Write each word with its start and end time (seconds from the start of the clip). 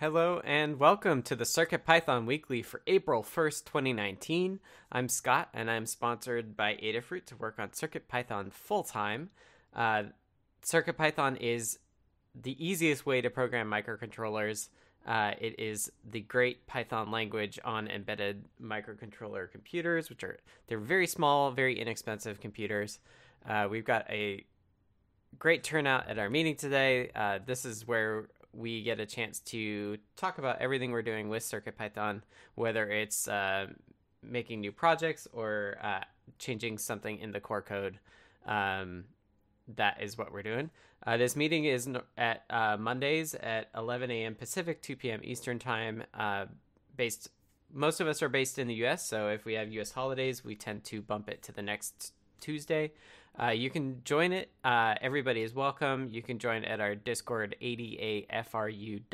Hello 0.00 0.40
and 0.44 0.78
welcome 0.78 1.22
to 1.22 1.34
the 1.34 1.42
CircuitPython 1.42 2.24
Weekly 2.24 2.62
for 2.62 2.82
April 2.86 3.24
1st, 3.24 3.64
2019. 3.64 4.60
I'm 4.92 5.08
Scott 5.08 5.48
and 5.52 5.68
I'm 5.68 5.86
sponsored 5.86 6.56
by 6.56 6.76
Adafruit 6.76 7.24
to 7.26 7.36
work 7.36 7.58
on 7.58 7.70
CircuitPython 7.70 8.52
full 8.52 8.84
time. 8.84 9.30
Uh, 9.74 10.04
CircuitPython 10.64 11.38
is 11.40 11.80
the 12.40 12.54
easiest 12.64 13.06
way 13.06 13.20
to 13.20 13.28
program 13.28 13.68
microcontrollers. 13.68 14.68
Uh, 15.04 15.32
it 15.40 15.58
is 15.58 15.90
the 16.08 16.20
great 16.20 16.64
Python 16.68 17.10
language 17.10 17.58
on 17.64 17.88
embedded 17.88 18.44
microcontroller 18.62 19.50
computers, 19.50 20.08
which 20.08 20.22
are 20.22 20.38
they're 20.68 20.78
very 20.78 21.08
small, 21.08 21.50
very 21.50 21.76
inexpensive 21.76 22.38
computers. 22.38 23.00
Uh, 23.48 23.66
we've 23.68 23.84
got 23.84 24.08
a 24.08 24.44
great 25.40 25.64
turnout 25.64 26.08
at 26.08 26.20
our 26.20 26.30
meeting 26.30 26.54
today. 26.54 27.10
Uh, 27.16 27.40
this 27.44 27.64
is 27.64 27.84
where 27.84 28.28
we 28.52 28.82
get 28.82 29.00
a 29.00 29.06
chance 29.06 29.40
to 29.40 29.98
talk 30.16 30.38
about 30.38 30.60
everything 30.60 30.90
we're 30.90 31.02
doing 31.02 31.28
with 31.28 31.42
CircuitPython, 31.42 32.22
whether 32.54 32.88
it's 32.88 33.28
uh, 33.28 33.66
making 34.22 34.60
new 34.60 34.72
projects 34.72 35.28
or 35.32 35.76
uh, 35.82 36.00
changing 36.38 36.78
something 36.78 37.18
in 37.18 37.32
the 37.32 37.40
core 37.40 37.62
code. 37.62 37.98
Um, 38.46 39.04
that 39.76 40.02
is 40.02 40.16
what 40.16 40.32
we're 40.32 40.42
doing. 40.42 40.70
Uh, 41.06 41.16
this 41.16 41.36
meeting 41.36 41.64
is 41.64 41.88
at 42.16 42.44
uh, 42.50 42.76
Mondays 42.78 43.34
at 43.34 43.68
11 43.76 44.10
a.m. 44.10 44.34
Pacific, 44.34 44.82
2 44.82 44.96
p.m. 44.96 45.20
Eastern 45.22 45.58
time. 45.58 46.02
Uh, 46.12 46.46
based, 46.96 47.30
most 47.72 48.00
of 48.00 48.08
us 48.08 48.22
are 48.22 48.28
based 48.28 48.58
in 48.58 48.66
the 48.66 48.74
U.S., 48.74 49.06
so 49.06 49.28
if 49.28 49.44
we 49.44 49.54
have 49.54 49.70
U.S. 49.72 49.92
holidays, 49.92 50.44
we 50.44 50.56
tend 50.56 50.84
to 50.84 51.00
bump 51.00 51.28
it 51.28 51.42
to 51.44 51.52
the 51.52 51.62
next 51.62 52.12
Tuesday. 52.40 52.92
Uh, 53.40 53.50
you 53.50 53.70
can 53.70 54.02
join 54.04 54.32
it. 54.32 54.50
Uh, 54.64 54.94
everybody 55.00 55.42
is 55.42 55.54
welcome. 55.54 56.08
You 56.10 56.22
can 56.22 56.40
join 56.40 56.64
at 56.64 56.80
our 56.80 56.96
Discord, 56.96 57.54
adafru.it 57.62 59.06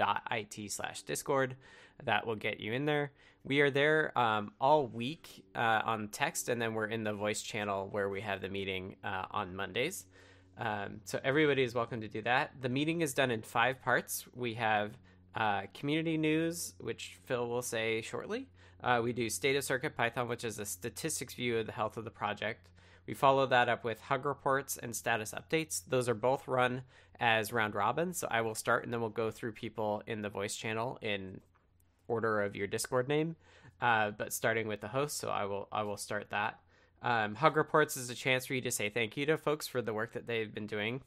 slash 0.70 1.02
Discord. 1.02 1.56
That 2.04 2.26
will 2.26 2.36
get 2.36 2.58
you 2.58 2.72
in 2.72 2.86
there. 2.86 3.12
We 3.44 3.60
are 3.60 3.70
there 3.70 4.18
um, 4.18 4.52
all 4.58 4.86
week 4.86 5.44
uh, 5.54 5.82
on 5.84 6.08
text, 6.08 6.48
and 6.48 6.60
then 6.60 6.72
we're 6.72 6.86
in 6.86 7.04
the 7.04 7.12
voice 7.12 7.42
channel 7.42 7.88
where 7.90 8.08
we 8.08 8.22
have 8.22 8.40
the 8.40 8.48
meeting 8.48 8.96
uh, 9.04 9.26
on 9.30 9.54
Mondays. 9.54 10.06
Um, 10.56 11.00
so 11.04 11.20
everybody 11.22 11.62
is 11.62 11.74
welcome 11.74 12.00
to 12.00 12.08
do 12.08 12.22
that. 12.22 12.52
The 12.62 12.70
meeting 12.70 13.02
is 13.02 13.12
done 13.12 13.30
in 13.30 13.42
five 13.42 13.82
parts. 13.82 14.24
We 14.34 14.54
have 14.54 14.96
uh, 15.34 15.62
community 15.74 16.16
news, 16.16 16.72
which 16.78 17.18
Phil 17.26 17.46
will 17.46 17.60
say 17.60 18.00
shortly. 18.00 18.48
Uh, 18.82 19.02
we 19.04 19.12
do 19.12 19.28
state 19.28 19.56
of 19.56 19.64
circuit 19.64 19.94
Python, 19.94 20.28
which 20.28 20.44
is 20.44 20.58
a 20.58 20.64
statistics 20.64 21.34
view 21.34 21.58
of 21.58 21.66
the 21.66 21.72
health 21.72 21.98
of 21.98 22.04
the 22.04 22.10
project. 22.10 22.68
We 23.06 23.14
follow 23.14 23.46
that 23.46 23.68
up 23.68 23.84
with 23.84 24.00
hug 24.00 24.24
reports 24.24 24.76
and 24.76 24.94
status 24.96 25.32
updates. 25.32 25.82
Those 25.86 26.08
are 26.08 26.14
both 26.14 26.48
run 26.48 26.82
as 27.20 27.52
round 27.52 27.74
robin. 27.74 28.12
So 28.12 28.26
I 28.30 28.40
will 28.40 28.54
start 28.54 28.84
and 28.84 28.92
then 28.92 29.00
we'll 29.00 29.10
go 29.10 29.30
through 29.30 29.52
people 29.52 30.02
in 30.06 30.22
the 30.22 30.28
voice 30.28 30.56
channel 30.56 30.98
in 31.02 31.40
order 32.08 32.42
of 32.42 32.56
your 32.56 32.66
Discord 32.66 33.08
name, 33.08 33.36
uh, 33.80 34.10
but 34.10 34.32
starting 34.32 34.68
with 34.68 34.80
the 34.80 34.88
host. 34.88 35.18
So 35.18 35.28
I 35.28 35.44
will 35.44 35.68
I 35.70 35.82
will 35.82 35.96
start 35.96 36.30
that. 36.30 36.60
Um, 37.02 37.34
hug 37.34 37.56
reports 37.56 37.96
is 37.96 38.08
a 38.08 38.14
chance 38.14 38.46
for 38.46 38.54
you 38.54 38.62
to 38.62 38.70
say 38.70 38.88
thank 38.88 39.16
you 39.16 39.26
to 39.26 39.36
folks 39.36 39.66
for 39.66 39.82
the 39.82 39.92
work 39.92 40.14
that 40.14 40.26
they've 40.26 40.52
been 40.52 40.66
doing. 40.66 41.02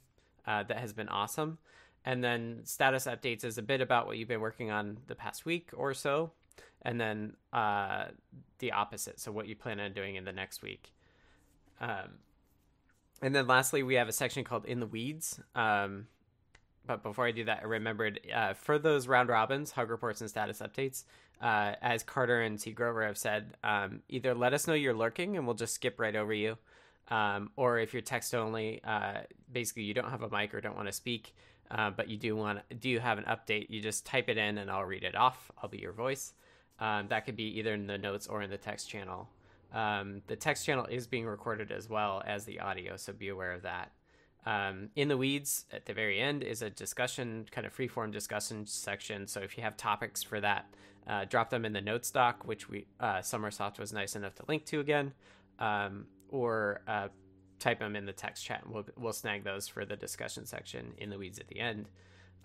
Uh, 0.45 0.63
that 0.63 0.77
has 0.77 0.93
been 0.93 1.09
awesome. 1.09 1.57
And 2.05 2.23
then 2.23 2.61
status 2.63 3.05
updates 3.05 3.43
is 3.43 3.57
a 3.57 3.61
bit 3.61 3.81
about 3.81 4.07
what 4.07 4.17
you've 4.17 4.29
been 4.29 4.39
working 4.39 4.71
on 4.71 4.99
the 5.07 5.15
past 5.15 5.45
week 5.45 5.71
or 5.75 5.93
so. 5.93 6.31
And 6.83 7.01
then 7.01 7.35
uh, 7.51 8.05
the 8.59 8.71
opposite. 8.71 9.19
So 9.19 9.31
what 9.31 9.47
you 9.47 9.55
plan 9.55 9.79
on 9.79 9.91
doing 9.91 10.15
in 10.15 10.23
the 10.23 10.31
next 10.31 10.61
week. 10.61 10.93
Um, 11.79 12.19
and 13.21 13.33
then 13.33 13.47
lastly, 13.47 13.83
we 13.83 13.95
have 13.95 14.07
a 14.07 14.13
section 14.13 14.43
called 14.43 14.65
In 14.65 14.79
the 14.79 14.85
Weeds. 14.85 15.39
Um, 15.55 16.07
but 16.85 17.03
before 17.03 17.25
I 17.25 17.31
do 17.31 17.43
that, 17.45 17.59
I 17.63 17.65
remembered 17.65 18.19
uh, 18.33 18.53
for 18.53 18.79
those 18.79 19.07
round 19.07 19.29
robins, 19.29 19.71
hug 19.71 19.89
reports, 19.89 20.21
and 20.21 20.29
status 20.29 20.59
updates, 20.59 21.03
uh, 21.41 21.73
as 21.81 22.03
Carter 22.03 22.41
and 22.41 22.59
T. 22.59 22.71
Grover 22.71 23.05
have 23.05 23.17
said, 23.17 23.55
um, 23.63 24.01
either 24.07 24.33
let 24.33 24.53
us 24.53 24.67
know 24.67 24.73
you're 24.73 24.93
lurking 24.93 25.35
and 25.35 25.45
we'll 25.45 25.55
just 25.55 25.75
skip 25.75 25.99
right 25.99 26.15
over 26.15 26.33
you. 26.33 26.57
Um, 27.09 27.51
or 27.55 27.79
if 27.79 27.93
you're 27.93 28.01
text 28.01 28.33
only, 28.33 28.81
uh, 28.83 29.19
basically 29.51 29.83
you 29.83 29.93
don't 29.93 30.09
have 30.09 30.23
a 30.23 30.29
mic 30.29 30.53
or 30.53 30.61
don't 30.61 30.75
want 30.75 30.87
to 30.87 30.93
speak, 30.93 31.33
uh, 31.71 31.89
but 31.89 32.09
you 32.09 32.17
do 32.17 32.35
want 32.35 32.59
do 32.79 32.99
have 32.99 33.17
an 33.17 33.25
update, 33.25 33.69
you 33.69 33.81
just 33.81 34.05
type 34.05 34.29
it 34.29 34.37
in 34.37 34.57
and 34.57 34.69
I'll 34.69 34.83
read 34.83 35.03
it 35.03 35.15
off. 35.15 35.51
I'll 35.61 35.69
be 35.69 35.77
your 35.77 35.93
voice. 35.93 36.33
Um, 36.79 37.07
that 37.09 37.25
could 37.25 37.35
be 37.35 37.59
either 37.59 37.73
in 37.73 37.87
the 37.87 37.97
notes 37.97 38.27
or 38.27 38.41
in 38.41 38.49
the 38.49 38.57
text 38.57 38.89
channel. 38.89 39.29
Um, 39.73 40.21
the 40.27 40.35
text 40.35 40.65
channel 40.65 40.85
is 40.85 41.07
being 41.07 41.25
recorded 41.25 41.71
as 41.71 41.89
well 41.89 42.23
as 42.25 42.45
the 42.45 42.59
audio, 42.59 42.97
so 42.97 43.13
be 43.13 43.29
aware 43.29 43.51
of 43.51 43.63
that. 43.63 43.91
Um, 44.45 44.89
in 44.95 45.09
the 45.09 45.17
weeds 45.17 45.65
at 45.71 45.85
the 45.85 45.93
very 45.93 46.21
end 46.21 46.41
is 46.41 46.61
a 46.61 46.69
discussion, 46.69 47.45
kind 47.51 47.67
of 47.67 47.75
freeform 47.75 48.11
discussion 48.11 48.65
section. 48.65 49.27
So 49.27 49.41
if 49.41 49.57
you 49.57 49.63
have 49.63 49.75
topics 49.75 50.23
for 50.23 50.39
that, 50.39 50.67
uh, 51.05 51.25
drop 51.25 51.49
them 51.49 51.65
in 51.65 51.73
the 51.73 51.81
notes 51.81 52.11
doc, 52.11 52.43
which 52.45 52.69
we 52.69 52.87
uh, 52.99 53.17
Sommersoft 53.17 53.77
was 53.77 53.91
nice 53.91 54.15
enough 54.15 54.35
to 54.35 54.43
link 54.47 54.65
to 54.67 54.79
again, 54.79 55.13
um, 55.59 56.05
or 56.29 56.81
uh, 56.87 57.09
type 57.59 57.79
them 57.79 57.95
in 57.95 58.05
the 58.05 58.13
text 58.13 58.45
chat. 58.45 58.63
We'll 58.69 58.85
we'll 58.97 59.13
snag 59.13 59.43
those 59.43 59.67
for 59.67 59.85
the 59.85 59.95
discussion 59.97 60.45
section 60.45 60.93
in 60.97 61.09
the 61.09 61.17
weeds 61.17 61.39
at 61.39 61.47
the 61.49 61.59
end. 61.59 61.89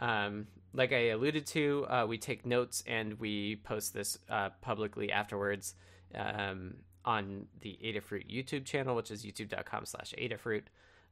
Um, 0.00 0.48
like 0.74 0.92
I 0.92 1.10
alluded 1.10 1.46
to, 1.48 1.86
uh, 1.88 2.06
we 2.08 2.18
take 2.18 2.44
notes 2.44 2.82
and 2.86 3.14
we 3.20 3.56
post 3.62 3.94
this 3.94 4.18
uh, 4.28 4.50
publicly 4.60 5.12
afterwards. 5.12 5.74
Um, 6.14 6.74
on 7.04 7.46
the 7.60 7.78
Adafruit 7.84 8.30
YouTube 8.30 8.64
channel, 8.64 8.94
which 8.94 9.10
is 9.10 9.24
youtube.com 9.24 9.86
slash 9.86 10.14
Adafruit. 10.18 10.64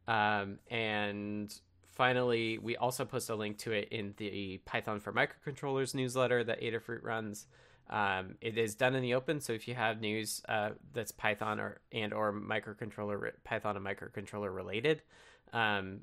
Um, 0.08 0.58
and 0.70 1.52
finally, 1.88 2.58
we 2.58 2.76
also 2.76 3.04
post 3.04 3.30
a 3.30 3.34
link 3.34 3.58
to 3.58 3.72
it 3.72 3.88
in 3.90 4.14
the 4.16 4.58
Python 4.64 5.00
for 5.00 5.12
Microcontrollers 5.12 5.94
newsletter 5.94 6.42
that 6.44 6.60
Adafruit 6.60 7.02
runs. 7.02 7.46
Um, 7.88 8.36
it 8.40 8.56
is 8.56 8.76
done 8.76 8.94
in 8.94 9.02
the 9.02 9.14
open, 9.14 9.40
so 9.40 9.52
if 9.52 9.66
you 9.66 9.74
have 9.74 10.00
news 10.00 10.42
uh, 10.48 10.70
that's 10.92 11.10
Python 11.10 11.58
or 11.58 11.80
and 11.90 12.14
or 12.14 12.32
microcontroller 12.32 13.32
Python 13.42 13.76
and 13.76 13.84
microcontroller 13.84 14.54
related, 14.54 15.02
um, 15.52 16.02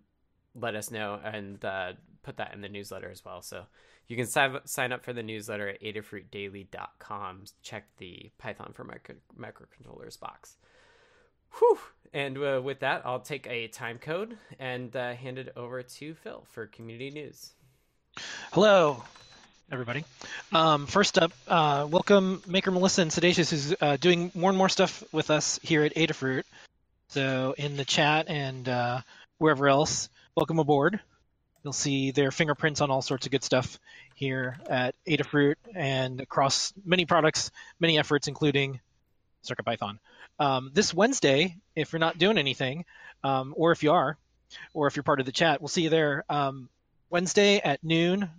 let 0.53 0.75
us 0.75 0.91
know 0.91 1.19
and 1.23 1.63
uh, 1.63 1.93
put 2.23 2.37
that 2.37 2.53
in 2.53 2.59
the 2.59 2.67
newsletter 2.67 3.09
as 3.09 3.23
well. 3.23 3.41
So 3.41 3.63
you 4.07 4.15
can 4.15 4.25
sign, 4.25 4.91
up 4.91 5.03
for 5.03 5.13
the 5.13 5.23
newsletter 5.23 5.69
at 5.69 5.81
adafruitdaily.com. 5.81 7.43
Check 7.61 7.85
the 7.97 8.31
Python 8.37 8.71
for 8.73 8.83
micro, 8.83 9.15
microcontrollers 9.37 10.19
box. 10.19 10.55
Whew. 11.59 11.79
And 12.13 12.37
uh, 12.37 12.61
with 12.63 12.79
that, 12.79 13.01
I'll 13.05 13.19
take 13.19 13.47
a 13.47 13.67
time 13.67 13.97
code 13.97 14.37
and 14.59 14.95
uh, 14.95 15.13
hand 15.13 15.37
it 15.37 15.51
over 15.57 15.83
to 15.83 16.13
Phil 16.15 16.45
for 16.51 16.67
community 16.67 17.09
news. 17.09 17.51
Hello, 18.53 19.03
everybody. 19.71 20.05
Um, 20.53 20.87
first 20.87 21.17
up, 21.17 21.33
uh, 21.47 21.85
welcome 21.89 22.41
Maker 22.47 22.71
Melissa 22.71 23.01
and 23.01 23.11
Siddacious, 23.11 23.51
who's 23.51 23.75
uh, 23.81 23.97
doing 23.97 24.31
more 24.33 24.49
and 24.49 24.57
more 24.57 24.69
stuff 24.69 25.03
with 25.11 25.29
us 25.31 25.59
here 25.61 25.83
at 25.83 25.95
Adafruit. 25.95 26.43
So 27.09 27.55
in 27.57 27.75
the 27.75 27.85
chat 27.85 28.29
and 28.29 28.67
uh, 28.69 29.01
wherever 29.37 29.67
else, 29.67 30.09
welcome 30.35 30.59
aboard. 30.59 30.99
You'll 31.63 31.73
see 31.73 32.11
their 32.11 32.31
fingerprints 32.31 32.81
on 32.81 32.91
all 32.91 33.01
sorts 33.01 33.25
of 33.25 33.31
good 33.31 33.43
stuff 33.43 33.79
here 34.15 34.57
at 34.69 34.95
Adafruit 35.07 35.55
and 35.75 36.21
across 36.21 36.73
many 36.85 37.05
products, 37.05 37.51
many 37.79 37.97
efforts, 37.99 38.27
including 38.27 38.79
CircuitPython. 39.45 39.99
Um, 40.39 40.71
this 40.73 40.93
Wednesday, 40.93 41.57
if 41.75 41.91
you're 41.91 41.99
not 41.99 42.17
doing 42.17 42.37
anything, 42.37 42.85
um, 43.23 43.53
or 43.57 43.71
if 43.71 43.83
you 43.83 43.91
are, 43.91 44.17
or 44.73 44.87
if 44.87 44.95
you're 44.95 45.03
part 45.03 45.19
of 45.19 45.25
the 45.25 45.31
chat, 45.31 45.61
we'll 45.61 45.67
see 45.67 45.83
you 45.83 45.89
there. 45.89 46.23
Um, 46.29 46.69
Wednesday 47.09 47.59
at 47.59 47.83
noon, 47.83 48.29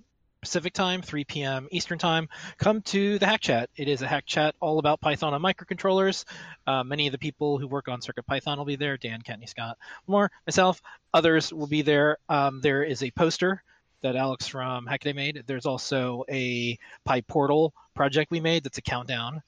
Pacific 0.41 0.72
time, 0.72 1.03
3 1.03 1.25
p.m. 1.25 1.69
Eastern 1.72 1.99
time, 1.99 2.28
come 2.59 2.81
to 2.82 3.19
the 3.19 3.26
Hack 3.26 3.41
Chat. 3.41 3.71
It 3.76 3.88
is 3.88 4.03
a 4.03 4.06
Hack 4.06 4.25
Chat 4.25 4.54
all 4.60 4.78
about 4.78 5.00
Python 5.00 5.34
and 5.34 5.44
microcontrollers. 5.44 6.25
Uh, 6.66 6.84
many 6.84 7.09
of 7.09 7.12
the 7.12 7.19
people 7.19 7.59
who 7.59 7.66
work 7.66 7.88
on 7.88 8.00
Circuit 8.00 8.25
Python 8.25 8.56
will 8.59 8.65
be 8.65 8.76
there. 8.76 8.97
Dan, 8.97 9.21
Kenny, 9.22 9.47
Scott, 9.47 9.76
more, 10.06 10.31
myself, 10.47 10.81
others 11.12 11.53
will 11.53 11.66
be 11.66 11.82
there. 11.82 12.19
Um, 12.28 12.60
there 12.60 12.84
is 12.84 13.03
a 13.03 13.10
poster 13.10 13.62
that 14.03 14.15
Alex 14.15 14.47
from 14.47 14.87
Hackaday 14.87 15.14
made. 15.14 15.43
There's 15.46 15.67
also 15.67 16.25
a 16.29 16.79
PyPortal 17.06 17.73
project 17.94 18.31
we 18.31 18.38
made 18.38 18.62
that's 18.62 18.79
a 18.79 18.82
countdown. 18.82 19.43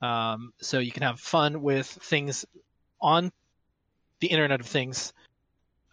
Um, 0.00 0.52
so 0.60 0.80
you 0.80 0.90
can 0.90 1.04
have 1.04 1.20
fun 1.20 1.62
with 1.62 1.86
things 1.86 2.44
on 3.00 3.30
the 4.18 4.26
Internet 4.26 4.60
of 4.60 4.66
Things 4.66 5.12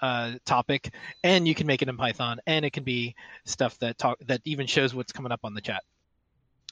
uh, 0.01 0.33
topic, 0.45 0.93
and 1.23 1.47
you 1.47 1.55
can 1.55 1.67
make 1.67 1.81
it 1.81 1.89
in 1.89 1.97
Python, 1.97 2.39
and 2.47 2.65
it 2.65 2.71
can 2.71 2.83
be 2.83 3.15
stuff 3.45 3.77
that 3.79 3.97
talk 3.97 4.17
that 4.27 4.41
even 4.45 4.67
shows 4.67 4.93
what's 4.93 5.11
coming 5.11 5.31
up 5.31 5.41
on 5.43 5.53
the 5.53 5.61
chat. 5.61 5.83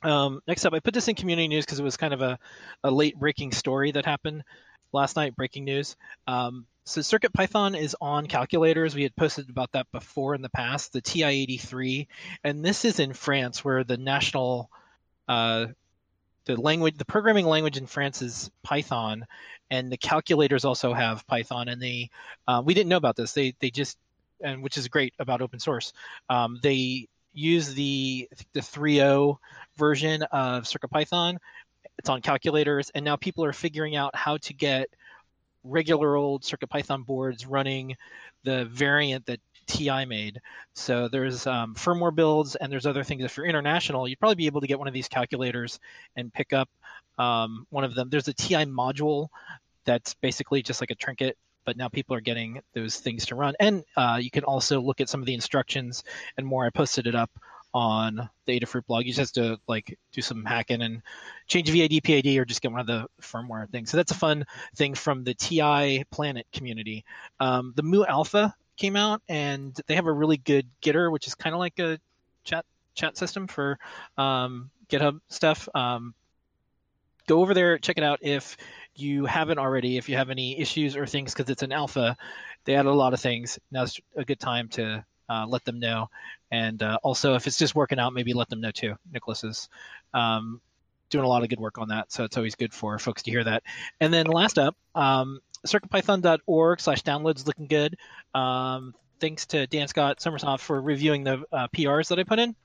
Um, 0.04 0.42
next 0.48 0.66
up, 0.66 0.74
I 0.74 0.80
put 0.80 0.94
this 0.94 1.08
in 1.08 1.16
community 1.16 1.48
news 1.48 1.66
because 1.66 1.80
it 1.80 1.84
was 1.84 1.98
kind 1.98 2.14
of 2.14 2.22
a, 2.22 2.38
a 2.84 2.92
late 2.92 3.18
breaking 3.18 3.52
story 3.52 3.92
that 3.92 4.06
happened 4.06 4.44
last 4.94 5.16
night. 5.16 5.36
Breaking 5.36 5.66
news. 5.66 5.96
Um, 6.28 6.66
so 6.86 7.02
Circuit 7.02 7.34
Python 7.34 7.76
is 7.76 7.98
on 8.00 8.28
calculators. 8.28 8.96
We 8.96 9.04
had 9.04 9.16
posted 9.16 9.50
about 9.50 9.74
that 9.74 9.88
before 9.92 10.36
in 10.36 10.42
the 10.42 10.50
past, 10.50 10.94
the 10.94 11.02
TI-83, 11.02 12.08
and 12.46 12.64
this 12.64 12.86
is 12.86 13.00
in 13.02 13.12
France, 13.12 13.66
where 13.66 13.84
the 13.84 13.98
national 13.98 14.70
uh, 15.28 15.68
the 16.48 16.62
language, 16.62 16.98
the 16.98 17.06
programming 17.06 17.46
language 17.46 17.78
in 17.78 17.86
France 17.86 18.22
is 18.22 18.50
Python, 18.64 19.26
and 19.70 19.92
the 19.92 19.98
calculators 19.98 20.66
also 20.66 20.94
have 20.94 21.26
Python. 21.28 21.68
And 21.68 21.82
they, 21.82 22.10
uh, 22.48 22.62
we 22.66 22.74
didn't 22.74 22.90
know 22.90 22.98
about 22.98 23.16
this. 23.16 23.34
They 23.34 23.54
they 23.60 23.70
just, 23.70 23.98
and 24.42 24.64
which 24.64 24.78
is 24.78 24.88
great 24.88 25.14
about 25.20 25.42
open 25.42 25.60
source. 25.60 25.94
Um, 26.30 26.60
they 26.62 27.08
use 27.34 27.74
the 27.74 28.30
the 28.54 28.62
3.0 28.62 29.38
version 29.78 30.24
of 30.24 30.64
CircuitPython. 30.64 31.38
It's 32.00 32.10
on 32.10 32.22
calculators, 32.22 32.92
and 32.94 33.04
now 33.04 33.16
people 33.16 33.44
are 33.46 33.54
figuring 33.54 33.96
out 33.96 34.16
how 34.16 34.38
to 34.38 34.54
get 34.54 34.90
regular 35.64 36.16
old 36.16 36.44
CircuitPython 36.44 37.06
boards 37.06 37.46
running 37.46 37.96
the 38.44 38.66
variant 38.66 39.26
that 39.26 39.40
TI 39.68 40.06
made. 40.06 40.40
So 40.74 41.08
there's 41.08 41.46
um, 41.48 41.76
firmware 41.76 42.14
builds 42.14 42.56
and 42.56 42.72
there's 42.72 42.86
other 42.86 43.04
things. 43.04 43.24
If 43.24 43.38
you're 43.38 43.46
international, 43.46 44.08
you'd 44.08 44.20
probably 44.20 44.36
be 44.36 44.46
able 44.46 44.62
to 44.62 44.68
get 44.68 44.80
one 44.80 44.88
of 44.88 44.94
these 44.94 45.08
calculators 45.08 45.80
and 46.16 46.34
pick 46.34 46.54
up 46.54 46.70
um, 47.18 47.66
one 47.70 47.84
of 47.84 47.96
them. 47.96 48.10
There's 48.10 48.28
a 48.28 48.34
TI 48.34 48.66
module 48.66 49.28
that's 49.86 50.14
basically 50.16 50.62
just 50.62 50.82
like 50.82 50.92
a 50.92 50.96
trinket, 50.96 51.38
but 51.66 51.78
now 51.78 51.88
people 51.88 52.16
are 52.16 52.22
getting 52.22 52.62
those 52.74 52.98
things 52.98 53.26
to 53.28 53.36
run. 53.36 53.56
And 53.60 53.84
uh, 53.96 54.20
you 54.22 54.32
can 54.32 54.44
also 54.44 54.80
look 54.82 55.02
at 55.02 55.10
some 55.10 55.20
of 55.20 55.26
the 55.26 55.34
instructions 55.34 56.04
and 56.38 56.46
more. 56.46 56.66
I 56.66 56.70
posted 56.70 57.08
it 57.08 57.16
up 57.16 57.32
on 57.74 58.30
the 58.46 58.60
Adafruit 58.60 58.86
blog. 58.88 59.06
You 59.06 59.14
just 59.14 59.36
have 59.36 59.44
to 59.44 59.60
like 59.68 59.98
do 60.12 60.22
some 60.22 60.46
hacking 60.46 60.82
and 60.82 61.02
change 61.48 61.70
VID 61.70 62.04
PID 62.04 62.38
or 62.38 62.46
just 62.46 62.62
get 62.62 62.72
one 62.72 62.82
of 62.82 62.88
the 62.88 63.06
firmware 63.22 63.70
things. 63.70 63.92
So 63.92 63.98
that's 63.98 64.12
a 64.12 64.16
fun 64.16 64.46
thing 64.76 64.96
from 64.96 65.24
the 65.24 65.34
TI 65.34 66.04
Planet 66.12 66.48
community. 66.52 67.06
Um, 67.40 67.74
the 67.76 67.84
Mu 67.84 68.04
Alpha 68.06 68.56
came 68.78 68.96
out 68.96 69.22
and 69.28 69.78
they 69.88 69.96
have 69.96 70.06
a 70.06 70.12
really 70.12 70.38
good 70.38 70.68
Gitter, 70.82 71.12
which 71.12 71.28
is 71.28 71.36
kind 71.36 71.54
of 71.54 71.60
like 71.60 71.80
a 71.80 72.00
chat 72.44 72.66
chat 72.96 73.18
system 73.18 73.48
for 73.48 73.78
um, 74.18 74.70
GitHub 74.90 75.20
stuff. 75.30 75.68
Um, 75.76 76.14
go 77.28 77.42
over 77.42 77.54
there, 77.54 77.78
check 77.78 77.98
it 77.98 78.04
out 78.04 78.20
if 78.22 78.58
you 78.96 79.26
haven't 79.26 79.60
already. 79.60 79.98
If 79.98 80.10
you 80.10 80.16
have 80.16 80.30
any 80.30 80.60
issues 80.60 80.96
or 80.96 81.06
things, 81.06 81.34
because 81.34 81.50
it's 81.50 81.64
an 81.64 81.72
alpha, 81.72 82.18
they 82.66 82.76
added 82.76 82.90
a 82.90 82.94
lot 82.94 83.14
of 83.14 83.20
things. 83.20 83.60
Now's 83.72 84.00
a 84.16 84.26
good 84.26 84.40
time 84.40 84.70
to 84.70 85.06
uh, 85.30 85.46
let 85.48 85.66
them 85.66 85.80
know. 85.80 86.10
And 86.52 86.82
uh, 86.82 86.98
also, 87.04 87.36
if 87.36 87.48
it's 87.48 87.58
just 87.58 87.76
working 87.76 88.00
out, 88.00 88.14
maybe 88.14 88.34
let 88.34 88.50
them 88.50 88.62
know 88.62 88.72
too. 88.72 88.96
Nicholas 89.12 89.44
is 89.44 89.70
um, 90.14 90.62
doing 91.10 91.26
a 91.26 91.28
lot 91.28 91.44
of 91.44 91.50
good 91.50 91.60
work 91.60 91.78
on 91.78 91.90
that, 91.90 92.12
so 92.12 92.24
it's 92.24 92.38
always 92.38 92.56
good 92.56 92.74
for 92.74 92.98
folks 93.00 93.24
to 93.24 93.32
hear 93.32 93.44
that. 93.44 93.64
And 94.00 94.14
then 94.14 94.26
last 94.28 94.58
up, 94.58 94.76
um, 94.96 95.42
circuitpython.org 95.66 96.80
slash 96.80 97.04
downloads 97.04 97.46
looking 97.46 97.68
good. 97.68 97.98
Um, 98.34 98.94
thanks 99.20 99.48
to 99.48 99.68
Dan 99.68 99.88
Scott 99.88 100.20
Sommersoft 100.20 100.60
for 100.60 100.80
reviewing 100.82 101.24
the 101.24 101.44
uh, 101.52 101.68
PRs 101.76 102.10
that 102.10 102.20
I 102.20 102.24
put 102.24 102.40
in. 102.40 102.56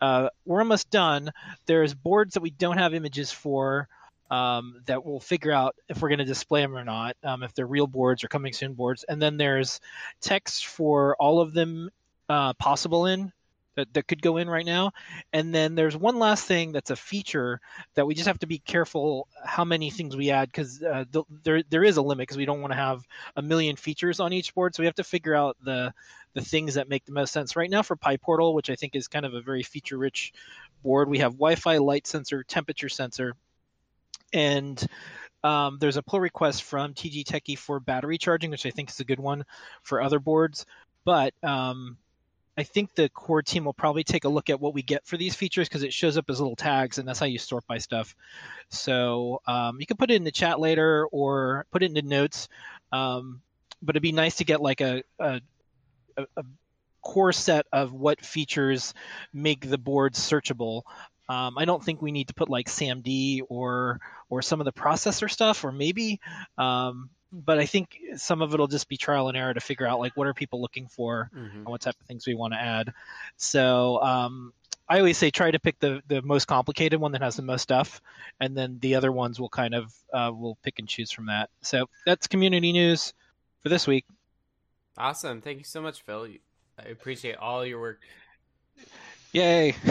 Uh, 0.00 0.28
we're 0.44 0.60
almost 0.60 0.90
done. 0.90 1.30
There's 1.66 1.94
boards 1.94 2.34
that 2.34 2.42
we 2.42 2.50
don't 2.50 2.78
have 2.78 2.94
images 2.94 3.32
for 3.32 3.88
um, 4.30 4.82
that 4.86 5.04
we'll 5.04 5.20
figure 5.20 5.52
out 5.52 5.74
if 5.88 6.00
we're 6.00 6.08
going 6.08 6.18
to 6.18 6.24
display 6.24 6.60
them 6.60 6.76
or 6.76 6.84
not, 6.84 7.16
um, 7.24 7.42
if 7.42 7.54
they're 7.54 7.66
real 7.66 7.86
boards 7.86 8.22
or 8.22 8.28
coming 8.28 8.52
soon 8.52 8.74
boards. 8.74 9.04
And 9.04 9.20
then 9.20 9.36
there's 9.36 9.80
text 10.20 10.66
for 10.66 11.16
all 11.16 11.40
of 11.40 11.54
them 11.54 11.90
uh, 12.28 12.52
possible 12.54 13.06
in 13.06 13.32
that, 13.78 13.94
that 13.94 14.08
could 14.08 14.20
go 14.20 14.36
in 14.36 14.50
right 14.50 14.66
now. 14.66 14.92
And 15.32 15.54
then 15.54 15.74
there's 15.74 15.96
one 15.96 16.18
last 16.18 16.44
thing 16.44 16.72
that's 16.72 16.90
a 16.90 16.96
feature 16.96 17.60
that 17.94 18.06
we 18.06 18.14
just 18.14 18.26
have 18.26 18.40
to 18.40 18.46
be 18.46 18.58
careful 18.58 19.28
how 19.44 19.64
many 19.64 19.90
things 19.90 20.16
we 20.16 20.30
add 20.30 20.48
because 20.48 20.82
uh, 20.82 21.04
the, 21.10 21.22
there 21.42 21.62
there 21.70 21.84
is 21.84 21.96
a 21.96 22.02
limit 22.02 22.22
because 22.22 22.36
we 22.36 22.44
don't 22.44 22.60
want 22.60 22.72
to 22.72 22.78
have 22.78 23.06
a 23.36 23.42
million 23.42 23.76
features 23.76 24.20
on 24.20 24.32
each 24.32 24.54
board. 24.54 24.74
So 24.74 24.82
we 24.82 24.86
have 24.86 24.96
to 24.96 25.04
figure 25.04 25.34
out 25.34 25.56
the 25.62 25.94
the 26.34 26.42
things 26.42 26.74
that 26.74 26.88
make 26.88 27.04
the 27.04 27.12
most 27.12 27.32
sense. 27.32 27.56
Right 27.56 27.70
now 27.70 27.82
for 27.82 27.96
PyPortal, 27.96 28.54
which 28.54 28.70
I 28.70 28.74
think 28.74 28.94
is 28.94 29.08
kind 29.08 29.24
of 29.24 29.34
a 29.34 29.40
very 29.40 29.62
feature 29.62 29.96
rich 29.96 30.32
board, 30.82 31.08
we 31.08 31.18
have 31.18 31.32
Wi-Fi, 31.32 31.78
light 31.78 32.06
sensor, 32.06 32.42
temperature 32.42 32.88
sensor, 32.88 33.34
and 34.32 34.84
um, 35.44 35.78
there's 35.80 35.96
a 35.96 36.02
pull 36.02 36.20
request 36.20 36.64
from 36.64 36.94
TG 36.94 37.24
Techie 37.24 37.56
for 37.56 37.80
battery 37.80 38.18
charging, 38.18 38.50
which 38.50 38.66
I 38.66 38.70
think 38.70 38.90
is 38.90 39.00
a 39.00 39.04
good 39.04 39.20
one 39.20 39.44
for 39.82 40.02
other 40.02 40.18
boards. 40.18 40.66
But 41.04 41.32
um, 41.42 41.96
I 42.58 42.64
think 42.64 42.96
the 42.96 43.08
core 43.08 43.40
team 43.40 43.64
will 43.64 43.72
probably 43.72 44.02
take 44.02 44.24
a 44.24 44.28
look 44.28 44.50
at 44.50 44.60
what 44.60 44.74
we 44.74 44.82
get 44.82 45.06
for 45.06 45.16
these 45.16 45.36
features 45.36 45.68
because 45.68 45.84
it 45.84 45.92
shows 45.92 46.16
up 46.16 46.28
as 46.28 46.40
little 46.40 46.56
tags, 46.56 46.98
and 46.98 47.06
that's 47.06 47.20
how 47.20 47.26
you 47.26 47.38
sort 47.38 47.64
by 47.68 47.78
stuff. 47.78 48.16
So 48.68 49.40
um, 49.46 49.78
you 49.78 49.86
can 49.86 49.96
put 49.96 50.10
it 50.10 50.14
in 50.14 50.24
the 50.24 50.32
chat 50.32 50.58
later 50.58 51.06
or 51.12 51.66
put 51.70 51.84
it 51.84 51.86
in 51.86 51.94
the 51.94 52.02
notes. 52.02 52.48
Um, 52.90 53.42
but 53.80 53.94
it'd 53.94 54.02
be 54.02 54.10
nice 54.10 54.36
to 54.36 54.44
get 54.44 54.60
like 54.60 54.80
a, 54.80 55.04
a, 55.20 55.40
a 56.16 56.44
core 57.00 57.32
set 57.32 57.64
of 57.72 57.92
what 57.92 58.20
features 58.20 58.92
make 59.32 59.70
the 59.70 59.78
board 59.78 60.14
searchable. 60.14 60.82
Um, 61.28 61.58
I 61.58 61.64
don't 61.64 61.84
think 61.84 62.02
we 62.02 62.10
need 62.10 62.26
to 62.26 62.34
put 62.34 62.50
like 62.50 62.66
SAMD 62.66 63.42
or 63.48 64.00
or 64.30 64.42
some 64.42 64.60
of 64.60 64.64
the 64.64 64.72
processor 64.72 65.30
stuff, 65.30 65.64
or 65.64 65.70
maybe 65.70 66.20
um, 66.56 67.10
but 67.32 67.58
I 67.58 67.66
think 67.66 67.98
some 68.16 68.42
of 68.42 68.54
it'll 68.54 68.66
just 68.66 68.88
be 68.88 68.96
trial 68.96 69.28
and 69.28 69.36
error 69.36 69.54
to 69.54 69.60
figure 69.60 69.86
out 69.86 69.98
like 69.98 70.16
what 70.16 70.26
are 70.26 70.34
people 70.34 70.60
looking 70.60 70.86
for 70.86 71.30
mm-hmm. 71.34 71.58
and 71.58 71.66
what 71.66 71.80
type 71.80 71.96
of 72.00 72.06
things 72.06 72.26
we 72.26 72.34
want 72.34 72.54
to 72.54 72.60
add. 72.60 72.92
So 73.36 74.00
um, 74.02 74.52
I 74.88 74.98
always 74.98 75.18
say 75.18 75.30
try 75.30 75.50
to 75.50 75.58
pick 75.58 75.78
the 75.78 76.02
the 76.08 76.22
most 76.22 76.46
complicated 76.46 77.00
one 77.00 77.12
that 77.12 77.22
has 77.22 77.36
the 77.36 77.42
most 77.42 77.62
stuff, 77.62 78.00
and 78.40 78.56
then 78.56 78.78
the 78.80 78.94
other 78.94 79.12
ones 79.12 79.38
will 79.38 79.50
kind 79.50 79.74
of 79.74 79.94
uh, 80.12 80.32
will 80.34 80.56
pick 80.62 80.78
and 80.78 80.88
choose 80.88 81.10
from 81.10 81.26
that. 81.26 81.50
So 81.60 81.88
that's 82.06 82.26
community 82.26 82.72
news 82.72 83.12
for 83.62 83.68
this 83.68 83.86
week. 83.86 84.06
Awesome! 84.96 85.42
Thank 85.42 85.58
you 85.58 85.64
so 85.64 85.82
much, 85.82 86.02
Phil. 86.02 86.28
I 86.78 86.88
appreciate 86.88 87.36
all 87.36 87.66
your 87.66 87.80
work. 87.80 88.00
Yay! 89.32 89.72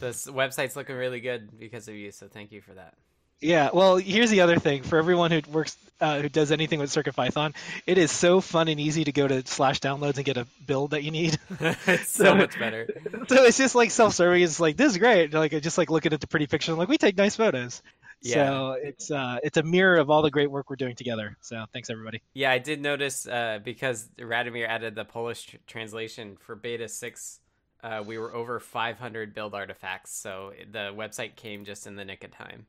this 0.00 0.26
website's 0.26 0.76
looking 0.76 0.96
really 0.96 1.20
good 1.20 1.58
because 1.58 1.88
of 1.88 1.94
you, 1.94 2.12
so 2.12 2.28
thank 2.28 2.52
you 2.52 2.60
for 2.60 2.74
that. 2.74 2.94
Yeah, 3.42 3.70
well, 3.72 3.96
here's 3.96 4.30
the 4.30 4.42
other 4.42 4.58
thing 4.58 4.84
for 4.84 4.98
everyone 4.98 5.32
who 5.32 5.42
works, 5.50 5.76
uh, 6.00 6.20
who 6.20 6.28
does 6.28 6.52
anything 6.52 6.78
with 6.78 6.92
Circuit 6.92 7.16
Python, 7.16 7.54
it 7.88 7.98
is 7.98 8.12
so 8.12 8.40
fun 8.40 8.68
and 8.68 8.78
easy 8.78 9.02
to 9.02 9.10
go 9.10 9.26
to 9.26 9.44
slash 9.46 9.80
downloads 9.80 10.16
and 10.16 10.24
get 10.24 10.36
a 10.36 10.46
build 10.64 10.92
that 10.92 11.02
you 11.02 11.10
need. 11.10 11.38
it's 11.60 12.08
so, 12.08 12.24
so, 12.24 12.34
much 12.36 12.58
better. 12.58 12.88
So 13.28 13.44
it's 13.44 13.56
just 13.56 13.74
like 13.74 13.90
self-serving. 13.90 14.42
It's 14.42 14.60
like 14.60 14.76
this 14.76 14.92
is 14.92 14.98
great. 14.98 15.32
Like 15.32 15.50
just 15.62 15.78
like 15.78 15.90
looking 15.90 16.12
at 16.12 16.20
the 16.20 16.26
pretty 16.26 16.46
pictures, 16.46 16.76
like 16.76 16.88
we 16.88 16.98
take 16.98 17.16
nice 17.16 17.36
photos. 17.36 17.82
Yeah. 18.20 18.34
So 18.34 18.72
it's 18.72 19.10
uh, 19.10 19.38
it's 19.42 19.56
a 19.56 19.62
mirror 19.62 19.96
of 19.96 20.10
all 20.10 20.22
the 20.22 20.30
great 20.30 20.50
work 20.50 20.70
we're 20.70 20.76
doing 20.76 20.94
together. 20.94 21.36
So 21.40 21.64
thanks 21.72 21.90
everybody. 21.90 22.22
Yeah, 22.34 22.50
I 22.50 22.58
did 22.58 22.80
notice 22.80 23.26
uh, 23.26 23.60
because 23.64 24.08
Radomir 24.18 24.68
added 24.68 24.94
the 24.94 25.04
Polish 25.04 25.46
tr- 25.46 25.56
translation 25.66 26.36
for 26.36 26.54
beta 26.54 26.88
six. 26.88 27.40
Uh, 27.82 28.02
we 28.06 28.18
were 28.18 28.32
over 28.32 28.60
500 28.60 29.34
build 29.34 29.54
artifacts, 29.54 30.12
so 30.12 30.52
the 30.70 30.92
website 30.94 31.34
came 31.34 31.64
just 31.64 31.86
in 31.88 31.96
the 31.96 32.04
nick 32.04 32.22
of 32.22 32.30
time 32.30 32.66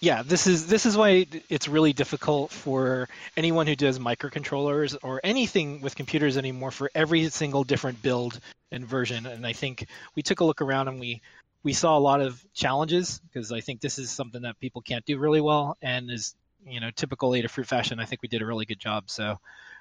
yeah, 0.00 0.22
this 0.22 0.46
is 0.46 0.66
this 0.66 0.86
is 0.86 0.96
why 0.96 1.26
it's 1.48 1.68
really 1.68 1.92
difficult 1.92 2.50
for 2.50 3.08
anyone 3.36 3.66
who 3.66 3.76
does 3.76 3.98
microcontrollers 3.98 4.96
or 5.02 5.20
anything 5.24 5.80
with 5.80 5.96
computers 5.96 6.36
anymore 6.36 6.70
for 6.70 6.90
every 6.94 7.28
single 7.30 7.64
different 7.64 8.02
build 8.02 8.38
and 8.70 8.84
version. 8.84 9.26
And 9.26 9.46
I 9.46 9.52
think 9.52 9.86
we 10.14 10.22
took 10.22 10.40
a 10.40 10.44
look 10.44 10.60
around 10.60 10.88
and 10.88 11.00
we 11.00 11.22
we 11.62 11.72
saw 11.72 11.96
a 11.96 12.00
lot 12.00 12.20
of 12.20 12.44
challenges 12.52 13.20
because 13.20 13.50
I 13.52 13.60
think 13.60 13.80
this 13.80 13.98
is 13.98 14.10
something 14.10 14.42
that 14.42 14.60
people 14.60 14.82
can't 14.82 15.04
do 15.04 15.18
really 15.18 15.40
well 15.40 15.76
and 15.80 16.10
is 16.10 16.34
you 16.66 16.80
know 16.80 16.90
typical 16.90 17.30
Adafruit 17.30 17.66
fashion. 17.66 17.98
I 17.98 18.04
think 18.04 18.22
we 18.22 18.28
did 18.28 18.42
a 18.42 18.46
really 18.46 18.66
good 18.66 18.80
job. 18.80 19.10
So 19.10 19.38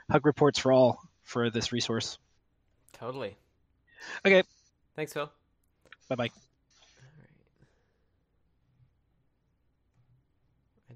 hug 0.09 0.25
reports 0.25 0.59
for 0.59 0.71
all 0.71 1.01
for 1.23 1.49
this 1.49 1.71
resource. 1.71 2.17
Totally. 2.93 3.35
Okay. 4.25 4.43
Thanks, 4.95 5.13
Phil. 5.13 5.29
Bye 6.07 6.15
bye. 6.15 6.44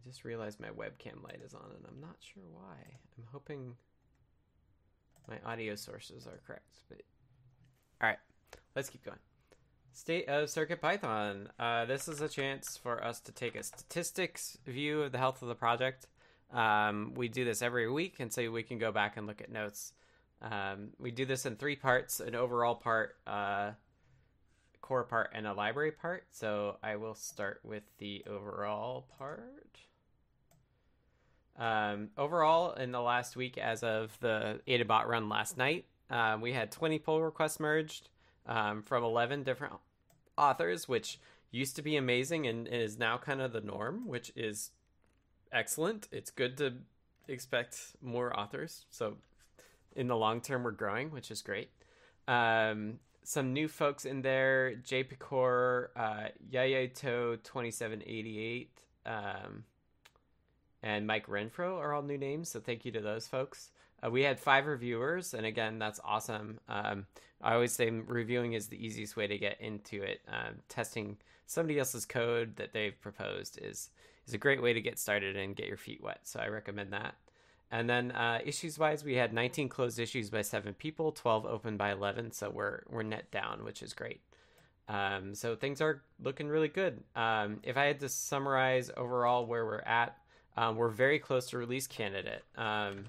Just 0.10 0.26
realized 0.26 0.60
my 0.60 0.70
webcam 0.70 1.24
light 1.24 1.40
is 1.46 1.54
on 1.54 1.70
and 1.76 1.86
I'm 1.88 2.02
not 2.02 2.16
sure 2.20 2.44
why. 2.52 2.78
I'm 3.18 3.26
hoping 3.32 3.76
my 5.28 5.38
audio 5.46 5.76
sources 5.76 6.26
are 6.26 6.40
correct. 6.48 6.80
But 6.90 7.02
all 8.02 8.10
right, 8.10 8.18
let's 8.76 8.90
keep 8.90 9.06
going. 9.06 9.20
State 9.94 10.28
of 10.28 10.50
Circuit 10.50 10.82
Python. 10.82 11.50
Uh, 11.60 11.86
this 11.86 12.08
is 12.08 12.22
a 12.22 12.30
chance 12.30 12.76
for 12.76 13.04
us 13.04 13.20
to 13.22 13.32
take 13.32 13.56
a 13.56 13.62
statistics 13.62 14.58
view 14.66 15.04
of 15.04 15.12
the 15.12 15.18
health 15.20 15.42
of 15.44 15.48
the 15.48 15.56
project. 15.56 16.08
Um, 16.52 17.14
we 17.16 17.28
do 17.28 17.46
this 17.46 17.62
every 17.62 17.90
week, 17.92 18.16
and 18.20 18.34
so 18.34 18.50
we 18.50 18.64
can 18.64 18.80
go 18.80 18.92
back 18.92 19.18
and 19.18 19.28
look 19.28 19.42
at 19.42 19.52
notes. 19.52 19.94
Um, 20.42 20.90
we 21.00 21.12
do 21.12 21.26
this 21.26 21.46
in 21.46 21.56
three 21.56 21.76
parts: 21.76 22.20
an 22.20 22.34
overall 22.34 22.76
part, 22.76 23.18
uh, 23.28 23.72
core 24.82 25.04
part, 25.04 25.32
and 25.36 25.46
a 25.46 25.54
library 25.54 25.92
part. 25.92 26.24
So 26.32 26.78
I 26.82 26.96
will 26.96 27.16
start 27.16 27.60
with 27.64 27.84
the 28.00 28.24
overall 28.28 29.06
part. 29.18 29.80
Um, 31.60 32.10
overall, 32.18 32.74
in 32.74 32.92
the 32.92 33.02
last 33.02 33.36
week, 33.36 33.58
as 33.58 33.84
of 33.84 34.18
the 34.22 34.62
AdaBot 34.66 35.06
run 35.06 35.28
last 35.28 35.58
night, 35.58 35.86
um, 36.10 36.40
we 36.42 36.54
had 36.54 36.72
20 36.72 36.98
pull 37.00 37.22
requests 37.22 37.60
merged 37.60 38.10
um, 38.48 38.82
from 38.82 39.04
11 39.04 39.44
different 39.44 39.74
authors, 40.38 40.88
which 40.88 41.20
used 41.52 41.76
to 41.76 41.82
be 41.82 41.98
amazing 41.98 42.48
and 42.48 42.68
is 42.68 42.98
now 42.98 43.18
kind 43.18 43.42
of 43.42 43.52
the 43.52 43.62
norm, 43.62 44.08
which 44.08 44.32
is 44.36 44.72
excellent. 45.52 46.08
It's 46.12 46.32
good 46.32 46.58
to 46.58 46.76
expect 47.28 47.78
more 48.02 48.38
authors. 48.38 48.86
So, 48.90 49.18
in 49.96 50.08
the 50.08 50.16
long 50.16 50.40
term, 50.40 50.64
we're 50.64 50.72
growing, 50.72 51.12
which 51.12 51.30
is 51.30 51.42
great. 51.42 51.70
Um, 52.28 53.00
some 53.24 53.54
new 53.54 53.68
folks 53.68 54.06
in 54.06 54.22
there: 54.22 54.76
Jay 54.76 55.04
Picor, 55.04 55.88
uh, 55.96 56.30
Yayato 56.52 57.44
2788. 57.44 58.72
Um, 59.06 59.66
and 60.84 61.06
Mike 61.06 61.28
Renfro 61.28 61.78
are 61.78 61.94
all 61.94 62.02
new 62.02 62.18
names, 62.18 62.50
so 62.50 62.60
thank 62.60 62.86
you 62.86 62.92
to 62.92 63.02
those 63.02 63.28
folks. 63.28 63.72
Uh, 64.04 64.10
we 64.10 64.24
had 64.24 64.40
five 64.40 64.66
reviewers, 64.66 65.34
and 65.34 65.46
again, 65.46 65.80
that's 65.80 66.00
awesome. 66.04 66.60
Um, 66.70 67.06
I 67.42 67.54
always 67.54 67.74
say 67.74 67.90
reviewing 67.90 68.54
is 68.54 68.68
the 68.68 68.84
easiest 68.84 69.16
way 69.16 69.28
to 69.28 69.38
get 69.38 69.60
into 69.60 70.02
it. 70.02 70.22
Um, 70.28 70.56
testing 70.68 71.18
somebody 71.46 71.80
else's 71.80 72.06
code 72.06 72.56
that 72.58 72.74
they've 72.74 73.00
proposed 73.02 73.60
is 73.62 73.90
is 74.28 74.34
a 74.34 74.38
great 74.38 74.62
way 74.62 74.74
to 74.74 74.82
get 74.82 75.00
started 75.00 75.36
and 75.36 75.56
get 75.56 75.68
your 75.68 75.78
feet 75.78 76.04
wet. 76.04 76.20
So 76.24 76.40
I 76.40 76.48
recommend 76.48 76.94
that. 76.94 77.16
And 77.72 77.90
then 77.90 78.12
uh, 78.12 78.40
issues 78.46 78.78
wise, 78.78 79.04
we 79.04 79.16
had 79.16 79.34
19 79.34 79.70
closed 79.70 80.00
issues 80.00 80.30
by 80.30 80.42
seven 80.42 80.74
people, 80.74 81.12
12 81.12 81.46
open 81.46 81.78
by 81.78 81.92
11. 81.92 82.32
So 82.32 82.50
we're 82.50 82.84
we're 82.90 83.04
net 83.04 83.32
down, 83.32 83.64
which 83.64 83.82
is 83.82 83.94
great. 83.94 84.22
Um, 84.88 85.36
so 85.36 85.56
things 85.56 85.82
are 85.82 86.02
looking 86.22 86.48
really 86.48 86.68
good. 86.68 87.04
Um, 87.16 87.60
if 87.64 87.78
I 87.78 87.86
had 87.86 88.00
to 88.00 88.10
summarize 88.10 88.90
overall 88.98 89.46
where 89.46 89.66
we're 89.66 89.82
at, 89.82 90.18
um, 90.58 90.76
we're 90.76 90.90
very 90.90 91.20
close 91.20 91.50
to 91.50 91.58
release 91.58 91.88
candidate. 91.88 92.44
Um, 92.56 93.06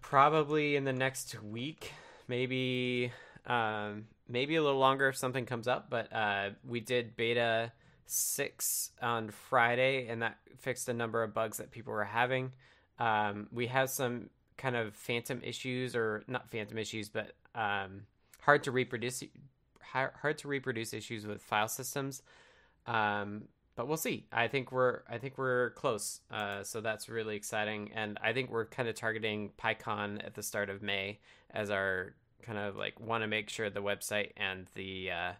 probably 0.00 0.76
in 0.76 0.84
the 0.84 0.92
next 0.92 1.42
week, 1.42 1.92
maybe 2.28 3.12
um, 3.46 4.04
maybe 4.28 4.56
a 4.56 4.62
little 4.62 4.78
longer 4.78 5.08
if 5.08 5.16
something 5.16 5.46
comes 5.46 5.66
up. 5.66 5.88
But 5.88 6.12
uh, 6.12 6.50
we 6.66 6.80
did 6.80 7.16
beta 7.16 7.72
six 8.06 8.90
on 9.00 9.30
Friday, 9.30 10.06
and 10.08 10.22
that 10.22 10.36
fixed 10.58 10.88
a 10.88 10.92
number 10.92 11.22
of 11.22 11.32
bugs 11.32 11.56
that 11.56 11.70
people 11.70 11.92
were 11.92 12.04
having. 12.04 12.52
Um, 12.98 13.48
we 13.50 13.68
have 13.68 13.90
some 13.90 14.28
kind 14.58 14.76
of 14.76 14.94
phantom 14.94 15.40
issues, 15.42 15.96
or 15.96 16.24
not 16.28 16.50
phantom 16.50 16.78
issues, 16.78 17.08
but 17.08 17.32
um, 17.54 18.02
hard 18.40 18.64
to 18.64 18.70
reproduce 18.70 19.24
hard 19.92 20.38
to 20.38 20.48
reproduce 20.48 20.94
issues 20.94 21.26
with 21.26 21.42
file 21.42 21.68
systems. 21.68 22.22
Um, 22.86 23.44
but 23.74 23.88
we'll 23.88 23.96
see. 23.96 24.26
I 24.32 24.48
think 24.48 24.70
we're 24.72 25.00
I 25.08 25.18
think 25.18 25.38
we're 25.38 25.70
close. 25.70 26.20
Uh, 26.30 26.62
so 26.62 26.80
that's 26.80 27.08
really 27.08 27.36
exciting, 27.36 27.90
and 27.94 28.18
I 28.22 28.32
think 28.32 28.50
we're 28.50 28.66
kind 28.66 28.88
of 28.88 28.94
targeting 28.94 29.50
PyCon 29.58 30.24
at 30.24 30.34
the 30.34 30.42
start 30.42 30.70
of 30.70 30.82
May 30.82 31.20
as 31.50 31.70
our 31.70 32.14
kind 32.42 32.58
of 32.58 32.76
like 32.76 33.00
want 33.00 33.22
to 33.22 33.28
make 33.28 33.48
sure 33.48 33.70
the 33.70 33.82
website 33.82 34.32
and 34.36 34.66
the 34.74 35.10
uh, 35.10 35.32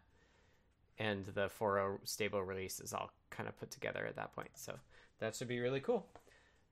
and 0.99 1.27
the 1.27 1.51
4.0 1.59 1.99
stable 2.05 2.43
release 2.43 2.81
is 2.81 2.93
all 2.93 3.11
kind 3.31 3.49
of 3.49 3.59
put 3.59 3.71
together 3.71 4.07
at 4.07 4.17
that 4.17 4.35
point. 4.35 4.51
So 4.55 4.75
that 5.19 5.35
should 5.35 5.49
be 5.49 5.61
really 5.61 5.81
cool. 5.81 6.07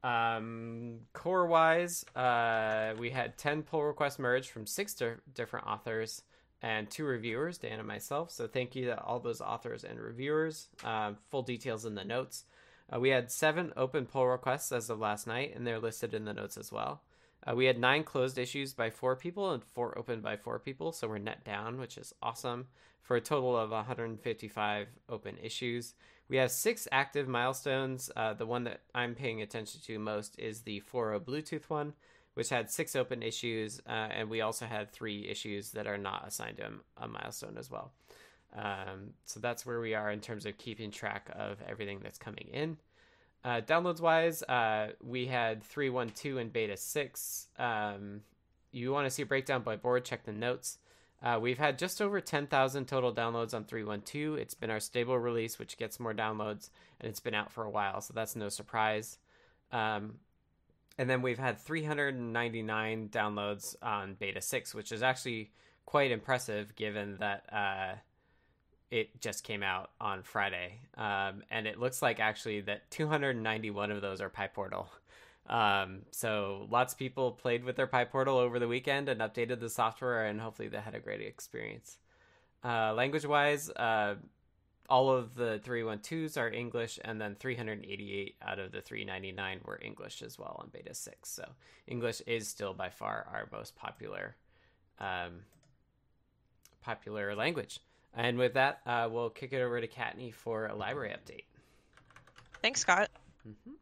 Um, 0.03 1.01
core 1.13 1.47
wise, 1.47 2.05
uh, 2.17 2.95
we 2.99 3.11
had 3.11 3.37
10 3.37 3.63
pull 3.63 3.85
requests 3.85 4.19
merged 4.19 4.49
from 4.49 4.67
six 4.67 4.95
di- 4.95 5.15
different 5.35 5.67
authors 5.67 6.23
and 6.63 6.91
two 6.91 7.05
reviewers, 7.05 7.59
Dan 7.59 7.79
and 7.79 7.89
myself. 7.89 8.31
So 8.31 8.47
thank 8.47 8.75
you 8.75 8.87
to 8.87 9.01
all 9.03 9.21
those 9.21 9.41
authors 9.41 9.85
and 9.85 9.99
reviewers. 9.99 10.69
Uh, 10.85 11.13
full 11.31 11.43
details 11.43 11.85
in 11.87 11.95
the 11.95 12.05
notes. 12.05 12.45
Uh, 12.93 13.01
we 13.01 13.11
had 13.11 13.31
seven 13.31 13.73
open 13.77 14.07
pull 14.07 14.27
requests 14.27 14.73
as 14.73 14.91
of 14.91 14.99
last 14.99 15.27
night, 15.27 15.55
and 15.55 15.67
they're 15.67 15.79
listed 15.79 16.13
in 16.13 16.25
the 16.25 16.35
notes 16.35 16.57
as 16.57 16.73
well. 16.73 17.03
Uh, 17.47 17.55
we 17.55 17.65
had 17.65 17.79
nine 17.79 18.05
closed 18.05 18.37
issues 18.37 18.75
by 18.75 18.91
four 18.91 19.17
people 19.17 19.53
and 19.53 19.65
four 19.65 19.97
open 19.97 20.21
by 20.21 20.37
four 20.37 20.59
people, 20.59 20.93
so 20.93 21.09
we're 21.09 21.19
net 21.19 21.45
down, 21.45 21.79
which 21.79 21.97
is 21.97 22.13
awesome, 22.23 22.67
for 23.01 23.17
a 23.17 23.21
total 23.21 23.57
of 23.57 23.71
155 23.71 24.89
open 25.09 25.37
issues. 25.43 25.95
We 26.29 26.37
have 26.37 26.51
six 26.51 26.87
active 26.93 27.27
milestones. 27.27 28.11
Uh, 28.15 28.35
the 28.35 28.47
one 28.47 28.65
that 28.65 28.83
I'm 28.95 29.15
paying 29.15 29.41
attention 29.43 29.81
to 29.87 29.99
most 29.99 30.39
is 30.39 30.61
the 30.61 30.83
4.0 30.93 31.21
Bluetooth 31.25 31.65
one, 31.69 31.95
which 32.41 32.49
had 32.49 32.71
six 32.71 32.97
open 32.97 33.23
issues, 33.23 33.83
uh, 33.87 34.09
and 34.17 34.31
we 34.31 34.41
also 34.41 34.65
had 34.65 34.91
three 34.91 35.29
issues 35.29 35.73
that 35.73 35.87
are 35.87 35.99
not 35.99 36.25
assigned 36.27 36.57
to 36.57 36.71
a, 36.97 37.07
milestone 37.07 37.59
as 37.59 37.71
well. 37.71 37.93
Um, 38.57 39.13
so 39.27 39.41
that's 39.41 39.67
where 39.67 39.79
we 39.79 39.93
are 39.93 40.11
in 40.11 40.21
terms 40.21 40.47
of 40.47 40.57
keeping 40.57 40.91
track 40.91 41.29
of 41.39 41.59
everything 41.69 42.01
that's 42.03 42.17
coming 42.17 42.49
in. 42.51 42.79
Uh, 43.45 43.61
downloads 43.61 44.01
wise, 44.01 44.43
uh, 44.45 44.93
we 45.03 45.27
had 45.27 45.63
312 45.63 46.39
and 46.39 46.51
beta 46.51 46.79
6. 46.79 47.49
Um, 47.59 48.23
you 48.73 48.91
want 48.91 49.05
to 49.05 49.11
see 49.11 49.21
a 49.21 49.27
breakdown 49.27 49.61
by 49.61 49.77
board, 49.77 50.07
check 50.07 50.25
the 50.25 50.33
notes. 50.33 50.79
Uh, 51.23 51.39
we've 51.39 51.59
had 51.59 51.79
just 51.79 52.01
over 52.01 52.23
10,000 52.23 52.87
total 52.89 53.13
downloads 53.13 53.53
on 53.53 53.65
312. 53.67 54.39
It's 54.39 54.55
been 54.55 54.71
our 54.71 54.81
stable 54.81 55.19
release, 55.19 55.59
which 55.59 55.77
gets 55.77 56.01
more 56.01 56.15
downloads, 56.15 56.71
and 57.03 57.11
it's 57.11 57.21
been 57.21 57.35
out 57.35 57.53
for 57.53 57.65
a 57.65 57.71
while, 57.71 58.01
so 58.01 58.15
that's 58.15 58.35
no 58.35 58.49
surprise. 58.49 59.19
Um, 59.73 60.15
and 61.01 61.09
then 61.09 61.23
we've 61.23 61.39
had 61.39 61.59
399 61.59 63.09
downloads 63.09 63.75
on 63.83 64.17
beta 64.21 64.43
6, 64.43 64.75
which 64.75 64.93
is 64.93 65.03
actually 65.03 65.51
quite 65.87 66.11
impressive 66.11 66.77
given 66.77 67.17
that 67.21 67.43
uh, 67.51 67.95
it 68.91 69.19
just 69.19 69.43
came 69.43 69.63
out 69.63 69.93
on 69.99 70.23
Friday, 70.23 70.79
um, 70.99 71.43
and 71.51 71.67
it 71.67 71.81
looks 71.81 72.03
like 72.03 72.21
actually 72.21 72.61
that 72.61 72.91
291 72.91 73.91
of 73.91 74.03
those 74.03 74.21
are 74.21 74.29
PyPortal. 74.29 74.89
Um, 75.49 76.03
so 76.11 76.67
lots 76.71 76.93
of 76.93 76.99
people 76.99 77.33
played 77.33 77.65
with 77.65 77.77
their 77.77 77.87
PyPortal 77.87 78.37
over 78.39 78.59
the 78.59 78.69
weekend 78.69 79.09
and 79.09 79.23
updated 79.23 79.59
the 79.59 79.71
software, 79.71 80.27
and 80.27 80.39
hopefully 80.39 80.69
they 80.69 80.81
had 80.81 80.95
a 80.95 81.01
great 81.01 81.23
experience. 81.23 81.97
Uh, 82.63 82.93
language 82.93 83.25
wise, 83.25 83.71
uh, 83.71 84.17
all 84.91 85.11
of 85.11 85.35
the 85.37 85.61
312s 85.65 86.37
are 86.37 86.51
English, 86.51 86.99
and 87.05 87.21
then 87.21 87.37
388 87.37 88.35
out 88.43 88.59
of 88.59 88.73
the 88.73 88.81
399 88.81 89.61
were 89.65 89.79
English 89.81 90.21
as 90.23 90.39
well 90.39 90.57
on 90.59 90.69
beta 90.73 90.95
6. 90.95 91.29
So 91.29 91.45
English 91.87 92.21
is 92.27 92.49
still 92.49 92.75
by 92.75 92.91
far 92.91 93.27
our 93.33 93.49
most 93.53 93.77
popular 93.77 94.37
um, 94.99 95.45
popular 96.83 97.35
language. 97.35 97.79
And 98.15 98.37
with 98.37 98.55
that, 98.55 98.81
uh, 98.85 99.09
we'll 99.11 99.31
kick 99.31 99.53
it 99.53 99.63
over 99.63 99.81
to 99.81 99.87
Kattni 99.87 100.35
for 100.35 100.67
a 100.67 100.75
library 100.75 101.15
update. 101.15 101.45
Thanks, 102.61 102.81
Scott. 102.81 103.09
Mm-hmm. 103.49 103.75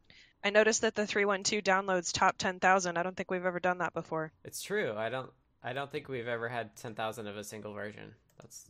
I 0.43 0.51
noticed 0.51 0.81
that 0.81 0.95
the 0.95 1.07
312 1.07 1.63
downloads 1.63 2.13
top 2.13 2.37
10,000. 2.37 2.97
I 2.97 3.03
don't 3.03 3.17
think 3.17 3.31
we've 3.31 3.45
ever 3.45 3.59
done 3.59 3.79
that 3.79 3.93
before. 3.93 4.31
It's 4.45 4.61
true. 4.61 4.93
I 4.95 5.09
don't 5.09 5.31
I 5.61 5.73
don't 5.73 5.91
think 5.91 6.07
we've 6.07 6.27
ever 6.27 6.47
had 6.47 6.75
10,000 6.77 7.27
of 7.27 7.35
a 7.35 7.43
single 7.43 7.73
version. 7.73 8.13
That's 8.39 8.65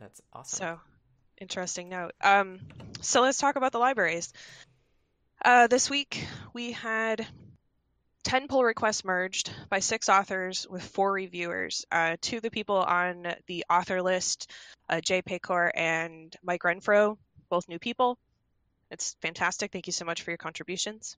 that's 0.00 0.20
awesome. 0.32 0.58
So, 0.58 0.80
interesting 1.40 1.88
note. 1.88 2.12
Um 2.20 2.60
so 3.00 3.22
let's 3.22 3.38
talk 3.38 3.56
about 3.56 3.72
the 3.72 3.78
libraries. 3.78 4.32
Uh 5.44 5.66
this 5.66 5.90
week 5.90 6.26
we 6.52 6.72
had 6.72 7.26
10 8.24 8.48
pull 8.48 8.64
requests 8.64 9.04
merged 9.04 9.52
by 9.68 9.78
six 9.78 10.08
authors 10.08 10.66
with 10.68 10.82
four 10.82 11.12
reviewers. 11.12 11.84
Uh, 11.92 12.16
two 12.20 12.38
of 12.38 12.42
the 12.42 12.50
people 12.50 12.76
on 12.76 13.26
the 13.46 13.64
author 13.68 14.00
list, 14.00 14.50
uh, 14.88 15.00
Jay 15.00 15.20
Paycor 15.20 15.70
and 15.74 16.34
Mike 16.42 16.62
Renfro, 16.62 17.18
both 17.50 17.68
new 17.68 17.78
people. 17.78 18.18
It's 18.90 19.14
fantastic. 19.20 19.72
Thank 19.72 19.86
you 19.86 19.92
so 19.92 20.06
much 20.06 20.22
for 20.22 20.30
your 20.30 20.38
contributions. 20.38 21.16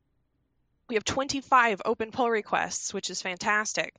We 0.89 0.97
have 0.97 1.05
25 1.05 1.83
open 1.85 2.11
pull 2.11 2.29
requests, 2.29 2.93
which 2.93 3.09
is 3.09 3.23
fantastic. 3.23 3.95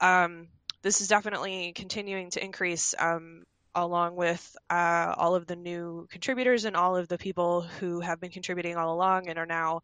Um, 0.00 0.48
this 0.82 1.00
is 1.00 1.08
definitely 1.08 1.72
continuing 1.72 2.30
to 2.30 2.44
increase 2.44 2.94
um, 2.98 3.44
along 3.74 4.16
with 4.16 4.56
uh, 4.68 5.14
all 5.16 5.34
of 5.34 5.46
the 5.46 5.56
new 5.56 6.06
contributors 6.10 6.64
and 6.64 6.76
all 6.76 6.96
of 6.96 7.08
the 7.08 7.18
people 7.18 7.62
who 7.62 8.00
have 8.00 8.20
been 8.20 8.30
contributing 8.30 8.76
all 8.76 8.94
along 8.94 9.28
and 9.28 9.38
are 9.38 9.46
now 9.46 9.80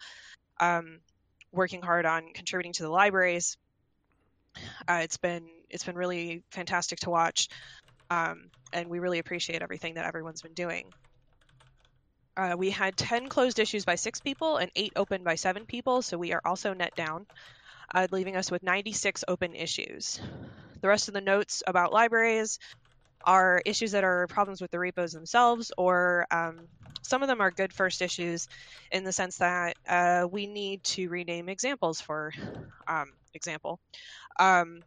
um, 0.60 0.98
working 1.52 1.82
hard 1.82 2.06
on 2.06 2.32
contributing 2.34 2.72
to 2.72 2.82
the 2.82 2.88
libraries. 2.88 3.56
Uh, 4.88 5.00
it's 5.02 5.18
been 5.18 5.46
it's 5.68 5.84
been 5.84 5.96
really 5.96 6.42
fantastic 6.50 7.00
to 7.00 7.10
watch, 7.10 7.48
um, 8.10 8.50
and 8.72 8.88
we 8.88 9.00
really 9.00 9.18
appreciate 9.18 9.62
everything 9.62 9.94
that 9.94 10.06
everyone's 10.06 10.42
been 10.42 10.54
doing. 10.54 10.86
Uh, 12.36 12.54
we 12.56 12.70
had 12.70 12.96
10 12.96 13.28
closed 13.28 13.58
issues 13.58 13.84
by 13.84 13.94
six 13.94 14.20
people 14.20 14.58
and 14.58 14.70
eight 14.76 14.92
open 14.96 15.24
by 15.24 15.34
seven 15.34 15.64
people, 15.64 16.02
so 16.02 16.18
we 16.18 16.32
are 16.32 16.42
also 16.44 16.74
net 16.74 16.94
down, 16.94 17.26
uh, 17.94 18.06
leaving 18.10 18.36
us 18.36 18.50
with 18.50 18.62
96 18.62 19.24
open 19.26 19.54
issues. 19.54 20.20
The 20.82 20.88
rest 20.88 21.08
of 21.08 21.14
the 21.14 21.22
notes 21.22 21.62
about 21.66 21.92
libraries 21.92 22.58
are 23.24 23.62
issues 23.64 23.92
that 23.92 24.04
are 24.04 24.26
problems 24.26 24.60
with 24.60 24.70
the 24.70 24.78
repos 24.78 25.12
themselves, 25.12 25.72
or 25.76 26.26
um, 26.30 26.68
some 27.02 27.22
of 27.22 27.28
them 27.28 27.40
are 27.40 27.50
good 27.50 27.72
first 27.72 28.02
issues 28.02 28.48
in 28.90 29.04
the 29.04 29.12
sense 29.12 29.38
that 29.38 29.76
uh, 29.88 30.26
we 30.30 30.46
need 30.46 30.82
to 30.84 31.08
rename 31.08 31.48
examples 31.48 32.00
for 32.00 32.32
um, 32.88 33.12
example. 33.34 33.78
Um, 34.38 34.82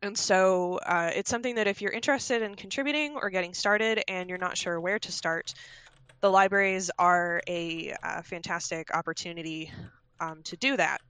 and 0.00 0.16
so 0.16 0.76
uh, 0.76 1.10
it's 1.14 1.28
something 1.30 1.56
that 1.56 1.66
if 1.66 1.82
you're 1.82 1.92
interested 1.92 2.42
in 2.42 2.54
contributing 2.54 3.16
or 3.20 3.30
getting 3.30 3.52
started 3.52 4.02
and 4.08 4.28
you're 4.28 4.38
not 4.38 4.56
sure 4.56 4.80
where 4.80 4.98
to 5.00 5.10
start, 5.10 5.54
the 6.20 6.30
libraries 6.30 6.90
are 6.98 7.40
a, 7.48 7.94
a 8.02 8.22
fantastic 8.22 8.94
opportunity 8.94 9.72
um, 10.20 10.42
to 10.44 10.56
do 10.56 10.76
that. 10.76 11.00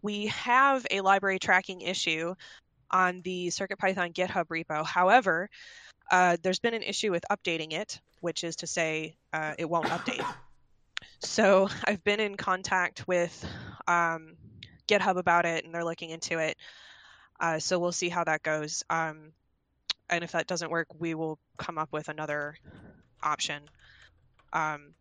We 0.00 0.26
have 0.26 0.86
a 0.90 1.00
library 1.00 1.40
tracking 1.40 1.80
issue 1.80 2.34
on 2.92 3.22
the 3.22 3.48
CircuitPython 3.48 4.12
GitHub 4.14 4.46
repo. 4.46 4.84
However, 4.84 5.48
uh, 6.10 6.36
there's 6.42 6.58
been 6.58 6.74
an 6.74 6.82
issue 6.82 7.10
with 7.10 7.24
updating 7.30 7.72
it, 7.72 8.00
which 8.20 8.44
is 8.44 8.56
to 8.56 8.66
say 8.66 9.16
uh, 9.32 9.54
it 9.58 9.68
won't 9.68 9.86
update. 9.86 10.24
So 11.20 11.68
I've 11.84 12.02
been 12.04 12.20
in 12.20 12.36
contact 12.36 13.06
with 13.06 13.46
um, 13.86 14.34
GitHub 14.88 15.16
about 15.16 15.46
it, 15.46 15.64
and 15.64 15.74
they're 15.74 15.84
looking 15.84 16.10
into 16.10 16.38
it. 16.38 16.56
Uh, 17.40 17.58
so 17.58 17.78
we'll 17.78 17.92
see 17.92 18.08
how 18.08 18.24
that 18.24 18.42
goes. 18.42 18.84
Um, 18.90 19.32
and 20.10 20.22
if 20.22 20.32
that 20.32 20.46
doesn't 20.46 20.70
work, 20.70 20.88
we 20.98 21.14
will 21.14 21.38
come 21.56 21.78
up 21.78 21.92
with 21.92 22.08
another 22.08 22.56
option. 23.22 23.62
Um, 24.52 24.94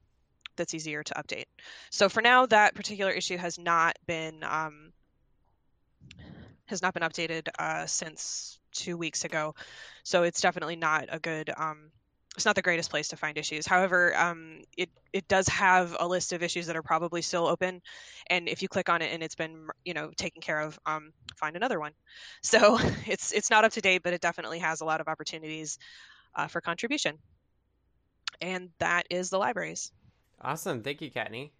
that's 0.55 0.74
easier 0.74 1.03
to 1.03 1.13
update. 1.15 1.45
So 1.89 2.07
for 2.10 2.21
now, 2.21 2.45
that 2.48 2.75
particular 2.75 3.12
issue 3.12 3.38
has 3.38 3.57
not 3.57 3.98
been 4.05 4.43
um, 4.43 4.93
has 6.72 6.82
not 6.82 6.94
been 6.94 7.04
updated 7.04 7.48
uh, 7.60 7.86
since 7.86 8.60
two 8.72 8.98
weeks 8.98 9.24
ago. 9.25 9.56
So 10.04 10.24
it's 10.24 10.42
definitely 10.42 10.75
not 10.75 11.06
a 11.10 11.20
good. 11.20 11.51
Um, 11.56 11.92
it's 12.36 12.46
not 12.46 12.56
the 12.56 12.62
greatest 12.62 12.90
place 12.90 13.10
to 13.10 13.18
find 13.18 13.38
issues. 13.38 13.68
However, 13.68 14.18
um, 14.18 14.62
it 14.78 14.90
it 15.12 15.28
does 15.28 15.48
have 15.50 15.96
a 16.00 16.08
list 16.08 16.32
of 16.32 16.42
issues 16.42 16.68
that 16.68 16.78
are 16.78 16.82
probably 16.82 17.22
still 17.22 17.46
open, 17.46 17.82
and 18.30 18.48
if 18.48 18.62
you 18.62 18.70
click 18.70 18.90
on 18.90 19.01
it 19.01 19.13
and 19.13 19.22
it's 19.22 19.36
been 19.36 19.68
you 19.84 19.94
know 19.94 20.12
taken 20.16 20.42
care 20.42 20.60
of, 20.60 20.80
um, 20.86 21.12
find 21.36 21.56
another 21.56 21.80
one. 21.80 21.92
So 22.44 22.80
it's 23.06 23.32
it's 23.34 23.50
not 23.50 23.66
up 23.66 23.74
to 23.74 23.82
date, 23.82 24.01
but 24.04 24.13
it 24.13 24.22
definitely 24.22 24.60
has 24.60 24.82
a 24.82 24.86
lot 24.86 25.01
of 25.01 25.08
opportunities 25.08 25.78
uh, 26.36 26.48
for 26.48 26.62
contribution. 26.62 27.18
And 28.42 28.70
that 28.80 29.06
is 29.10 29.30
the 29.30 29.38
libraries. 29.38 29.92
Awesome, 30.42 30.82
thank 30.82 31.01
you, 31.01 31.12
Kattni. 31.12 31.51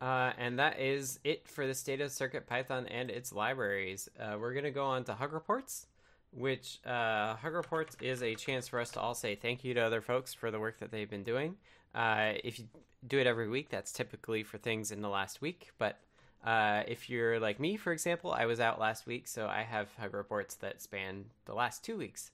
Uh, 0.00 0.32
and 0.38 0.58
that 0.58 0.80
is 0.80 1.18
it 1.24 1.46
for 1.46 1.66
the 1.66 1.74
state 1.74 2.00
of 2.00 2.10
Circuit 2.10 2.46
Python 2.46 2.86
and 2.86 3.10
its 3.10 3.32
libraries. 3.32 4.08
Uh, 4.18 4.36
we're 4.40 4.54
going 4.54 4.64
to 4.64 4.70
go 4.70 4.84
on 4.86 5.04
to 5.04 5.14
Hug 5.14 5.32
Reports, 5.32 5.86
which 6.32 6.78
uh, 6.86 7.36
Hug 7.36 7.52
Reports 7.52 7.96
is 8.00 8.22
a 8.22 8.34
chance 8.34 8.66
for 8.66 8.80
us 8.80 8.90
to 8.92 9.00
all 9.00 9.14
say 9.14 9.34
thank 9.34 9.62
you 9.62 9.74
to 9.74 9.80
other 9.80 10.00
folks 10.00 10.32
for 10.32 10.50
the 10.50 10.58
work 10.58 10.78
that 10.78 10.90
they've 10.90 11.10
been 11.10 11.22
doing. 11.22 11.56
Uh, 11.94 12.32
if 12.44 12.58
you 12.58 12.66
do 13.06 13.18
it 13.18 13.26
every 13.26 13.48
week, 13.48 13.68
that's 13.68 13.92
typically 13.92 14.42
for 14.42 14.56
things 14.56 14.90
in 14.90 15.02
the 15.02 15.08
last 15.08 15.42
week. 15.42 15.70
But 15.78 15.98
uh, 16.44 16.84
if 16.88 17.10
you're 17.10 17.38
like 17.38 17.60
me, 17.60 17.76
for 17.76 17.92
example, 17.92 18.32
I 18.32 18.46
was 18.46 18.60
out 18.60 18.80
last 18.80 19.06
week, 19.06 19.28
so 19.28 19.46
I 19.48 19.62
have 19.62 19.88
Hug 19.98 20.14
Reports 20.14 20.54
that 20.56 20.80
span 20.80 21.26
the 21.44 21.54
last 21.54 21.84
two 21.84 21.98
weeks. 21.98 22.30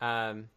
Um, 0.00 0.48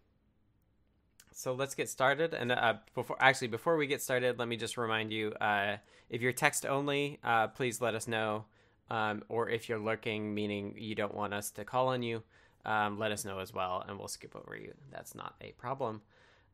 so 1.38 1.53
let's 1.53 1.75
get 1.75 1.88
started. 1.88 2.34
And 2.34 2.51
uh, 2.51 2.74
before, 2.96 3.15
actually, 3.20 3.50
before 3.50 3.77
we 3.77 3.86
get 3.86 4.01
started, 4.01 4.39
let 4.39 4.48
me 4.48 4.58
just 4.58 4.75
remind 4.75 5.13
you: 5.13 5.34
uh, 5.34 5.77
if 6.10 6.24
you're 6.24 6.34
text 6.34 6.65
only, 6.65 7.20
uh, 7.24 7.48
please 7.50 7.79
let 7.79 7.94
us 7.94 8.08
know. 8.08 8.46
Um, 8.89 9.22
or 9.29 9.48
if 9.48 9.70
you're 9.70 9.77
lurking, 9.77 10.34
meaning 10.34 10.74
you 10.77 10.96
don't 10.96 11.13
want 11.13 11.36
us 11.36 11.51
to 11.51 11.63
call 11.63 11.89
on 11.89 12.01
you, 12.01 12.24
um, 12.65 12.98
let 12.98 13.12
us 13.12 13.24
know 13.24 13.38
as 13.38 13.53
well, 13.53 13.86
and 13.88 14.00
we'll 14.00 14.08
skip 14.08 14.36
over 14.36 14.58
you. 14.58 14.74
That's 14.91 15.13
not 15.13 15.36
a 15.39 15.51
problem. 15.51 16.01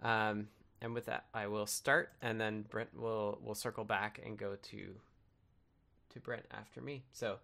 Um, 0.02 0.50
and 0.82 0.94
with 0.94 1.06
that, 1.06 1.28
I 1.34 1.48
will 1.48 1.68
start, 1.68 2.12
and 2.22 2.42
then 2.42 2.66
Brent 2.70 2.94
will 2.94 3.40
will 3.42 3.56
circle 3.56 3.86
back 3.86 4.20
and 4.26 4.38
go 4.38 4.58
to 4.62 4.96
to 6.10 6.20
Brent 6.20 6.46
after 6.52 6.82
me. 6.82 7.06
So. 7.14 7.38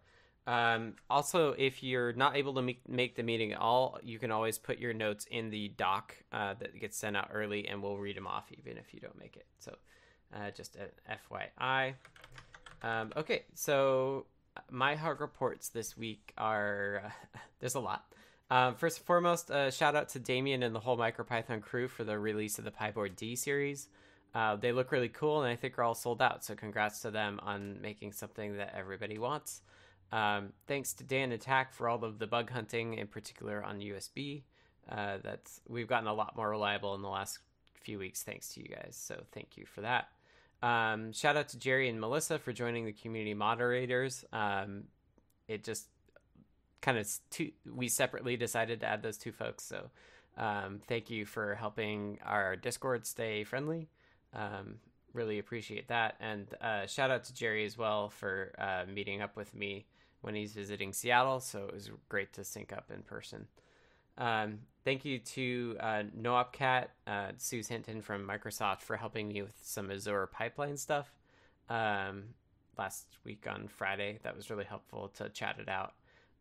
Um, 0.49 0.95
also, 1.11 1.53
if 1.59 1.83
you're 1.83 2.11
not 2.13 2.35
able 2.35 2.55
to 2.55 2.63
make, 2.63 2.89
make 2.89 3.15
the 3.15 3.21
meeting 3.21 3.53
at 3.53 3.59
all, 3.59 3.99
you 4.01 4.17
can 4.17 4.31
always 4.31 4.57
put 4.57 4.79
your 4.79 4.93
notes 4.93 5.27
in 5.29 5.51
the 5.51 5.67
doc 5.77 6.15
uh, 6.33 6.55
that 6.59 6.79
gets 6.79 6.97
sent 6.97 7.15
out 7.15 7.29
early, 7.31 7.67
and 7.67 7.83
we'll 7.83 7.97
read 7.97 8.17
them 8.17 8.25
off 8.25 8.51
even 8.57 8.75
if 8.75 8.91
you 8.91 8.99
don't 8.99 9.17
make 9.19 9.35
it. 9.35 9.45
So, 9.59 9.75
uh, 10.33 10.49
just 10.49 10.75
an 10.75 10.87
FYI. 11.07 11.93
Um, 12.81 13.13
okay, 13.15 13.43
so 13.53 14.25
my 14.71 14.95
hug 14.95 15.21
reports 15.21 15.69
this 15.69 15.95
week 15.95 16.33
are 16.35 17.03
uh, 17.05 17.39
there's 17.59 17.75
a 17.75 17.79
lot. 17.79 18.11
Um, 18.49 18.73
first 18.73 18.97
and 18.97 19.05
foremost, 19.05 19.51
uh, 19.51 19.69
shout 19.69 19.95
out 19.95 20.09
to 20.09 20.19
Damien 20.19 20.63
and 20.63 20.73
the 20.73 20.79
whole 20.79 20.97
MicroPython 20.97 21.61
crew 21.61 21.87
for 21.87 22.03
the 22.03 22.17
release 22.17 22.57
of 22.57 22.65
the 22.65 22.71
PyBoard 22.71 23.15
D 23.15 23.35
series. 23.35 23.87
Uh, 24.33 24.55
they 24.55 24.71
look 24.71 24.91
really 24.91 25.09
cool, 25.09 25.43
and 25.43 25.51
I 25.51 25.55
think 25.55 25.77
are 25.77 25.83
all 25.83 25.93
sold 25.93 26.23
out. 26.23 26.43
So 26.43 26.55
congrats 26.55 27.01
to 27.01 27.11
them 27.11 27.39
on 27.43 27.79
making 27.81 28.13
something 28.13 28.57
that 28.57 28.73
everybody 28.75 29.19
wants. 29.19 29.61
Um, 30.11 30.53
thanks 30.67 30.93
to 30.93 31.03
Dan 31.03 31.31
Attack 31.31 31.73
for 31.73 31.87
all 31.87 32.03
of 32.03 32.19
the 32.19 32.27
bug 32.27 32.49
hunting, 32.49 32.95
in 32.95 33.07
particular 33.07 33.63
on 33.63 33.79
USB. 33.79 34.43
Uh, 34.89 35.17
that's 35.23 35.61
we've 35.67 35.87
gotten 35.87 36.07
a 36.07 36.13
lot 36.13 36.35
more 36.35 36.49
reliable 36.49 36.95
in 36.95 37.01
the 37.01 37.09
last 37.09 37.39
few 37.75 37.99
weeks, 37.99 38.23
thanks 38.23 38.49
to 38.49 38.61
you 38.61 38.67
guys. 38.67 38.99
So 38.99 39.21
thank 39.31 39.57
you 39.57 39.65
for 39.65 39.81
that. 39.81 40.09
Um, 40.61 41.13
shout 41.13 41.37
out 41.37 41.49
to 41.49 41.59
Jerry 41.59 41.89
and 41.89 42.01
Melissa 42.01 42.39
for 42.39 42.51
joining 42.51 42.85
the 42.85 42.91
community 42.91 43.33
moderators. 43.33 44.25
Um, 44.33 44.85
it 45.47 45.63
just 45.63 45.87
kind 46.81 46.97
of 46.97 47.07
two, 47.29 47.51
we 47.71 47.87
separately 47.87 48.35
decided 48.35 48.81
to 48.81 48.87
add 48.87 49.03
those 49.03 49.17
two 49.17 49.31
folks. 49.31 49.63
So 49.63 49.89
um, 50.37 50.79
thank 50.87 51.09
you 51.09 51.25
for 51.25 51.55
helping 51.55 52.19
our 52.25 52.55
Discord 52.55 53.05
stay 53.05 53.43
friendly. 53.43 53.89
Um, 54.33 54.75
really 55.13 55.39
appreciate 55.39 55.87
that. 55.89 56.15
And 56.19 56.47
uh, 56.61 56.87
shout 56.87 57.11
out 57.11 57.25
to 57.25 57.33
Jerry 57.33 57.65
as 57.65 57.77
well 57.77 58.09
for 58.09 58.53
uh, 58.57 58.83
meeting 58.91 59.21
up 59.21 59.35
with 59.35 59.53
me 59.55 59.85
when 60.21 60.35
he's 60.35 60.53
visiting 60.53 60.93
Seattle. 60.93 61.39
So 61.39 61.65
it 61.65 61.73
was 61.73 61.89
great 62.09 62.33
to 62.33 62.43
sync 62.43 62.73
up 62.73 62.91
in 62.93 63.03
person. 63.03 63.47
Um, 64.17 64.59
thank 64.83 65.05
you 65.05 65.19
to 65.19 65.77
uh, 65.79 66.03
noopkat, 66.19 66.87
uh, 67.07 67.31
Suz 67.37 67.67
Hinton 67.67 68.01
from 68.01 68.27
Microsoft 68.27 68.81
for 68.81 68.97
helping 68.97 69.29
me 69.29 69.41
with 69.41 69.55
some 69.61 69.89
Azure 69.89 70.27
pipeline 70.27 70.75
stuff 70.75 71.09
um, 71.69 72.25
last 72.77 73.05
week 73.23 73.47
on 73.49 73.67
Friday. 73.69 74.19
That 74.23 74.35
was 74.35 74.49
really 74.49 74.65
helpful 74.65 75.07
to 75.15 75.29
chat 75.29 75.57
it 75.59 75.69
out. 75.69 75.93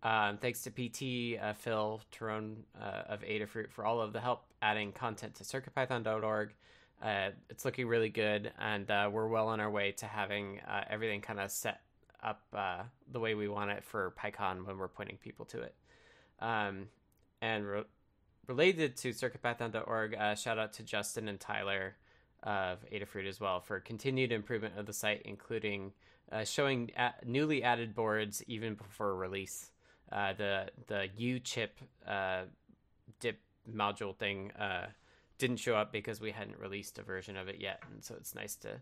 Um, 0.03 0.39
thanks 0.39 0.63
to 0.63 0.71
PT, 0.71 1.41
uh, 1.41 1.53
Phil 1.55 2.01
Torrone 2.13 2.57
uh, 2.81 3.03
of 3.09 3.21
Adafruit 3.23 3.71
for 3.71 3.85
all 3.85 4.01
of 4.01 4.13
the 4.13 4.21
help 4.21 4.45
adding 4.63 4.93
content 4.93 5.35
to 5.37 5.45
CircuitPython.org. 5.45 6.55
Uh, 7.03 7.31
it's 7.49 7.65
looking 7.65 7.87
really 7.87 8.09
good, 8.09 8.53
and 8.59 8.91
uh, 8.91 9.09
we're 9.13 9.29
well 9.29 9.49
on 9.49 9.61
our 9.61 9.71
way 9.71 9.93
to 9.93 10.07
having 10.07 10.61
uh, 10.69 10.83
everything 10.91 11.21
kind 11.21 11.39
of 11.39 11.51
set 11.51 11.81
up 12.23 12.43
uh, 12.53 12.83
the 13.11 13.21
way 13.21 13.35
we 13.35 13.49
want 13.49 13.71
it 13.71 13.85
for 13.85 14.15
PyCon 14.19 14.67
when 14.67 14.79
we're 14.79 14.89
pointing 14.89 15.17
people 15.17 15.45
to 15.47 15.61
it. 15.61 15.75
Um, 16.41 16.89
and 17.41 17.67
re- 17.67 17.85
related 18.47 18.97
to 18.99 19.11
CircuitPython.org, 19.11 20.15
uh, 20.15 20.35
shout 20.35 20.59
out 20.59 20.73
to 20.75 20.83
Justin 20.83 21.29
and 21.29 21.39
Tyler 21.39 21.97
of 22.43 22.79
Adafruit 22.93 23.29
as 23.29 23.41
well 23.41 23.61
for 23.61 23.81
continued 23.81 24.33
improvement 24.33 24.79
of 24.79 24.87
the 24.87 24.93
site, 24.93 25.23
including 25.25 25.93
uh, 26.31 26.45
showing 26.45 26.91
newly 27.25 27.63
added 27.63 27.95
boards 27.95 28.43
even 28.47 28.75
before 28.75 29.15
release. 29.17 29.71
Uh, 30.11 30.33
the 30.35 30.69
the 30.87 31.09
U 31.17 31.39
chip 31.39 31.79
uh, 32.07 32.43
dip 33.21 33.41
module 33.71 34.17
thing 34.17 34.53
uh, 34.53 34.87
didn't 35.39 35.59
show 35.59 35.75
up 35.75 35.93
because 35.93 36.21
we 36.21 36.31
hadn't 36.31 36.59
released 36.59 36.99
a 36.99 37.03
version 37.03 37.37
of 37.37 37.49
it 37.49 37.57
yet, 37.61 37.83
and 37.93 38.05
so 38.05 38.15
it's 38.17 38.35
nice 38.35 38.55
to 38.57 38.81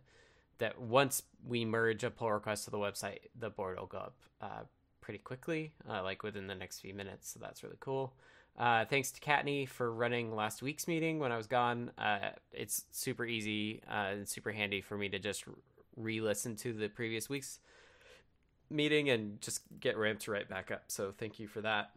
that 0.59 0.81
once 0.81 1.23
we 1.47 1.65
merge 1.65 2.05
a 2.05 2.11
pull 2.11 2.33
request 2.33 2.65
to 2.65 2.71
the 2.71 2.79
website, 2.79 3.19
the 3.39 3.51
board 3.51 3.79
will 3.79 3.87
go 3.87 3.99
up 3.99 4.15
uh, 4.41 4.63
pretty 5.01 5.19
quickly, 5.19 5.73
uh, 5.89 6.03
like 6.03 6.23
within 6.23 6.47
the 6.47 6.55
next 6.55 6.81
few 6.81 6.95
minutes. 6.95 7.31
So 7.31 7.41
that's 7.41 7.63
really 7.63 7.77
cool. 7.81 8.15
Uh, 8.59 8.87
thanks 8.87 9.11
to 9.11 9.21
Kattni 9.21 9.69
for 9.69 9.93
running 9.93 10.35
last 10.35 10.63
week's 10.63 10.89
meeting 10.89 11.19
when 11.19 11.31
I 11.31 11.37
was 11.37 11.47
gone. 11.47 11.91
Uh, 11.99 12.31
it's 12.53 12.85
super 12.91 13.27
easy 13.27 13.83
uh, 13.89 14.13
and 14.13 14.29
super 14.29 14.51
handy 14.51 14.81
for 14.81 14.97
me 14.97 15.11
to 15.11 15.19
just 15.19 15.45
re-listen 15.97 16.57
to 16.57 16.73
the 16.73 16.89
previous 16.89 17.29
week's 17.29 17.61
meeting 18.71 19.11
and 19.11 19.41
just 19.43 19.61
get 19.79 19.99
ramped 19.99 20.27
right 20.27 20.49
back 20.49 20.71
up. 20.71 20.85
So 20.89 21.13
thank 21.17 21.39
you 21.39 21.49
for 21.49 21.61
that. 21.61 21.91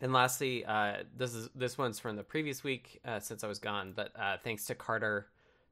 And 0.00 0.12
lastly, 0.12 0.64
uh, 0.64 0.98
this 1.16 1.34
is 1.34 1.48
this 1.54 1.76
one's 1.76 1.98
from 1.98 2.14
the 2.14 2.22
previous 2.22 2.62
week 2.62 3.00
since 3.18 3.42
I 3.42 3.48
was 3.48 3.58
gone, 3.58 3.94
but 3.96 4.12
thanks 4.44 4.66
to 4.66 4.76
Carter 4.76 5.26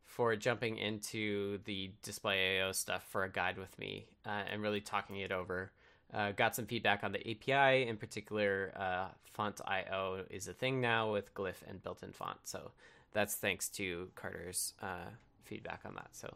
for 0.06 0.34
jumping 0.36 0.78
into 0.78 1.58
the 1.64 1.90
displayio 2.02 2.74
stuff 2.74 3.04
for 3.10 3.24
a 3.24 3.30
guide 3.30 3.58
with 3.58 3.78
me 3.78 4.06
uh, 4.24 4.42
and 4.50 4.62
really 4.62 4.80
talking 4.80 5.16
it 5.16 5.32
over. 5.32 5.72
Uh, 6.14 6.30
got 6.32 6.54
some 6.54 6.64
feedback 6.64 7.02
on 7.02 7.12
the 7.12 7.20
API, 7.30 7.86
in 7.86 7.96
particular, 7.96 8.72
uh, 8.76 9.08
fontio 9.36 10.24
is 10.30 10.48
a 10.48 10.52
thing 10.52 10.80
now 10.80 11.12
with 11.12 11.34
Glyph 11.34 11.68
and 11.68 11.82
built-in 11.82 12.12
font. 12.12 12.38
So 12.44 12.70
that's 13.12 13.34
thanks 13.34 13.68
to 13.70 14.08
Carter's 14.14 14.74
uh, 14.80 15.10
feedback 15.44 15.80
on 15.84 15.94
that. 15.96 16.08
So 16.12 16.32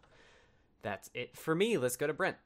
that's 0.83 1.09
it 1.14 1.37
for 1.37 1.54
me. 1.54 1.78
Let's 1.78 1.96
go 1.96 2.06
to 2.06 2.12
Brent. 2.12 2.37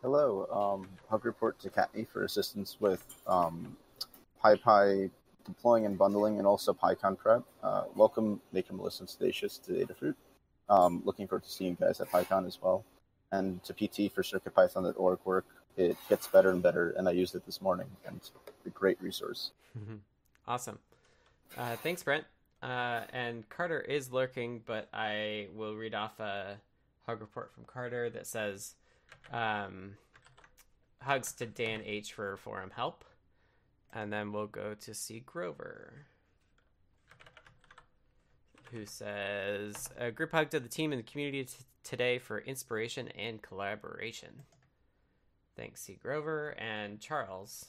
Hello. 0.00 0.46
Um, 0.50 0.88
hug 1.10 1.24
report 1.24 1.58
to 1.60 1.70
Kattni 1.70 2.06
for 2.06 2.24
assistance 2.24 2.76
with 2.80 3.04
um, 3.26 3.76
PyPI 4.42 5.10
deploying 5.48 5.86
and 5.86 5.98
bundling, 5.98 6.38
and 6.38 6.46
also 6.46 6.72
PyCon 6.72 7.18
prep. 7.18 7.42
Uh, 7.62 7.84
welcome, 7.96 8.40
Maker 8.52 8.74
Melissa 8.74 9.02
and 9.02 9.08
Siddacious 9.08 9.60
to 9.64 9.72
Adafruit. 9.72 10.14
Um, 10.68 11.02
looking 11.04 11.26
forward 11.26 11.44
to 11.44 11.50
seeing 11.50 11.70
you 11.70 11.86
guys 11.86 12.00
at 12.00 12.10
PyCon 12.10 12.46
as 12.46 12.58
well. 12.62 12.84
And 13.32 13.62
to 13.64 13.72
PT 13.72 14.12
for 14.12 14.22
CircuitPython.org 14.22 15.18
work. 15.24 15.46
It 15.76 15.96
gets 16.08 16.26
better 16.26 16.50
and 16.50 16.62
better, 16.62 16.90
and 16.96 17.08
I 17.08 17.12
used 17.12 17.34
it 17.34 17.46
this 17.46 17.60
morning, 17.60 17.86
and 18.06 18.16
it's 18.16 18.32
a 18.66 18.70
great 18.70 19.00
resource. 19.00 19.52
awesome. 20.46 20.78
Uh, 21.56 21.76
thanks, 21.76 22.02
Brent. 22.02 22.24
Uh, 22.62 23.02
and 23.12 23.48
Carter 23.48 23.80
is 23.80 24.10
lurking, 24.10 24.62
but 24.66 24.88
I 24.92 25.48
will 25.54 25.76
read 25.76 25.94
off 25.94 26.18
a 26.18 26.56
hug 27.06 27.20
report 27.20 27.52
from 27.54 27.64
Carter 27.64 28.10
that 28.10 28.26
says, 28.26 28.74
um, 29.32 29.96
"Hugs 31.00 31.32
to 31.34 31.46
Dan 31.46 31.82
H 31.84 32.12
for 32.12 32.36
forum 32.38 32.70
help." 32.74 33.04
And 33.92 34.12
then 34.12 34.32
we'll 34.32 34.46
go 34.46 34.74
to 34.74 34.94
see 34.94 35.20
Grover, 35.20 36.06
who 38.70 38.84
says, 38.84 39.88
A 39.98 40.10
group 40.10 40.32
hug 40.32 40.50
to 40.50 40.60
the 40.60 40.68
team 40.68 40.92
and 40.92 40.98
the 40.98 41.10
community 41.10 41.44
t- 41.44 41.64
today 41.82 42.18
for 42.18 42.38
inspiration 42.40 43.08
and 43.08 43.40
collaboration. 43.40 44.42
Thanks, 45.56 45.82
C. 45.82 45.98
Grover. 46.00 46.54
And 46.58 47.00
Charles. 47.00 47.66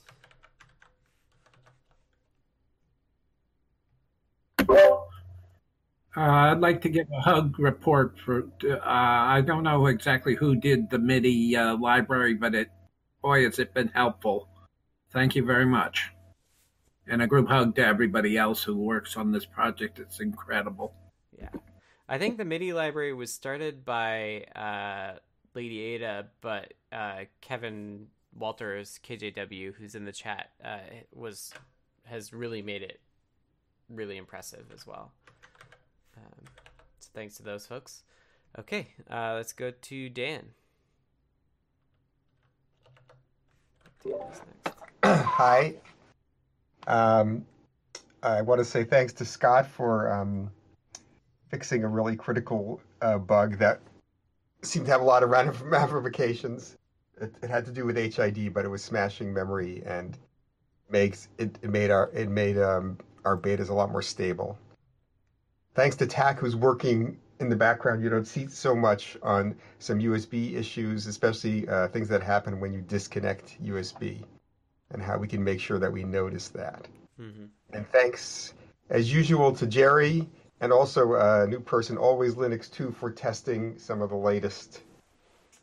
Uh, 6.18 6.52
I'd 6.52 6.60
like 6.60 6.82
to 6.82 6.90
give 6.90 7.08
a 7.18 7.22
hug 7.22 7.58
report 7.60 8.16
for. 8.26 8.48
Uh, 8.64 8.78
I 8.84 9.42
don't 9.42 9.64
know 9.64 9.86
exactly 9.86 10.36
who 10.36 10.56
did 10.56 10.90
the 10.90 11.00
MIDI 11.00 11.56
uh, 11.56 11.78
library, 11.78 12.34
but 12.34 12.54
it, 12.54 12.70
boy, 13.22 13.46
has 13.46 13.58
it 13.58 13.74
been 13.74 13.88
helpful. 13.88 14.49
Thank 15.12 15.36
you 15.36 15.44
very 15.44 15.66
much. 15.66 16.12
And 17.08 17.22
a 17.22 17.28
group 17.28 17.48
hug 17.48 17.76
to 17.76 17.86
everybody 17.86 18.38
else 18.38 18.62
who 18.62 18.76
works 18.76 19.18
on 19.18 19.32
this 19.32 19.46
project. 19.46 19.98
It's 19.98 20.20
incredible. 20.20 20.94
Yeah. 21.38 21.50
I 22.08 22.18
think 22.18 22.38
the 22.38 22.46
MIDI 22.46 22.74
library 22.74 23.14
was 23.14 23.34
started 23.34 23.84
by 23.84 24.44
uh, 24.56 25.18
Lady 25.56 25.80
Ada, 25.80 26.28
but 26.42 26.74
uh, 26.92 27.26
Kevin 27.42 28.08
Walters, 28.38 29.00
KJW, 29.04 29.74
who's 29.74 29.96
in 29.96 30.06
the 30.06 30.12
chat, 30.12 30.52
uh, 30.64 30.78
was 31.14 31.52
has 32.06 32.34
really 32.34 32.62
made 32.62 32.82
it 32.82 33.00
really 33.90 34.18
impressive 34.18 34.66
as 34.74 34.86
well. 34.88 35.12
Um, 36.18 36.46
so 37.00 37.10
thanks 37.14 37.38
to 37.38 37.44
those 37.44 37.66
folks. 37.66 38.04
Okay, 38.58 38.88
uh, 39.10 39.34
let's 39.36 39.54
go 39.54 39.72
to 39.72 40.10
Dan. 40.10 40.46
Dan 44.04 44.69
Hi. 45.40 45.76
Um, 46.86 47.46
I 48.22 48.42
want 48.42 48.60
to 48.60 48.66
say 48.66 48.84
thanks 48.84 49.14
to 49.14 49.24
Scott 49.24 49.66
for 49.66 50.12
um, 50.12 50.52
fixing 51.48 51.86
a 51.86 51.88
really 51.88 52.18
critical 52.18 52.82
uh, 53.02 53.20
bug 53.20 53.58
that 53.60 53.80
seemed 54.64 54.88
to 54.88 54.92
have 54.92 55.00
a 55.00 55.06
lot 55.06 55.24
of 55.24 55.30
ramifications. 55.62 56.76
It, 57.22 57.34
it, 57.42 57.50
had 57.50 57.64
to 57.68 57.72
do 57.72 57.86
with 57.86 57.96
HID, 57.96 58.54
but 58.54 58.66
it 58.66 58.68
was 58.68 58.84
smashing 58.84 59.34
memory 59.34 59.82
and 59.86 60.18
makes 60.90 61.30
it, 61.38 61.58
it 61.62 61.70
made 61.70 61.90
our 61.90 62.10
it 62.14 62.28
made 62.28 62.58
um, 62.58 62.98
our 63.24 63.38
betas 63.38 63.70
a 63.70 63.74
lot 63.74 63.94
more 63.94 64.02
stable. 64.02 64.58
Thanks 65.74 65.96
to 65.96 66.06
Thach, 66.06 66.38
who's 66.40 66.58
working 66.58 67.18
in 67.40 67.48
the 67.48 67.56
background, 67.56 68.04
you 68.04 68.10
don't 68.10 68.28
see 68.28 68.48
so 68.48 68.76
much 68.76 69.16
on 69.24 69.56
some 69.78 70.00
USB 70.00 70.58
issues, 70.58 71.08
especially 71.08 71.66
uh, 71.70 71.88
things 71.88 72.10
that 72.10 72.22
happen 72.22 72.60
when 72.60 72.74
you 72.74 72.82
disconnect 72.82 73.64
USB, 73.64 74.26
and 74.92 75.02
how 75.02 75.18
we 75.18 75.28
can 75.28 75.44
make 75.44 75.60
sure 75.60 75.80
that 75.80 75.92
we 75.92 76.04
notice 76.04 76.50
that. 76.50 76.88
Mm-hmm. 77.20 77.46
And 77.74 77.90
thanks, 77.92 78.54
as 78.90 79.14
usual, 79.14 79.52
to 79.54 79.68
Jerry 79.68 80.28
and 80.62 80.74
also 80.74 81.14
a 81.14 81.48
new 81.48 81.60
person, 81.60 81.98
Always 81.98 82.36
Linux 82.36 82.72
2, 82.72 82.92
for 82.92 83.12
testing 83.12 83.78
some 83.78 84.02
of 84.02 84.10
the 84.10 84.16
latest 84.16 84.82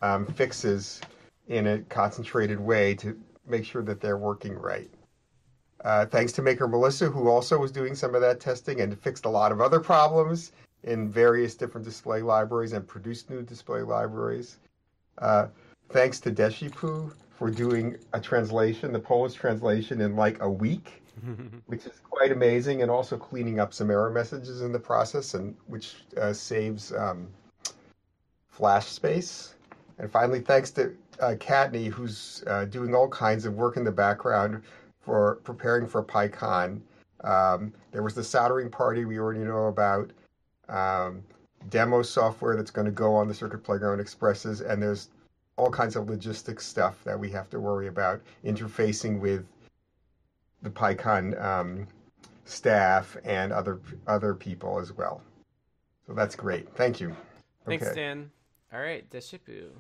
um, 0.03 0.27
fixes 0.27 1.01
in 1.49 1.67
a 1.67 1.79
concentrated 1.81 2.59
way 2.59 2.95
to 2.95 3.19
make 3.47 3.65
sure 3.65 3.83
that 3.83 4.01
they're 4.01 4.19
working 4.19 4.55
right. 4.55 4.91
Uh, 5.85 6.07
thanks 6.07 6.33
to 6.33 6.43
Maker 6.43 6.67
Melissa, 6.67 7.07
who 7.07 7.29
also 7.29 7.59
was 7.59 7.71
doing 7.71 7.95
some 7.95 8.15
of 8.15 8.21
that 8.21 8.41
testing 8.41 8.81
and 8.81 8.99
fixed 8.99 9.25
a 9.25 9.29
lot 9.29 9.53
of 9.53 9.61
other 9.61 9.79
problems 9.79 10.53
in 10.83 11.11
various 11.11 11.55
different 11.55 11.85
display 11.85 12.23
libraries 12.23 12.73
and 12.73 12.87
produced 12.87 13.31
new 13.31 13.43
display 13.43 13.83
libraries. 13.83 14.59
Uh, 15.19 15.49
thanks 15.91 16.19
to 16.21 16.31
Deshipu 16.31 17.13
for 17.37 17.51
doing 17.51 17.97
a 18.13 18.21
translation, 18.21 18.93
the 18.93 18.99
Polish 18.99 19.35
translation, 19.35 20.01
in 20.01 20.17
like 20.17 20.41
a 20.41 20.51
week, 20.51 21.03
which 21.67 21.87
is 21.87 22.01
quite 22.09 22.33
amazing, 22.33 22.83
and 22.83 22.91
also 22.91 23.17
cleaning 23.17 23.61
up 23.61 23.75
some 23.75 23.91
error 23.91 24.11
messages 24.11 24.63
in 24.63 24.73
the 24.73 24.79
process, 24.79 25.35
and 25.35 25.55
which 25.67 25.97
uh, 26.21 26.33
saves 26.33 26.93
um, 26.95 27.29
flash 28.49 28.87
space. 28.87 29.55
And 29.99 30.11
finally, 30.11 30.41
thanks 30.41 30.71
to 30.73 30.95
uh, 31.21 31.35
Kattni, 31.39 31.89
who's 31.89 32.43
uh, 32.47 32.65
doing 32.67 32.95
all 32.95 33.09
kinds 33.09 33.45
of 33.45 33.55
work 33.55 33.77
in 33.77 33.85
the 33.85 33.93
background 33.93 34.63
for 35.01 35.37
preparing 35.45 35.87
for 35.87 36.03
PyCon. 36.03 36.81
Um, 37.25 37.73
there 37.93 38.03
was 38.03 38.15
the 38.15 38.25
soldering 38.25 38.71
party 38.71 39.05
we 39.05 39.19
already 39.19 39.41
know 39.41 39.67
about, 39.67 40.11
um, 40.69 41.23
demo 41.71 42.03
software 42.03 42.57
that's 42.57 42.71
going 42.71 42.85
to 42.85 42.93
go 42.93 43.15
on 43.15 43.29
the 43.29 43.35
Circuit 43.35 43.65
Playground 43.65 44.01
Expresses, 44.01 44.61
and 44.61 44.83
there's 44.83 45.09
all 45.57 45.71
kinds 45.71 45.97
of 45.97 46.09
logistics 46.09 46.67
stuff 46.67 47.03
that 47.05 47.19
we 47.19 47.31
have 47.31 47.49
to 47.51 47.61
worry 47.61 47.89
about 47.89 48.21
interfacing 48.45 49.19
with 49.21 49.47
the 50.63 50.71
PyCon 50.71 51.41
um, 51.43 51.87
staff 52.45 53.17
and 53.25 53.53
other 53.53 53.81
other 54.07 54.35
people 54.35 54.79
as 54.79 54.93
well. 54.93 55.23
So 56.07 56.13
that's 56.13 56.37
great. 56.37 56.69
Thank 56.77 57.01
you. 57.01 57.17
Thanks, 57.67 57.87
okay. 57.87 57.95
Dan. 57.95 58.31
All 58.73 58.81
right, 58.81 59.09
Deshipu. 59.11 59.71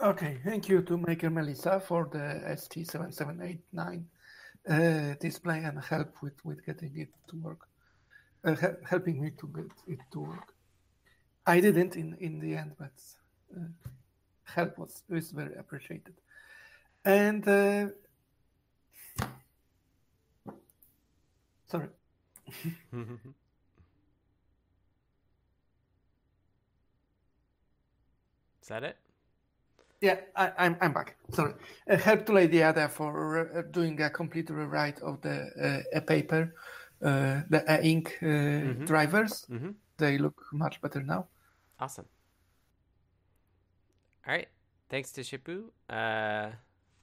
Okay, 0.00 0.38
thank 0.44 0.68
you 0.68 0.80
to 0.82 0.96
Maker 0.96 1.28
Melissa 1.28 1.80
for 1.80 2.08
the 2.12 2.40
ST7789 2.54 4.04
uh, 4.70 5.14
display 5.20 5.58
and 5.64 5.82
help 5.82 6.22
with, 6.22 6.44
with 6.44 6.64
getting 6.64 6.96
it 6.96 7.08
to 7.28 7.36
work, 7.36 7.66
uh, 8.44 8.54
helping 8.88 9.20
me 9.20 9.32
to 9.40 9.48
get 9.48 9.70
it 9.88 9.98
to 10.12 10.20
work. 10.20 10.54
I 11.46 11.60
didn't 11.60 11.96
in, 11.96 12.16
in 12.20 12.38
the 12.38 12.54
end, 12.54 12.72
but 12.78 12.92
uh, 13.56 13.64
help 14.54 14.78
was, 14.78 15.02
was 15.08 15.30
very 15.30 15.54
appreciated. 15.56 16.14
And 17.04 17.46
uh, 17.46 17.86
sorry. 21.66 21.88
Is 28.62 28.68
that 28.68 28.84
it? 28.84 28.96
Yeah, 30.02 30.16
I, 30.36 30.46
am 30.46 30.52
I'm, 30.58 30.76
I'm 30.82 30.92
back. 30.92 31.16
Sorry. 31.32 31.54
Uh, 31.90 31.96
help 31.96 32.26
to 32.26 32.32
Lady 32.32 32.62
for 32.90 33.38
uh, 33.56 33.62
doing 33.70 34.00
a 34.02 34.10
complete 34.10 34.50
rewrite 34.50 35.00
of 35.00 35.20
the 35.22 35.82
uh, 35.94 36.00
paper, 36.00 36.54
uh, 37.02 37.40
the 37.48 37.80
ink 37.82 38.18
uh, 38.20 38.26
mm-hmm. 38.26 38.84
drivers. 38.84 39.46
Mm-hmm. 39.50 39.70
They 39.96 40.18
look 40.18 40.40
much 40.52 40.82
better 40.82 41.02
now. 41.02 41.28
Awesome. 41.80 42.04
All 44.28 44.34
right. 44.34 44.48
Thanks 44.90 45.12
to 45.12 45.22
Shipu. 45.22 45.64
Uh, 45.88 46.50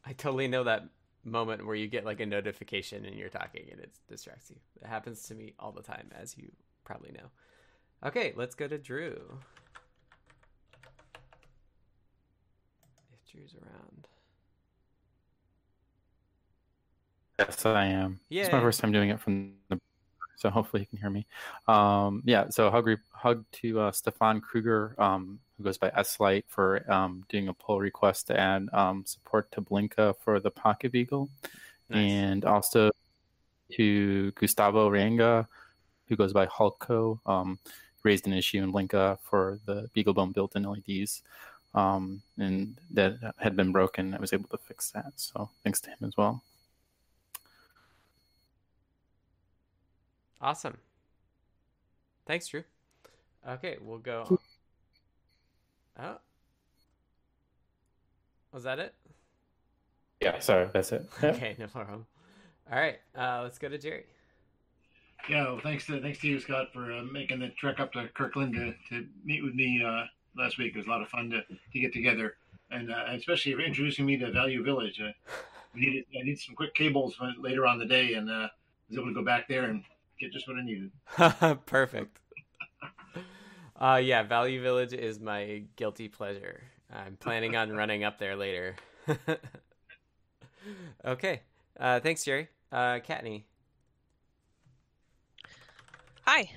I 0.05 0.13
totally 0.15 0.47
know 0.47 0.63
that 0.63 0.83
moment 1.23 1.65
where 1.65 1.75
you 1.75 1.87
get 1.87 2.05
like 2.05 2.19
a 2.19 2.25
notification 2.25 3.03
and 3.05 3.15
you're 3.15 3.29
talking 3.29 3.67
and 3.71 3.79
it 3.79 3.91
distracts 4.07 4.51
you. 4.51 4.57
It 4.79 4.87
happens 4.87 5.23
to 5.23 5.33
me 5.33 5.53
all 5.59 5.71
the 5.71 5.81
time, 5.81 6.11
as 6.15 6.37
you 6.37 6.51
probably 6.83 7.11
know. 7.11 7.29
Okay, 8.05 8.33
let's 8.35 8.53
go 8.53 8.67
to 8.67 8.77
Drew. 8.77 9.39
If 13.11 13.31
Drew's 13.31 13.55
around. 13.55 14.07
Yes, 17.39 17.65
I 17.65 17.85
am. 17.85 18.19
Yeah. 18.29 18.43
It's 18.43 18.53
my 18.53 18.61
first 18.61 18.79
time 18.79 18.91
doing 18.91 19.09
it 19.09 19.19
from 19.19 19.53
the 19.69 19.79
so 20.37 20.49
hopefully 20.49 20.81
you 20.81 20.85
can 20.85 20.99
hear 20.99 21.09
me. 21.09 21.25
Um, 21.67 22.21
yeah, 22.25 22.49
so 22.49 22.69
hug 22.69 22.87
hug 23.11 23.45
to 23.53 23.79
uh, 23.79 23.91
Stefan 23.91 24.41
Kruger, 24.41 24.95
um, 24.99 25.39
who 25.57 25.63
goes 25.63 25.77
by 25.77 25.91
S-Light, 25.95 26.45
for 26.47 26.89
um, 26.91 27.23
doing 27.29 27.47
a 27.47 27.53
pull 27.53 27.79
request 27.79 28.27
to 28.27 28.39
add 28.39 28.67
um, 28.73 29.03
support 29.05 29.51
to 29.51 29.61
Blinka 29.61 30.15
for 30.23 30.39
the 30.39 30.51
Pocket 30.51 30.91
Beagle, 30.91 31.29
nice. 31.89 32.11
and 32.11 32.45
also 32.45 32.91
to 33.73 34.31
Gustavo 34.31 34.89
Ranga, 34.89 35.47
who 36.07 36.15
goes 36.15 36.33
by 36.33 36.45
Hulko, 36.47 37.19
um, 37.25 37.59
raised 38.03 38.27
an 38.27 38.33
issue 38.33 38.61
in 38.61 38.71
Blinka 38.71 39.17
for 39.21 39.59
the 39.65 39.89
BeagleBone 39.95 40.33
built-in 40.33 40.63
LEDs 40.63 41.23
um, 41.75 42.21
and 42.37 42.79
that 42.91 43.17
had 43.37 43.55
been 43.55 43.71
broken. 43.71 44.13
I 44.13 44.19
was 44.19 44.33
able 44.33 44.49
to 44.49 44.57
fix 44.57 44.91
that. 44.91 45.11
So 45.17 45.49
thanks 45.63 45.81
to 45.81 45.89
him 45.89 45.97
as 46.03 46.15
well. 46.17 46.41
Awesome. 50.41 50.77
Thanks, 52.25 52.47
Drew. 52.47 52.63
Okay, 53.47 53.77
we'll 53.81 53.99
go. 53.99 54.39
Oh. 55.99 56.17
Was 58.51 58.63
that 58.63 58.79
it? 58.79 58.93
Yeah, 60.21 60.39
sorry, 60.39 60.69
that's 60.73 60.91
it. 60.91 61.07
okay, 61.23 61.55
no 61.59 61.67
problem. 61.67 62.05
All 62.71 62.79
right, 62.79 62.99
uh, 63.17 63.41
let's 63.43 63.59
go 63.59 63.69
to 63.69 63.77
Jerry. 63.77 64.05
Yeah, 65.29 65.43
well, 65.43 65.59
thanks 65.61 65.85
to 65.87 65.99
thanks 66.01 66.19
to 66.19 66.27
you, 66.27 66.39
Scott, 66.39 66.67
for 66.73 66.91
uh, 66.91 67.03
making 67.03 67.39
the 67.39 67.49
trek 67.49 67.79
up 67.79 67.93
to 67.93 68.07
Kirkland 68.13 68.53
to, 68.53 68.73
to 68.89 69.07
meet 69.23 69.43
with 69.43 69.55
me 69.55 69.83
uh, 69.85 70.03
last 70.37 70.57
week. 70.57 70.73
It 70.75 70.77
was 70.77 70.87
a 70.87 70.89
lot 70.89 71.01
of 71.01 71.09
fun 71.09 71.29
to, 71.31 71.41
to 71.41 71.79
get 71.79 71.93
together, 71.93 72.35
and 72.71 72.91
uh, 72.91 73.05
especially 73.11 73.53
introducing 73.53 74.05
me 74.05 74.17
to 74.17 74.31
Value 74.31 74.63
Village. 74.63 75.01
Uh, 75.01 75.11
we 75.73 75.81
needed 75.81 76.05
I 76.19 76.23
need 76.23 76.39
some 76.39 76.55
quick 76.55 76.73
cables 76.75 77.15
later 77.39 77.65
on 77.65 77.79
the 77.79 77.85
day, 77.85 78.13
and 78.13 78.29
uh, 78.29 78.47
was 78.89 78.97
able 78.97 79.07
to 79.07 79.13
go 79.13 79.23
back 79.23 79.47
there 79.47 79.65
and 79.65 79.83
get 80.19 80.31
just 80.31 80.47
what 80.47 80.57
I 80.57 80.63
needed. 80.63 80.91
Perfect. 81.65 82.19
Uh, 83.79 84.01
yeah, 84.03 84.23
Value 84.23 84.61
Village 84.61 84.93
is 84.93 85.19
my 85.19 85.63
guilty 85.75 86.07
pleasure. 86.07 86.61
I'm 86.93 87.17
planning 87.17 87.55
on 87.55 87.71
running 87.75 88.03
up 88.03 88.19
there 88.19 88.35
later. 88.35 88.75
okay. 91.05 91.41
Uh, 91.79 91.99
thanks, 91.99 92.23
Jerry. 92.23 92.47
Uh, 92.71 92.99
Kattni. 92.99 93.43
Hi. 96.25 96.49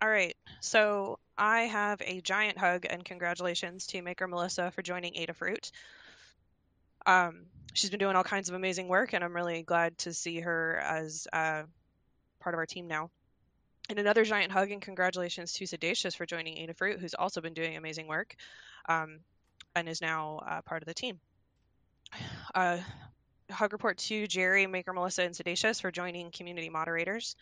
All 0.00 0.08
right. 0.08 0.36
So 0.60 1.18
I 1.36 1.62
have 1.62 2.00
a 2.04 2.20
giant 2.20 2.58
hug 2.58 2.86
and 2.88 3.04
congratulations 3.04 3.86
to 3.88 4.02
Maker 4.02 4.26
Melissa 4.26 4.70
for 4.70 4.82
joining 4.82 5.14
Adafruit. 5.14 5.70
Um, 7.06 7.46
she's 7.74 7.90
been 7.90 7.98
doing 7.98 8.16
all 8.16 8.24
kinds 8.24 8.48
of 8.48 8.54
amazing 8.54 8.88
work, 8.88 9.12
and 9.12 9.22
I'm 9.24 9.34
really 9.34 9.62
glad 9.62 9.98
to 9.98 10.12
see 10.12 10.40
her 10.40 10.76
as 10.78 11.26
uh, 11.32 11.62
part 12.40 12.54
of 12.54 12.58
our 12.58 12.66
team 12.66 12.86
now. 12.88 13.10
And 13.88 13.98
another 13.98 14.24
giant 14.24 14.52
hug 14.52 14.70
and 14.70 14.80
congratulations 14.80 15.52
to 15.54 15.64
Siddacious 15.64 16.16
for 16.16 16.24
joining 16.24 16.56
Adafruit, 16.56 16.98
who's 16.98 17.14
also 17.14 17.40
been 17.40 17.54
doing 17.54 17.76
amazing 17.76 18.06
work 18.06 18.36
um, 18.88 19.18
and 19.74 19.88
is 19.88 20.00
now 20.00 20.40
uh, 20.46 20.62
part 20.62 20.82
of 20.82 20.86
the 20.86 20.94
team. 20.94 21.20
Uh, 22.54 22.78
hug 23.50 23.72
report 23.72 23.96
to 23.96 24.26
Jerry, 24.26 24.66
Maker, 24.66 24.92
Melissa, 24.92 25.22
and 25.22 25.34
Siddacious 25.34 25.80
for 25.80 25.90
joining 25.90 26.30
community 26.30 26.68
moderators. 26.68 27.36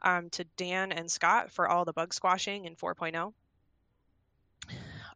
Um, 0.00 0.30
to 0.30 0.44
Dan 0.56 0.90
and 0.90 1.10
Scott 1.10 1.52
for 1.52 1.68
all 1.68 1.84
the 1.84 1.92
bug 1.92 2.14
squashing 2.14 2.64
in 2.64 2.74
4.0. 2.74 3.32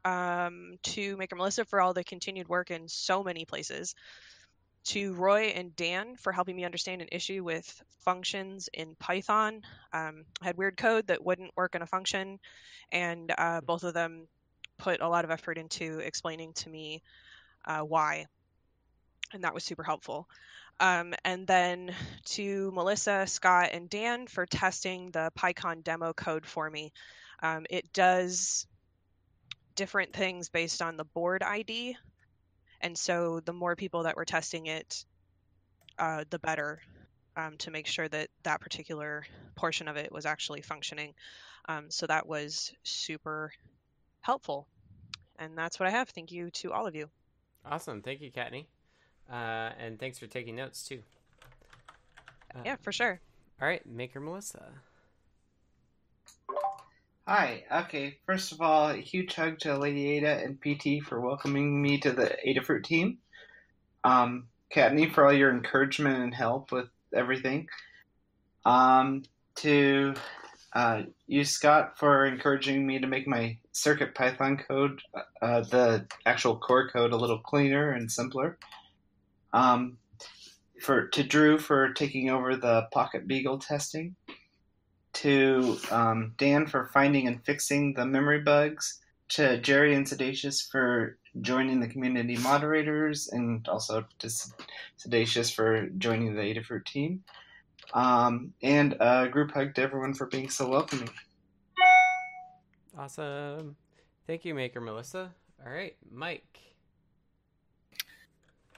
Um, 0.04 0.78
to 0.82 1.16
Maker 1.16 1.36
Melissa 1.36 1.64
for 1.64 1.80
all 1.80 1.94
the 1.94 2.04
continued 2.04 2.48
work 2.48 2.70
in 2.70 2.88
so 2.88 3.24
many 3.24 3.44
places 3.46 3.94
to 4.86 5.14
Roy 5.14 5.46
and 5.46 5.74
Dan 5.74 6.16
for 6.16 6.32
helping 6.32 6.54
me 6.54 6.64
understand 6.64 7.02
an 7.02 7.08
issue 7.10 7.42
with 7.42 7.82
functions 8.04 8.68
in 8.72 8.94
Python. 8.94 9.62
Um, 9.92 10.24
I 10.40 10.46
had 10.46 10.56
weird 10.56 10.76
code 10.76 11.08
that 11.08 11.24
wouldn't 11.24 11.56
work 11.56 11.74
in 11.74 11.82
a 11.82 11.86
function, 11.86 12.38
and 12.92 13.32
uh, 13.36 13.60
both 13.62 13.82
of 13.82 13.94
them 13.94 14.28
put 14.78 15.00
a 15.00 15.08
lot 15.08 15.24
of 15.24 15.30
effort 15.30 15.58
into 15.58 15.98
explaining 15.98 16.52
to 16.52 16.68
me 16.68 17.02
uh, 17.64 17.80
why, 17.80 18.26
and 19.32 19.42
that 19.42 19.54
was 19.54 19.64
super 19.64 19.82
helpful. 19.82 20.28
Um, 20.78 21.14
and 21.24 21.46
then 21.46 21.92
to 22.26 22.70
Melissa, 22.72 23.26
Scott, 23.26 23.70
and 23.72 23.90
Dan 23.90 24.26
for 24.28 24.46
testing 24.46 25.10
the 25.10 25.32
PyCon 25.36 25.82
demo 25.82 26.12
code 26.12 26.46
for 26.46 26.70
me. 26.70 26.92
Um, 27.42 27.66
it 27.70 27.92
does 27.92 28.66
different 29.74 30.12
things 30.12 30.48
based 30.48 30.80
on 30.80 30.96
the 30.96 31.04
board 31.04 31.42
ID 31.42 31.96
and 32.80 32.96
so 32.96 33.40
the 33.40 33.52
more 33.52 33.76
people 33.76 34.04
that 34.04 34.16
were 34.16 34.24
testing 34.24 34.66
it, 34.66 35.04
uh, 35.98 36.24
the 36.30 36.38
better 36.38 36.80
um, 37.36 37.56
to 37.58 37.70
make 37.70 37.86
sure 37.86 38.08
that 38.08 38.28
that 38.42 38.60
particular 38.60 39.24
portion 39.54 39.88
of 39.88 39.96
it 39.96 40.12
was 40.12 40.26
actually 40.26 40.62
functioning. 40.62 41.14
Um, 41.68 41.90
so 41.90 42.06
that 42.06 42.26
was 42.26 42.72
super 42.82 43.52
helpful. 44.20 44.66
And 45.38 45.56
that's 45.56 45.78
what 45.78 45.86
I 45.86 45.90
have. 45.90 46.08
Thank 46.08 46.32
you 46.32 46.50
to 46.50 46.72
all 46.72 46.86
of 46.86 46.94
you. 46.94 47.08
Awesome. 47.64 48.00
Thank 48.02 48.20
you, 48.20 48.30
Kattni. 48.30 48.66
Uh, 49.30 49.72
and 49.78 49.98
thanks 49.98 50.18
for 50.18 50.26
taking 50.26 50.56
notes 50.56 50.86
too. 50.86 51.02
Uh, 52.54 52.60
yeah, 52.64 52.76
for 52.80 52.92
sure. 52.92 53.20
All 53.60 53.68
right, 53.68 53.84
Maker 53.86 54.20
Melissa. 54.20 54.68
Hi. 57.28 57.64
Okay. 57.72 58.18
First 58.24 58.52
of 58.52 58.60
all, 58.60 58.90
a 58.90 58.98
huge 58.98 59.34
hug 59.34 59.58
to 59.58 59.76
Lady 59.76 60.10
Ada 60.12 60.44
and 60.44 60.60
PT 60.60 61.04
for 61.04 61.20
welcoming 61.20 61.82
me 61.82 61.98
to 61.98 62.12
the 62.12 62.36
Adafruit 62.46 62.84
team. 62.84 63.18
Um, 64.04 64.46
Kattni 64.72 65.12
for 65.12 65.26
all 65.26 65.32
your 65.32 65.50
encouragement 65.50 66.22
and 66.22 66.32
help 66.32 66.70
with 66.70 66.86
everything. 67.12 67.66
Um, 68.64 69.24
to 69.56 70.14
uh, 70.72 71.02
you, 71.26 71.44
Scott, 71.44 71.98
for 71.98 72.26
encouraging 72.26 72.86
me 72.86 73.00
to 73.00 73.08
make 73.08 73.26
my 73.26 73.58
Circuit 73.72 74.14
Python 74.14 74.56
code, 74.56 75.02
uh, 75.42 75.62
the 75.62 76.06
actual 76.26 76.56
core 76.56 76.88
code, 76.88 77.10
a 77.10 77.16
little 77.16 77.40
cleaner 77.40 77.90
and 77.90 78.08
simpler. 78.08 78.56
Um, 79.52 79.98
for 80.80 81.08
to 81.08 81.24
Drew 81.24 81.58
for 81.58 81.92
taking 81.92 82.30
over 82.30 82.54
the 82.54 82.86
Pocket 82.92 83.26
Beagle 83.26 83.58
testing 83.58 84.14
to 85.16 85.78
um, 85.90 86.34
Dan 86.36 86.66
for 86.66 86.90
finding 86.92 87.26
and 87.26 87.42
fixing 87.44 87.94
the 87.94 88.04
memory 88.04 88.40
bugs, 88.40 89.00
to 89.28 89.58
Jerry 89.58 89.94
and 89.94 90.06
Siddacious 90.06 90.70
for 90.70 91.18
joining 91.40 91.80
the 91.80 91.88
community 91.88 92.36
moderators, 92.36 93.28
and 93.28 93.66
also 93.66 94.04
to 94.18 94.26
Siddacious 94.98 95.52
for 95.52 95.86
joining 95.98 96.34
the 96.34 96.42
Adafruit 96.42 96.84
team. 96.84 97.24
Um, 97.94 98.52
and 98.62 98.96
a 99.00 99.28
group 99.28 99.52
hug 99.52 99.74
to 99.76 99.82
everyone 99.82 100.12
for 100.12 100.26
being 100.26 100.50
so 100.50 100.68
welcoming. 100.68 101.08
Awesome. 102.96 103.76
Thank 104.26 104.44
you, 104.44 104.54
Maker 104.54 104.80
Melissa. 104.80 105.32
All 105.64 105.72
right, 105.72 105.96
Mike. 106.10 106.60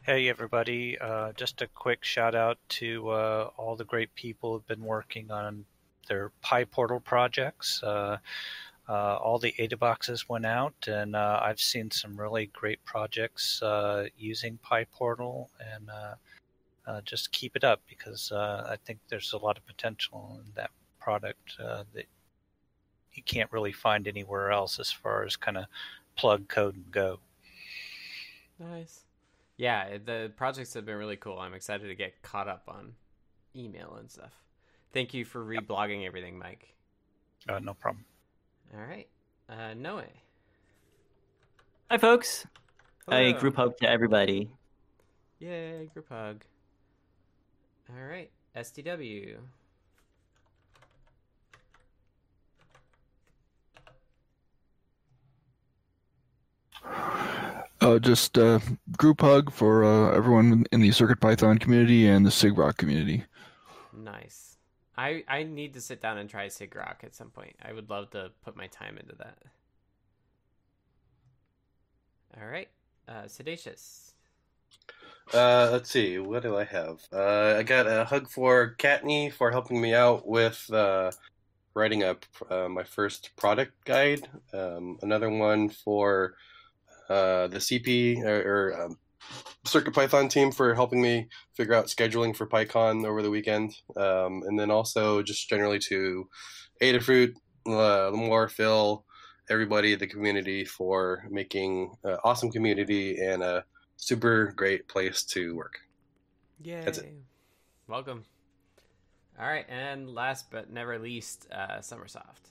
Hey, 0.03 0.29
everybody. 0.29 0.99
Uh, 0.99 1.33
just 1.33 1.63
a 1.63 1.67
quick 1.67 2.05
shout 2.05 2.35
out 2.35 2.59
to 2.71 3.11
uh, 3.11 3.51
all 3.57 3.77
the 3.77 3.85
great 3.85 4.15
people 4.15 4.53
who've 4.53 4.67
been 4.67 4.85
working 4.85 5.31
on 5.31 5.65
their 6.09 6.33
PyPortal 6.45 7.03
projects. 7.05 7.83
Uh, 7.83 8.19
uh, 8.89 9.17
all 9.17 9.39
the 9.39 9.55
AdaBoxes 9.59 10.29
went 10.29 10.47
out, 10.47 10.75
and 10.87 11.15
uh, 11.15 11.41
I've 11.43 11.61
seen 11.61 11.91
some 11.91 12.19
really 12.19 12.47
great 12.47 12.83
projects 12.85 13.63
uh, 13.63 14.07
using 14.17 14.59
PyPortal, 14.65 15.49
and 15.75 15.91
uh, 15.91 16.15
uh, 16.87 17.01
just 17.03 17.31
keep 17.33 17.55
it 17.55 17.65
up 17.65 17.83
because 17.87 18.33
I 18.33 18.77
think 18.87 18.99
there's 19.09 19.35
a 19.35 19.39
lot 19.39 19.59
of 19.59 19.67
potential 19.67 20.41
in 20.43 20.53
that 20.55 20.71
product 20.99 21.59
that 21.59 22.07
you 23.13 23.23
can't 23.23 23.53
really 23.53 23.73
find 23.73 24.09
anywhere 24.09 24.51
else 24.51 24.81
as 24.81 24.91
far 24.91 25.25
as 25.25 25.37
kind 25.37 25.59
of 25.59 25.67
plug 26.17 26.49
code 26.49 26.77
and 26.77 26.91
go. 26.91 27.21
Nice. 28.59 29.03
Yeah, 29.57 29.99
the 30.05 30.33
projects 30.37 30.73
have 30.75 30.87
been 30.87 30.97
really 30.97 31.17
cool. 31.17 31.39
I'm 31.39 31.53
excited 31.53 31.89
to 31.89 31.95
get 31.95 32.23
caught 32.23 32.49
up 32.49 32.63
on 32.69 32.95
email 33.55 33.97
and 33.99 34.11
stuff. 34.11 34.33
Thank 34.93 35.15
you 35.15 35.25
for 35.25 35.45
reblogging 35.45 36.07
everything, 36.07 36.39
Mike. 36.39 36.75
Uh, 37.49 37.59
no 37.59 37.75
problem. 37.75 38.05
All 38.75 38.85
right. 38.85 39.09
Uh, 39.49 39.75
Noe. 39.75 40.03
Hi, 41.91 41.99
folks. 41.99 42.47
Hello. 43.07 43.19
A 43.19 43.33
group 43.33 43.57
hug 43.57 43.77
to 43.79 43.89
everybody. 43.89 44.51
Yay, 45.39 45.89
group 45.93 46.09
hug. 46.09 46.45
All 47.91 48.05
right. 48.05 48.31
SDW. 48.57 49.37
Uh, 57.81 57.99
just 57.99 58.37
uh, 58.37 58.59
group 58.97 59.21
hug 59.21 59.53
for 59.53 59.85
uh, 59.85 60.15
everyone 60.17 60.67
in 60.73 60.81
the 60.81 60.91
Circuit 60.91 61.21
Python 61.21 61.59
community 61.59 62.09
and 62.09 62.27
the 62.27 62.31
Sigrok 62.31 62.77
community. 62.77 63.25
Nice. 63.97 64.48
I 64.99 65.23
I 65.29 65.45
need 65.45 65.75
to 65.75 65.81
sit 65.81 66.03
down 66.03 66.19
and 66.19 66.29
try 66.29 66.47
Sigrok 66.47 67.05
at 67.05 67.15
some 67.15 67.31
point. 67.31 67.55
I 67.65 67.73
would 67.73 67.89
love 67.89 68.11
to 68.11 68.33
put 68.45 68.57
my 68.57 68.67
time 68.67 68.99
into 68.99 69.15
that. 69.17 69.39
All 72.39 72.49
right, 72.49 72.69
uh, 73.09 73.23
Siddacious. 73.23 74.13
Uh, 75.33 75.69
let's 75.71 75.91
see. 75.91 76.19
What 76.19 76.43
do 76.43 76.57
I 76.57 76.65
have? 76.65 77.01
Uh, 77.13 77.55
I 77.59 77.63
got 77.63 77.87
a 77.87 78.05
hug 78.05 78.29
for 78.29 78.75
Kattni 78.79 79.33
for 79.33 79.53
helping 79.53 79.81
me 79.81 79.95
out 79.95 80.27
with 80.27 80.69
uh, 80.73 81.13
writing 81.75 82.03
up 82.03 82.25
uh, 82.51 82.69
my 82.69 82.83
first 82.83 83.31
product 83.37 83.73
guide. 83.85 84.29
Um, 84.53 84.99
another 85.03 85.31
one 85.31 85.69
for 85.69 86.35
uh, 87.09 87.47
the 87.47 87.59
CP 87.59 88.25
or, 88.25 88.41
or 88.41 88.83
um, 88.83 88.99
Circuit 89.65 89.95
Python 89.95 90.29
team 90.29 90.51
for 90.51 90.75
helping 90.75 91.01
me 91.01 91.29
figure 91.55 91.75
out 91.75 91.87
scheduling 91.87 92.35
for 92.35 92.47
PyCon 92.47 93.05
over 93.07 93.23
the 93.23 93.31
weekend, 93.31 93.75
um, 93.97 94.43
and 94.47 94.59
then 94.59 94.71
also 94.71 95.23
just 95.23 95.49
generally 95.49 95.79
to 95.81 96.29
Adafruit, 96.81 97.35
uh, 97.67 98.11
Limor, 98.11 98.51
Phil, 98.51 99.05
everybody 99.51 99.95
the 99.95 100.07
community 100.07 100.65
for 100.65 101.27
making 101.31 101.95
an 102.05 102.17
awesome 102.25 102.51
community 102.51 103.19
and 103.19 103.43
a 103.43 103.65
super 103.97 104.53
great 104.57 104.89
place 104.89 105.23
to 105.25 105.55
work. 105.55 105.79
Yay! 106.63 106.83
That's 106.85 106.99
it. 106.99 107.15
Welcome. 107.87 108.25
All 109.39 109.47
right, 109.47 109.67
and 109.69 110.09
last 110.11 110.51
but 110.51 110.71
never 110.71 110.99
least, 110.99 111.47
uh, 111.53 111.79
Sommersoft 111.79 112.49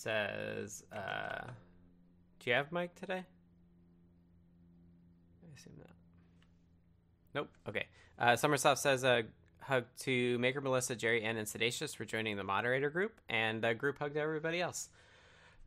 says. 0.00 0.84
Uh, 0.92 1.50
do 2.42 2.50
you 2.50 2.56
have 2.56 2.72
Mike 2.72 2.94
today? 2.94 3.24
I 5.42 5.56
assume 5.56 5.74
not. 5.78 5.90
Nope. 7.34 7.48
Okay. 7.68 7.86
Uh, 8.18 8.32
Sommersoft 8.32 8.78
says 8.78 9.04
a 9.04 9.24
hug 9.60 9.84
to 10.00 10.38
Maker, 10.38 10.60
Melissa, 10.60 10.96
Jerry, 10.96 11.22
Ann, 11.22 11.36
and 11.36 11.46
Siddacious 11.46 11.94
for 11.94 12.04
joining 12.04 12.36
the 12.36 12.44
moderator 12.44 12.90
group, 12.90 13.20
and 13.28 13.64
a 13.64 13.74
group 13.74 13.98
hug 13.98 14.14
to 14.14 14.20
everybody 14.20 14.60
else. 14.60 14.88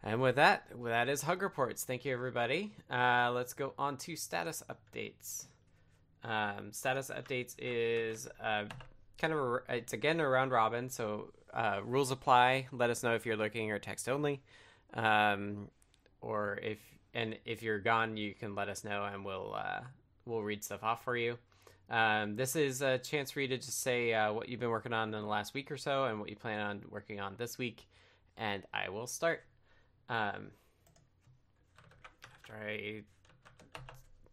And 0.04 0.22
with 0.22 0.36
that, 0.36 0.68
that 0.84 1.08
is 1.08 1.22
hug 1.22 1.42
reports. 1.42 1.86
Thank 1.86 2.04
you, 2.04 2.14
everybody. 2.14 2.74
Uh, 2.92 3.32
let's 3.34 3.54
go 3.54 3.74
on 3.78 3.98
to 3.98 4.16
status 4.16 4.62
updates. 4.70 5.46
Um, 6.24 6.72
status 6.72 7.10
updates 7.10 7.56
is 7.58 8.28
uh, 8.42 8.66
kind 9.18 9.34
of 9.34 9.40
a, 9.40 9.60
it's 9.70 9.94
again 9.94 10.20
a 10.20 10.28
round 10.28 10.52
robin, 10.52 10.90
so 10.90 11.32
uh, 11.54 11.80
rules 11.86 12.12
apply. 12.12 12.68
Let 12.72 12.90
us 12.90 13.04
know 13.04 13.16
if 13.16 13.26
you're 13.26 13.38
looking 13.38 13.72
or 13.72 13.80
text 13.80 14.10
only. 14.10 14.42
Um, 14.94 15.70
or 16.24 16.60
if 16.62 16.80
and 17.14 17.38
if 17.46 17.62
you're 17.62 17.80
gone, 17.80 18.18
you 18.18 18.34
can 18.34 18.56
let 18.56 18.70
us 18.70 18.84
know 18.84 19.06
and 19.06 19.24
we'll 19.24 19.54
uh, 19.56 19.82
we'll 20.26 20.42
read 20.42 20.64
stuff 20.64 20.84
off 20.84 21.04
for 21.04 21.16
you. 21.16 21.38
Um, 21.90 22.36
this 22.36 22.56
is 22.56 22.82
a 22.82 22.98
chance 22.98 23.30
for 23.32 23.42
you 23.42 23.48
to 23.50 23.58
just 23.58 23.82
say 23.82 24.14
uh, 24.14 24.34
what 24.34 24.50
you've 24.50 24.60
been 24.60 24.70
working 24.70 24.94
on 24.94 25.14
in 25.14 25.22
the 25.22 25.28
last 25.28 25.54
week 25.54 25.70
or 25.70 25.78
so 25.78 26.06
and 26.06 26.20
what 26.20 26.30
you 26.30 26.36
plan 26.36 26.60
on 26.60 26.82
working 26.90 27.20
on 27.20 27.36
this 27.38 27.58
week, 27.58 27.86
and 28.38 28.64
I 28.74 28.90
will 28.90 29.08
start. 29.08 29.44
Um, 30.10 30.52
after 32.36 32.54
I 32.56 33.04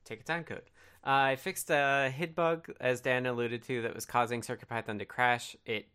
take 0.04 0.20
a 0.20 0.24
time 0.24 0.44
code. 0.44 0.62
Uh, 1.04 1.32
I 1.32 1.36
fixed 1.36 1.70
a 1.70 2.12
HID 2.14 2.34
bug, 2.34 2.72
as 2.80 3.00
Dan 3.00 3.26
alluded 3.26 3.62
to, 3.64 3.82
that 3.82 3.94
was 3.94 4.04
causing 4.04 4.42
CircuitPython 4.42 4.98
to 4.98 5.04
crash. 5.04 5.56
It 5.64 5.88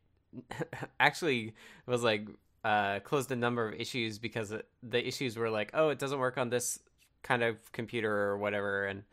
actually 1.00 1.54
was 1.86 2.04
like 2.04 2.28
uh, 2.66 3.00
closed 3.02 3.32
a 3.32 3.36
number 3.36 3.70
of 3.70 3.76
issues 3.80 4.18
because 4.18 4.52
the 4.82 5.08
issues 5.08 5.38
were 5.38 5.52
like, 5.52 5.70
oh, 5.76 5.90
it 5.90 6.00
doesn't 6.00 6.18
work 6.18 6.38
on 6.40 6.50
this 6.50 6.80
kind 7.22 7.44
of 7.44 7.72
computer 7.72 8.12
or 8.12 8.38
whatever, 8.38 8.86
and 8.86 9.04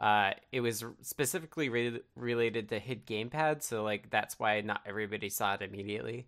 uh, 0.00 0.30
it 0.50 0.62
was 0.62 0.82
specifically 1.02 1.68
re- 1.68 2.00
related 2.16 2.70
to 2.70 2.78
HID 2.78 3.06
gamepad, 3.06 3.62
so 3.62 3.84
like 3.84 4.08
that's 4.08 4.38
why 4.38 4.62
not 4.62 4.80
everybody 4.86 5.28
saw 5.28 5.52
it 5.54 5.62
immediately. 5.62 6.26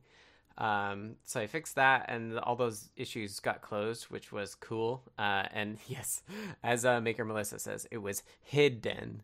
Um, 0.59 1.17
so 1.25 1.41
I 1.41 1.47
fixed 1.47 1.77
that, 1.77 2.05
and 2.09 2.39
all 2.39 2.55
those 2.55 2.91
issues 2.97 3.41
got 3.41 3.63
closed, 3.63 4.05
which 4.05 4.31
was 4.31 4.55
cool. 4.55 5.03
Uh, 5.19 5.45
and 5.53 5.79
yes, 5.89 6.23
as 6.63 6.85
uh, 6.85 7.01
Maker 7.01 7.25
Melissa 7.25 7.59
says, 7.59 7.87
it 7.91 7.99
was 7.99 8.23
hidden. 8.43 9.23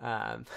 Um, 0.00 0.46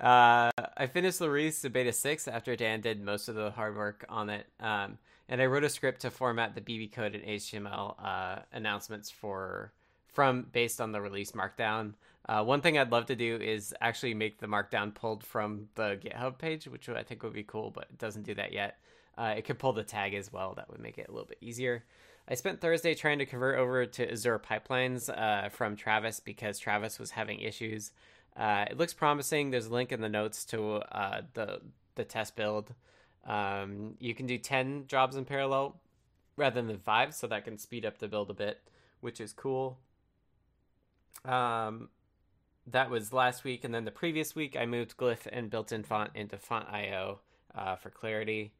uh, 0.00 0.50
I 0.76 0.86
finished 0.86 1.18
the 1.18 1.30
release 1.30 1.64
of 1.64 1.72
Beta 1.72 1.92
6 1.92 2.28
after 2.28 2.56
Dan 2.56 2.80
did 2.80 3.02
most 3.02 3.28
of 3.28 3.34
the 3.34 3.50
hard 3.50 3.76
work 3.76 4.04
on 4.08 4.30
it. 4.30 4.46
Um, 4.60 4.98
and 5.28 5.40
I 5.40 5.46
wrote 5.46 5.64
a 5.64 5.68
script 5.68 6.02
to 6.02 6.10
format 6.10 6.54
the 6.54 6.60
BB 6.60 6.92
code 6.92 7.14
and 7.14 7.24
HTML 7.24 7.94
uh, 8.02 8.40
announcements 8.52 9.10
for 9.10 9.72
from 10.12 10.46
based 10.52 10.80
on 10.80 10.92
the 10.92 11.00
release 11.00 11.32
markdown. 11.32 11.94
Uh, 12.28 12.44
one 12.44 12.60
thing 12.60 12.78
I'd 12.78 12.92
love 12.92 13.06
to 13.06 13.16
do 13.16 13.36
is 13.36 13.74
actually 13.80 14.14
make 14.14 14.38
the 14.38 14.46
markdown 14.46 14.94
pulled 14.94 15.24
from 15.24 15.68
the 15.74 15.98
GitHub 16.02 16.38
page, 16.38 16.68
which 16.68 16.88
I 16.88 17.02
think 17.02 17.22
would 17.22 17.32
be 17.32 17.42
cool, 17.42 17.70
but 17.70 17.84
it 17.90 17.98
doesn't 17.98 18.22
do 18.24 18.34
that 18.34 18.52
yet. 18.52 18.78
Uh, 19.18 19.34
it 19.36 19.44
could 19.44 19.58
pull 19.58 19.72
the 19.72 19.82
tag 19.82 20.14
as 20.14 20.32
well. 20.32 20.54
That 20.54 20.70
would 20.70 20.80
make 20.80 20.98
it 20.98 21.08
a 21.08 21.12
little 21.12 21.26
bit 21.26 21.38
easier. 21.40 21.84
I 22.28 22.34
spent 22.34 22.60
Thursday 22.60 22.94
trying 22.94 23.18
to 23.18 23.26
convert 23.26 23.58
over 23.58 23.84
to 23.84 24.12
Azure 24.12 24.38
pipelines 24.38 25.08
uh, 25.08 25.48
from 25.48 25.74
Travis 25.74 26.20
because 26.20 26.58
Travis 26.58 26.98
was 26.98 27.10
having 27.10 27.40
issues. 27.40 27.90
Uh, 28.36 28.64
it 28.70 28.78
looks 28.78 28.94
promising. 28.94 29.50
There's 29.50 29.66
a 29.66 29.72
link 29.72 29.92
in 29.92 30.00
the 30.00 30.08
notes 30.08 30.44
to 30.46 30.76
uh, 30.76 31.22
the 31.34 31.60
the 31.94 32.04
test 32.04 32.36
build. 32.36 32.74
Um, 33.26 33.94
you 34.00 34.14
can 34.14 34.26
do 34.26 34.38
10 34.38 34.86
jobs 34.88 35.16
in 35.16 35.24
parallel 35.24 35.76
rather 36.36 36.62
than 36.62 36.78
five, 36.78 37.14
so 37.14 37.26
that 37.26 37.44
can 37.44 37.58
speed 37.58 37.84
up 37.84 37.98
the 37.98 38.08
build 38.08 38.30
a 38.30 38.34
bit, 38.34 38.60
which 39.00 39.20
is 39.20 39.32
cool. 39.32 39.78
Um, 41.24 41.90
that 42.66 42.90
was 42.90 43.12
last 43.12 43.44
week, 43.44 43.64
and 43.64 43.74
then 43.74 43.84
the 43.84 43.90
previous 43.90 44.34
week 44.34 44.56
I 44.58 44.66
moved 44.66 44.96
Glyph 44.96 45.26
and 45.30 45.50
built-in 45.50 45.84
font 45.84 46.10
into 46.14 46.36
fontio 46.36 47.18
uh, 47.54 47.76
for 47.76 47.90
clarity. 47.90 48.54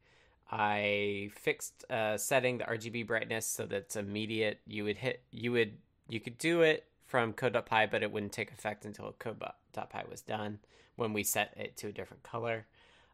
I 0.51 1.31
fixed 1.35 1.83
uh, 1.89 2.17
setting 2.17 2.59
the 2.59 2.65
RGB 2.65 3.07
brightness 3.07 3.47
so 3.47 3.65
that's 3.65 3.95
immediate. 3.95 4.59
You 4.67 4.83
would 4.83 4.97
hit, 4.97 5.23
you 5.31 5.51
would, 5.53 5.77
you 6.07 6.19
could 6.19 6.37
do 6.37 6.61
it 6.61 6.85
from 7.13 7.31
code.py, 7.31 7.85
but 7.91 8.01
it 8.01 8.11
wouldn't 8.11 8.31
take 8.31 8.51
effect 8.51 8.85
until 8.85 9.13
code.py 9.19 10.01
was 10.09 10.21
done 10.21 10.57
when 10.95 11.13
we 11.13 11.23
set 11.23 11.53
it 11.55 11.77
to 11.77 11.89
a 11.89 11.91
different 11.91 12.23
color. 12.23 12.65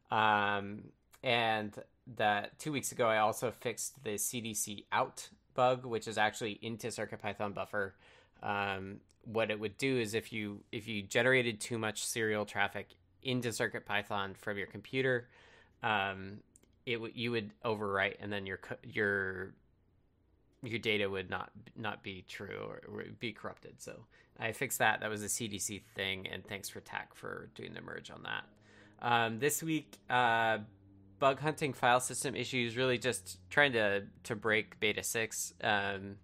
Um, 0.10 0.84
and 1.22 1.74
that 2.16 2.58
two 2.60 2.72
weeks 2.72 2.94
ago, 2.94 3.08
I 3.08 3.18
also 3.18 3.52
fixed 3.52 4.02
the 4.06 4.12
CDC 4.12 4.86
out 4.94 5.28
bug, 5.54 5.84
which 5.84 6.08
is 6.08 6.18
actually 6.18 6.60
into 6.62 6.88
CircuitPython 6.88 7.54
buffer. 7.54 7.94
Um, 8.42 9.02
what 9.26 9.52
it 9.52 9.60
would 9.60 9.78
do 9.78 9.98
is 9.98 10.14
if 10.14 10.32
you 10.32 10.62
if 10.72 10.88
you 10.88 11.02
generated 11.02 11.60
too 11.60 11.78
much 11.78 12.06
serial 12.06 12.46
traffic 12.46 12.88
into 13.22 13.50
CircuitPython 13.50 14.38
from 14.38 14.58
your 14.58 14.68
computer, 14.68 15.28
um, 15.84 16.38
it 16.86 16.94
w- 16.94 17.14
you 17.14 17.32
would 17.32 17.52
overwrite, 17.66 18.16
and 18.22 18.32
then 18.32 18.46
your 18.46 18.62
your 18.82 19.56
your 20.64 20.80
data 20.80 21.10
would 21.10 21.30
not 21.30 21.52
not 21.76 22.04
be 22.04 22.26
true 22.28 22.72
or 22.88 23.04
be 23.20 23.32
corrupted. 23.32 23.82
So 23.82 24.06
I 24.40 24.52
fixed 24.52 24.80
that. 24.80 25.02
That 25.02 25.10
was 25.10 25.24
a 25.24 25.28
CDC 25.28 25.82
thing, 25.96 26.28
and 26.28 26.46
thanks 26.46 26.70
for 26.70 26.82
Thach 26.82 27.14
for 27.14 27.50
doing 27.56 27.74
the 27.74 27.82
merge 27.82 28.12
on 28.12 28.24
that. 28.24 28.44
Um, 29.02 29.40
this 29.40 29.64
week, 29.64 29.98
uh, 30.10 30.60
bug 31.20 31.40
hunting 31.40 31.74
file 31.74 32.00
system 32.00 32.36
issues. 32.36 32.78
Really, 32.78 32.98
just 32.98 33.40
trying 33.50 33.74
to 33.74 34.04
to 34.24 34.36
break 34.36 34.80
beta 34.80 35.04
six 35.04 35.54
um, 35.64 36.16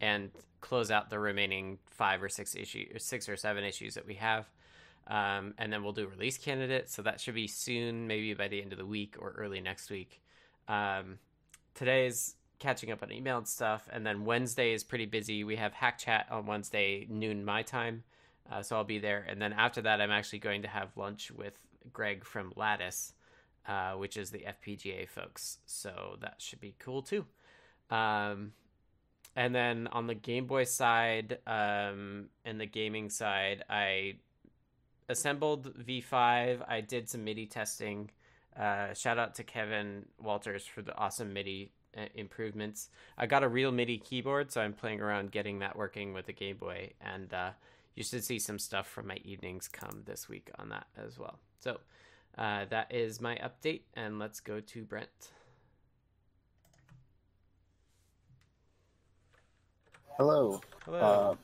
and 0.00 0.30
close 0.60 0.90
out 0.90 1.10
the 1.10 1.18
remaining 1.18 1.78
five 1.90 2.22
or 2.22 2.28
six 2.28 2.54
issues, 2.54 3.04
six 3.04 3.28
or 3.28 3.36
seven 3.36 3.64
issues 3.64 3.94
that 3.94 4.06
we 4.06 4.14
have. 4.14 4.48
Um, 5.08 5.54
and 5.58 5.72
then 5.72 5.82
we'll 5.82 5.92
do 5.92 6.06
release 6.06 6.38
candidate. 6.38 6.88
So 6.88 7.02
that 7.02 7.20
should 7.20 7.34
be 7.34 7.48
soon, 7.48 8.06
maybe 8.06 8.34
by 8.34 8.46
the 8.48 8.62
end 8.62 8.72
of 8.72 8.78
the 8.78 8.86
week 8.86 9.16
or 9.18 9.34
early 9.36 9.60
next 9.60 9.90
week. 9.90 10.20
Um, 10.68 11.18
today's 11.74 12.36
catching 12.62 12.92
up 12.92 13.02
on 13.02 13.10
email 13.10 13.38
and 13.38 13.48
stuff, 13.48 13.88
and 13.92 14.06
then 14.06 14.24
Wednesday 14.24 14.72
is 14.72 14.84
pretty 14.84 15.04
busy. 15.04 15.42
We 15.42 15.56
have 15.56 15.72
Hack 15.72 15.98
Chat 15.98 16.28
on 16.30 16.46
Wednesday 16.46 17.06
noon 17.10 17.44
my 17.44 17.62
time, 17.62 18.04
uh, 18.50 18.62
so 18.62 18.76
I'll 18.76 18.84
be 18.84 19.00
there. 19.00 19.26
And 19.28 19.42
then 19.42 19.52
after 19.52 19.82
that, 19.82 20.00
I'm 20.00 20.12
actually 20.12 20.38
going 20.38 20.62
to 20.62 20.68
have 20.68 20.96
lunch 20.96 21.32
with 21.32 21.58
Greg 21.92 22.24
from 22.24 22.52
Lattice, 22.54 23.14
uh, 23.66 23.94
which 23.94 24.16
is 24.16 24.30
the 24.30 24.46
FPGA 24.46 25.08
folks. 25.08 25.58
So 25.66 26.16
that 26.20 26.36
should 26.38 26.60
be 26.60 26.76
cool 26.78 27.02
too. 27.02 27.26
Um, 27.90 28.52
and 29.34 29.52
then 29.52 29.88
on 29.88 30.06
the 30.06 30.14
Game 30.14 30.46
Boy 30.46 30.62
side 30.62 31.38
um, 31.46 32.26
and 32.44 32.60
the 32.60 32.66
gaming 32.66 33.10
side, 33.10 33.64
I 33.68 34.14
assembled 35.08 35.74
V5. 35.84 36.64
I 36.68 36.80
did 36.80 37.08
some 37.08 37.24
MIDI 37.24 37.46
testing. 37.46 38.10
Uh, 38.56 38.94
shout 38.94 39.18
out 39.18 39.34
to 39.36 39.42
Kevin 39.42 40.06
Walters 40.20 40.64
for 40.64 40.82
the 40.82 40.96
awesome 40.96 41.32
MIDI 41.32 41.72
improvements. 42.14 42.88
I 43.18 43.26
got 43.26 43.42
a 43.42 43.48
real 43.48 43.72
MIDI 43.72 43.98
keyboard, 43.98 44.52
so 44.52 44.60
I'm 44.60 44.72
playing 44.72 45.00
around 45.00 45.30
getting 45.30 45.58
that 45.60 45.76
working 45.76 46.12
with 46.12 46.26
the 46.26 46.32
Game 46.32 46.56
Boy, 46.56 46.90
and 47.00 47.32
uh, 47.32 47.50
you 47.94 48.04
should 48.04 48.24
see 48.24 48.38
some 48.38 48.58
stuff 48.58 48.86
from 48.86 49.06
my 49.06 49.18
evenings 49.24 49.68
come 49.68 50.02
this 50.04 50.28
week 50.28 50.50
on 50.58 50.68
that 50.70 50.86
as 50.96 51.18
well. 51.18 51.38
So 51.60 51.78
uh, 52.38 52.64
that 52.70 52.92
is 52.92 53.20
my 53.20 53.36
update, 53.36 53.82
and 53.94 54.18
let's 54.18 54.40
go 54.40 54.60
to 54.60 54.84
Brent. 54.84 55.08
Hello. 60.16 60.60
Hello. 60.84 60.98
Uh, 60.98 61.34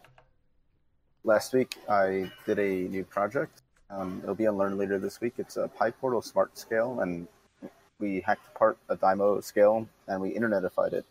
last 1.25 1.53
week 1.53 1.77
I 1.89 2.31
did 2.47 2.59
a 2.59 2.89
new 2.89 3.05
project. 3.05 3.63
Um, 3.91 4.21
it'll 4.23 4.35
be 4.35 4.47
on 4.47 4.59
Learn 4.59 4.77
later 4.77 4.99
this 4.99 5.21
week. 5.21 5.35
It's 5.39 5.57
a 5.57 5.71
PyPortal 5.81 6.23
Smart 6.23 6.59
Scale, 6.59 7.01
and 7.01 7.27
we 7.99 8.21
hacked 8.21 8.47
apart 8.55 8.79
a 8.89 8.97
Dymo 8.97 9.43
scale 9.43 9.89
and 10.07 10.21
we 10.21 10.35
internetified 10.35 10.93
it. 10.93 11.05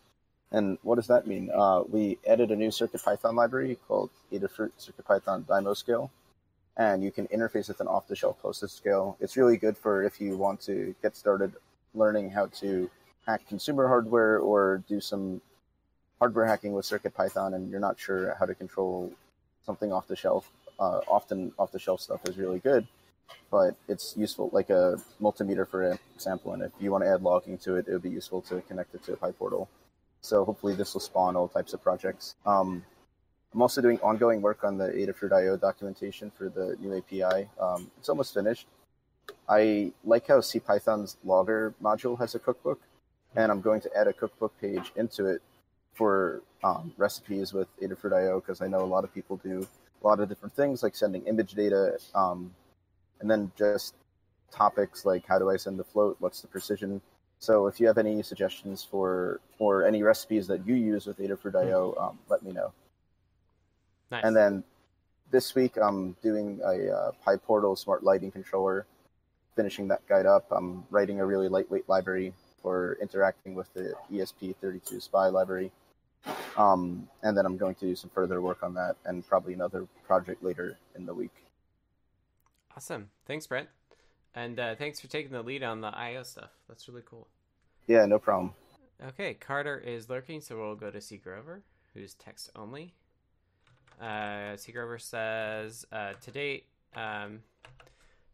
And 0.50 0.78
what 0.82 0.94
does 0.96 1.08
that 1.08 1.26
mean? 1.26 1.50
Uh, 1.54 1.82
we 1.88 2.18
added 2.26 2.50
a 2.50 2.56
new 2.56 2.68
CircuitPython 2.68 3.34
library 3.34 3.78
called 3.86 4.10
Adafruit 4.32 4.70
CircuitPython 4.80 5.44
Dymo 5.44 5.76
Scale, 5.76 6.10
and 6.76 7.02
you 7.04 7.10
can 7.10 7.26
interface 7.28 7.68
with 7.68 7.80
an 7.80 7.88
off-the-shelf 7.88 8.40
POSIX 8.42 8.70
scale. 8.70 9.16
It's 9.20 9.36
really 9.36 9.58
good 9.58 9.76
for 9.76 10.02
if 10.04 10.20
you 10.20 10.38
want 10.38 10.62
to 10.62 10.94
get 11.02 11.16
started 11.16 11.52
learning 11.94 12.30
how 12.30 12.46
to 12.46 12.90
hack 13.26 13.46
consumer 13.46 13.88
hardware 13.88 14.38
or 14.38 14.82
do 14.88 15.00
some 15.00 15.42
hardware 16.18 16.46
hacking 16.46 16.72
with 16.72 16.86
CircuitPython 16.86 17.54
and 17.54 17.70
you're 17.70 17.78
not 17.78 18.00
sure 18.00 18.34
how 18.38 18.46
to 18.46 18.54
control 18.54 19.12
something 19.66 19.92
off 19.92 20.08
the 20.08 20.16
shelf, 20.16 20.50
uh, 20.80 21.00
often 21.06 21.52
off 21.58 21.72
the 21.72 21.78
shelf 21.78 22.00
stuff 22.00 22.26
is 22.26 22.38
really 22.38 22.58
good, 22.58 22.86
but 23.50 23.76
it's 23.88 24.16
useful 24.16 24.50
like 24.52 24.70
a 24.70 25.00
multimeter, 25.20 25.68
for 25.68 25.98
example. 26.14 26.52
And 26.52 26.62
if 26.62 26.72
you 26.80 26.90
want 26.90 27.04
to 27.04 27.10
add 27.10 27.22
logging 27.22 27.58
to 27.58 27.76
it, 27.76 27.86
it 27.88 27.92
would 27.92 28.02
be 28.02 28.10
useful 28.10 28.42
to 28.42 28.60
connect 28.62 28.94
it 28.94 29.04
to 29.04 29.14
a 29.14 29.16
PyPortal. 29.16 29.68
So 30.20 30.44
hopefully 30.44 30.74
this 30.74 30.94
will 30.94 31.00
spawn 31.00 31.36
all 31.36 31.48
types 31.48 31.72
of 31.72 31.82
projects. 31.82 32.34
Um, 32.44 32.84
I'm 33.54 33.62
also 33.62 33.80
doing 33.80 33.98
ongoing 34.00 34.42
work 34.42 34.64
on 34.64 34.76
the 34.76 34.88
Adafruit.io 34.88 35.56
documentation 35.56 36.30
for 36.36 36.48
the 36.48 36.76
new 36.80 36.96
API. 36.96 37.48
Um, 37.58 37.90
it's 37.98 38.08
almost 38.08 38.34
finished. 38.34 38.66
I 39.48 39.92
like 40.04 40.26
how 40.26 40.38
CPython's 40.38 41.16
logger 41.24 41.74
module 41.82 42.18
has 42.18 42.34
a 42.34 42.38
cookbook, 42.38 42.80
and 43.36 43.50
I'm 43.50 43.60
going 43.60 43.80
to 43.82 43.96
add 43.96 44.06
a 44.06 44.12
cookbook 44.12 44.58
page 44.60 44.92
into 44.96 45.26
it 45.26 45.40
for 45.94 46.42
um, 46.62 46.92
recipes 46.96 47.52
with 47.52 47.68
Adafruit.io 47.80 48.40
because 48.40 48.60
I 48.60 48.68
know 48.68 48.80
a 48.80 48.86
lot 48.86 49.04
of 49.04 49.14
people 49.14 49.36
do 49.38 49.66
a 50.02 50.06
lot 50.06 50.20
of 50.20 50.28
different 50.28 50.54
things 50.54 50.82
like 50.82 50.94
sending 50.94 51.26
image 51.26 51.52
data, 51.52 51.98
um, 52.14 52.54
and 53.20 53.30
then 53.30 53.50
just 53.56 53.94
topics 54.50 55.04
like 55.04 55.26
how 55.26 55.38
do 55.38 55.50
I 55.50 55.56
send 55.56 55.78
the 55.78 55.84
float, 55.84 56.16
what's 56.20 56.40
the 56.40 56.48
precision. 56.48 57.00
So 57.38 57.66
if 57.66 57.78
you 57.78 57.86
have 57.86 57.98
any 57.98 58.22
suggestions 58.22 58.86
for 58.88 59.40
or 59.58 59.84
any 59.84 60.02
recipes 60.02 60.46
that 60.48 60.66
you 60.66 60.74
use 60.74 61.06
with 61.06 61.18
Adafruit.io, 61.18 61.94
um, 61.98 62.18
let 62.28 62.42
me 62.42 62.52
know. 62.52 62.72
Nice. 64.10 64.24
And 64.24 64.34
then 64.34 64.64
this 65.30 65.54
week 65.54 65.76
I'm 65.76 66.16
doing 66.22 66.60
a 66.64 66.90
uh, 66.90 67.12
PyPortal 67.26 67.78
smart 67.78 68.02
lighting 68.02 68.30
controller, 68.30 68.86
finishing 69.54 69.88
that 69.88 70.06
guide 70.08 70.26
up. 70.26 70.46
I'm 70.50 70.84
writing 70.90 71.20
a 71.20 71.26
really 71.26 71.48
lightweight 71.48 71.88
library 71.88 72.32
for 72.62 72.98
interacting 73.00 73.54
with 73.54 73.72
the 73.74 73.94
ESP32 74.12 75.02
SPI 75.02 75.28
library. 75.30 75.70
Um, 76.56 77.08
and 77.22 77.36
then 77.36 77.46
I'm 77.46 77.56
going 77.56 77.76
to 77.76 77.86
do 77.86 77.94
some 77.94 78.10
further 78.10 78.40
work 78.40 78.62
on 78.62 78.74
that 78.74 78.96
and 79.04 79.26
probably 79.26 79.54
another 79.54 79.86
project 80.06 80.42
later 80.42 80.76
in 80.96 81.06
the 81.06 81.14
week. 81.14 81.30
Awesome. 82.78 83.10
Thanks, 83.26 83.44
Brent. 83.44 83.68
And 84.36 84.60
uh, 84.60 84.76
thanks 84.76 85.00
for 85.00 85.08
taking 85.08 85.32
the 85.32 85.42
lead 85.42 85.64
on 85.64 85.80
the 85.80 85.88
IO 85.88 86.22
stuff. 86.22 86.50
That's 86.68 86.88
really 86.88 87.02
cool. 87.04 87.26
Yeah, 87.88 88.06
no 88.06 88.20
problem. 88.20 88.52
Okay, 89.04 89.34
Carter 89.34 89.76
is 89.76 90.08
lurking, 90.08 90.40
so 90.40 90.56
we'll 90.56 90.76
go 90.76 90.88
to 90.88 91.00
C. 91.00 91.16
Grover, 91.16 91.64
who's 91.92 92.14
text 92.14 92.50
only. 92.54 92.94
Uh, 94.00 94.54
Seagrover 94.54 95.00
says 95.00 95.86
uh, 95.90 96.12
to 96.22 96.30
date, 96.30 96.66
um, 96.94 97.40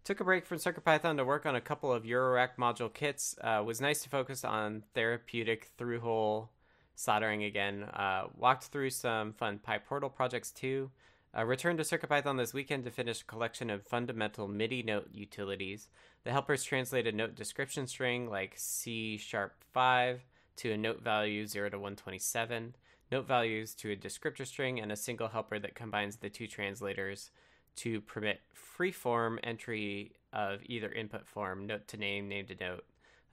took 0.05 0.21
a 0.21 0.25
break 0.25 0.45
from 0.45 0.59
CircuitPython 0.59 1.17
to 1.17 1.25
work 1.25 1.47
on 1.47 1.57
a 1.57 1.61
couple 1.63 1.91
of 1.91 2.03
Eurorack 2.03 2.57
module 2.59 2.93
kits. 2.93 3.39
Uh, 3.41 3.63
was 3.65 3.81
nice 3.81 4.03
to 4.03 4.11
focus 4.11 4.45
on 4.45 4.83
therapeutic 4.93 5.71
through-hole 5.79 6.51
soldering 6.97 7.45
again. 7.45 7.85
Uh, 7.85 8.25
walked 8.37 8.65
through 8.65 8.91
some 8.91 9.33
fun 9.33 9.59
PyPortal 9.67 10.15
projects 10.15 10.51
too. 10.51 10.91
Uh, 11.37 11.45
returned 11.45 11.79
to 11.79 11.85
CircuitPython 11.85 12.39
this 12.39 12.55
weekend 12.55 12.85
to 12.85 12.93
finish 12.93 13.21
a 13.21 13.25
collection 13.25 13.69
of 13.69 13.83
fundamental 13.83 14.47
MIDI 14.47 14.85
note 14.85 15.09
utilities. 15.13 15.89
The 16.23 16.31
helpers 16.31 16.63
translate 16.63 17.09
a 17.09 17.13
note 17.13 17.35
description 17.35 17.89
string 17.89 18.31
like 18.31 18.55
C 18.57 19.17
sharp 19.17 19.55
5 19.73 20.21
to 20.57 20.73
a 20.73 20.77
note 20.77 21.03
value 21.03 21.45
0 21.47 21.71
to 21.71 21.79
127, 21.79 22.77
note 23.11 23.27
values 23.27 23.75
to 23.75 23.91
a 23.91 23.97
descriptor 23.97 24.47
string, 24.47 24.79
and 24.79 24.93
a 24.93 24.97
single 24.97 25.27
helper 25.27 25.59
that 25.59 25.75
combines 25.75 26.17
the 26.17 26.31
two 26.31 26.47
translators 26.47 27.33
to 27.77 28.01
permit 28.03 28.41
free-form 28.53 29.41
entry 29.43 30.13
of 30.33 30.61
either 30.67 30.93
input 30.93 31.27
form, 31.27 31.67
note 31.67 31.89
to 31.89 31.97
name, 31.97 32.29
name 32.29 32.47
to 32.47 32.55
note. 32.61 32.85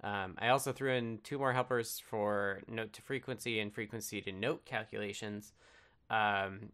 Um, 0.04 0.36
I 0.39 0.47
also 0.47 0.72
threw 0.72 0.93
in 0.93 1.20
two 1.24 1.38
more 1.38 1.54
helpers 1.54 2.02
for 2.04 2.64
note 2.68 2.93
to 2.93 3.04
frequency 3.04 3.60
and 3.60 3.72
frequency 3.72 4.22
to 4.22 4.32
note 4.32 4.66
calculations, 4.66 5.54
um, 6.10 6.72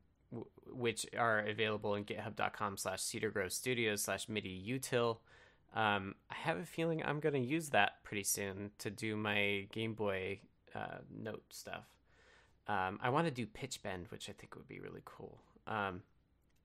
which 0.71 1.05
are 1.17 1.39
available 1.39 1.95
in 1.95 2.03
github.com 2.03 2.77
slash 2.77 2.99
cedargrove 2.99 3.51
studios 3.51 4.03
slash 4.03 4.27
MIDI 4.27 4.63
util. 4.67 5.17
Um, 5.75 6.15
I 6.29 6.35
have 6.35 6.57
a 6.57 6.65
feeling 6.65 7.03
I'm 7.03 7.19
going 7.19 7.33
to 7.33 7.39
use 7.39 7.69
that 7.69 8.03
pretty 8.03 8.23
soon 8.23 8.71
to 8.79 8.89
do 8.89 9.15
my 9.15 9.67
Game 9.71 9.93
Boy 9.93 10.39
uh, 10.75 10.99
note 11.15 11.43
stuff. 11.49 11.85
Um, 12.67 12.99
I 13.01 13.09
want 13.09 13.27
to 13.27 13.31
do 13.31 13.45
pitch 13.45 13.81
bend, 13.81 14.07
which 14.09 14.29
I 14.29 14.33
think 14.33 14.55
would 14.55 14.67
be 14.67 14.79
really 14.79 15.01
cool. 15.05 15.39
Um, 15.67 16.01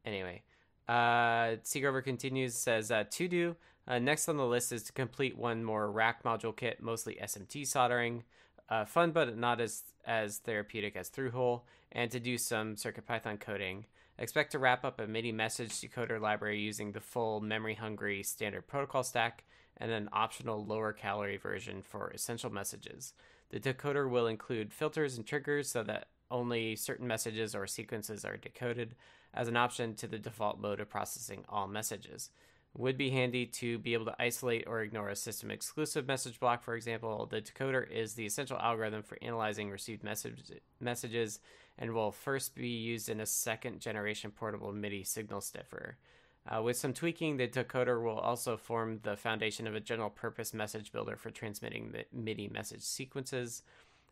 anyway, 0.05 0.43
uh, 0.89 1.59
Seagrover 1.65 2.03
continues, 2.03 2.55
says, 2.55 2.91
uh, 2.91 3.05
to 3.11 3.29
do. 3.29 3.57
Uh, 3.87 3.99
next 3.99 4.29
on 4.29 4.37
the 4.37 4.47
list 4.47 4.73
is 4.73 4.83
to 4.85 4.93
complete 4.93 5.37
one 5.37 5.65
more 5.65 5.91
rack 5.91 6.23
module 6.23 6.57
kit, 6.57 6.83
mostly 6.83 7.19
SMT 7.23 7.67
soldering. 7.67 8.25
Uh, 8.69 8.85
fun, 8.85 9.11
but 9.11 9.37
not 9.37 9.61
as 9.61 9.83
as 10.07 10.39
therapeutic 10.39 10.97
as 10.97 11.09
Through-Hole, 11.09 11.65
and 11.93 12.11
to 12.11 12.19
do 12.19 12.37
some 12.39 12.75
CircuitPython 12.75 13.39
coding. 13.41 13.85
Expect 14.19 14.53
to 14.53 14.59
wrap 14.59 14.85
up 14.85 15.01
a 15.01 15.07
MIDI 15.07 15.33
message 15.33 15.73
decoder 15.73 16.21
library 16.21 16.59
using 16.59 16.93
the 16.93 17.01
full 17.01 17.41
memory 17.41 17.75
hungry 17.75 18.23
standard 18.23 18.67
protocol 18.67 19.05
stack 19.05 19.45
and 19.77 19.91
an 19.91 20.09
optional 20.13 20.65
lower 20.65 20.93
calorie 20.93 21.37
version 21.37 21.83
for 21.83 22.11
essential 22.11 22.51
messages. 22.51 23.15
The 23.51 23.61
decoder 23.61 24.09
will 24.09 24.27
include 24.27 24.73
filters 24.73 25.17
and 25.17 25.27
triggers 25.27 25.71
so 25.71 25.83
that 25.85 26.09
only 26.31 26.77
certain 26.77 27.07
messages 27.07 27.55
or 27.55 27.67
sequences 27.67 28.25
are 28.25 28.37
decoded 28.37 28.95
as 29.35 29.49
an 29.49 29.57
option 29.57 29.95
to 29.95 30.07
the 30.07 30.19
default 30.19 30.59
mode 30.59 30.81
of 30.81 30.89
processing 30.89 31.45
all 31.49 31.69
messages. 31.69 32.31
Would 32.75 32.97
be 32.97 33.11
handy 33.11 33.45
to 33.47 33.79
be 33.79 33.93
able 33.93 34.07
to 34.07 34.17
isolate 34.19 34.65
or 34.67 34.81
ignore 34.81 35.11
a 35.11 35.17
system 35.17 35.51
exclusive 35.51 36.07
message 36.07 36.41
block, 36.41 36.63
for 36.63 36.75
example. 36.75 37.27
The 37.27 37.43
decoder 37.43 37.89
is 37.91 38.15
the 38.15 38.25
essential 38.25 38.57
algorithm 38.57 39.03
for 39.03 39.19
analyzing 39.21 39.69
received 39.69 40.03
message, 40.03 40.41
messages 40.81 41.39
and 41.79 41.93
will 41.93 42.13
first 42.13 42.55
be 42.55 42.69
used 42.69 43.09
in 43.09 43.21
a 43.21 43.27
second 43.27 43.81
generation 43.81 44.31
portable 44.31 44.73
MIDI 44.73 45.05
signal 45.05 45.43
sniffer. 45.43 45.99
Uh, 46.47 46.63
with 46.63 46.77
some 46.77 46.93
tweaking, 46.93 47.37
the 47.37 47.47
decoder 47.47 48.03
will 48.03 48.19
also 48.19 48.57
form 48.57 49.01
the 49.03 49.17
foundation 49.17 49.67
of 49.67 49.75
a 49.75 49.81
general 49.81 50.11
purpose 50.11 50.53
message 50.53 50.93
builder 50.93 51.17
for 51.17 51.31
transmitting 51.31 51.93
the 51.93 52.05
MIDI 52.13 52.49
message 52.49 52.83
sequences. 52.83 53.63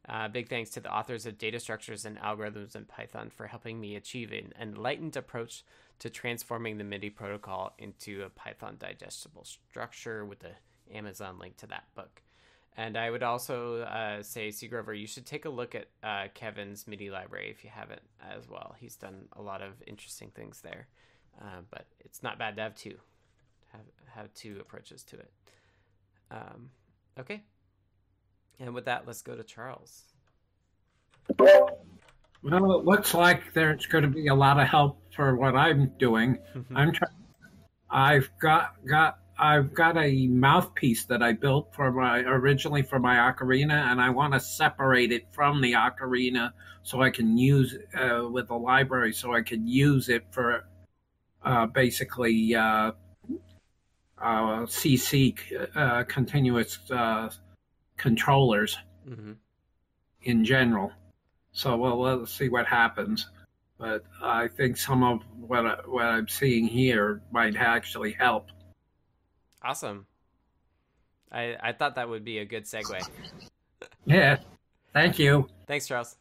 Uh, 0.08 0.28
big 0.28 0.48
thanks 0.48 0.70
to 0.70 0.80
the 0.80 0.92
authors 0.92 1.26
of 1.26 1.38
Data 1.38 1.60
Structures 1.60 2.04
and 2.04 2.18
Algorithms 2.18 2.74
in 2.74 2.84
Python 2.84 3.30
for 3.30 3.46
helping 3.46 3.80
me 3.80 3.96
achieve 3.96 4.32
an 4.32 4.52
enlightened 4.60 5.16
approach 5.16 5.62
to 5.98 6.10
transforming 6.10 6.78
the 6.78 6.84
MIDI 6.84 7.10
protocol 7.10 7.74
into 7.78 8.22
a 8.22 8.30
Python 8.30 8.76
digestible 8.78 9.44
structure 9.44 10.24
with 10.24 10.40
the 10.40 10.52
Amazon 10.92 11.38
link 11.38 11.56
to 11.58 11.66
that 11.66 11.84
book. 11.94 12.22
And 12.76 12.96
I 12.96 13.10
would 13.10 13.22
also 13.22 13.82
uh, 13.82 14.22
say, 14.22 14.48
Seagrover, 14.48 14.98
you 14.98 15.06
should 15.06 15.26
take 15.26 15.44
a 15.44 15.50
look 15.50 15.74
at 15.74 15.88
uh, 16.02 16.28
Kevin's 16.34 16.86
MIDI 16.86 17.10
library 17.10 17.50
if 17.50 17.62
you 17.62 17.70
haven't 17.70 18.02
as 18.34 18.48
well. 18.48 18.74
He's 18.78 18.96
done 18.96 19.28
a 19.34 19.42
lot 19.42 19.60
of 19.60 19.82
interesting 19.86 20.30
things 20.34 20.60
there. 20.62 20.86
Uh, 21.40 21.62
but 21.70 21.86
it's 22.00 22.22
not 22.22 22.38
bad 22.38 22.56
to 22.56 22.62
have 22.62 22.74
two, 22.74 22.96
have 23.72 23.80
have 24.14 24.34
two 24.34 24.58
approaches 24.60 25.02
to 25.04 25.16
it. 25.16 25.30
Um, 26.30 26.70
okay, 27.18 27.42
and 28.60 28.74
with 28.74 28.84
that, 28.84 29.06
let's 29.06 29.22
go 29.22 29.34
to 29.34 29.42
Charles. 29.42 30.04
Well, 31.38 32.78
it 32.78 32.84
looks 32.84 33.14
like 33.14 33.52
there's 33.54 33.86
going 33.86 34.02
to 34.02 34.08
be 34.08 34.28
a 34.28 34.34
lot 34.34 34.60
of 34.60 34.68
help 34.68 35.02
for 35.14 35.34
what 35.36 35.56
I'm 35.56 35.92
doing. 35.98 36.38
I'm 36.74 36.92
trying. 36.92 37.12
I've 37.90 38.30
got 38.40 38.76
got 38.86 39.18
I've 39.38 39.72
got 39.72 39.96
a 39.96 40.26
mouthpiece 40.26 41.04
that 41.06 41.22
I 41.22 41.32
built 41.32 41.74
for 41.74 41.90
my 41.90 42.20
originally 42.20 42.82
for 42.82 42.98
my 42.98 43.16
ocarina, 43.16 43.90
and 43.90 44.00
I 44.00 44.10
want 44.10 44.34
to 44.34 44.40
separate 44.40 45.12
it 45.12 45.26
from 45.32 45.60
the 45.60 45.72
ocarina 45.72 46.52
so 46.82 47.02
I 47.02 47.10
can 47.10 47.36
use 47.36 47.76
uh, 47.98 48.28
with 48.30 48.48
the 48.48 48.54
library, 48.54 49.12
so 49.12 49.34
I 49.34 49.42
can 49.42 49.66
use 49.66 50.08
it 50.08 50.24
for 50.30 50.66
uh, 51.42 51.66
basically 51.66 52.54
uh, 52.54 52.92
uh 54.22 54.66
CC 54.66 55.34
uh, 55.74 56.04
continuous 56.04 56.78
uh, 56.90 57.30
controllers 58.00 58.78
mm-hmm. 59.06 59.32
in 60.22 60.44
general. 60.44 60.90
So 61.52 61.76
well, 61.76 62.00
let's 62.00 62.32
see 62.32 62.48
what 62.48 62.66
happens. 62.66 63.28
But 63.78 64.04
I 64.22 64.48
think 64.48 64.76
some 64.76 65.02
of 65.02 65.20
what 65.38 65.66
I, 65.66 65.76
what 65.86 66.06
I'm 66.06 66.28
seeing 66.28 66.66
here 66.66 67.20
might 67.30 67.56
actually 67.56 68.12
help. 68.12 68.48
Awesome. 69.62 70.06
I 71.30 71.56
I 71.62 71.72
thought 71.72 71.94
that 71.96 72.08
would 72.08 72.24
be 72.24 72.38
a 72.38 72.44
good 72.44 72.64
segue. 72.64 73.08
yeah. 74.06 74.38
Thank 74.92 75.18
you. 75.18 75.48
Thanks, 75.66 75.86
Charles. 75.86 76.16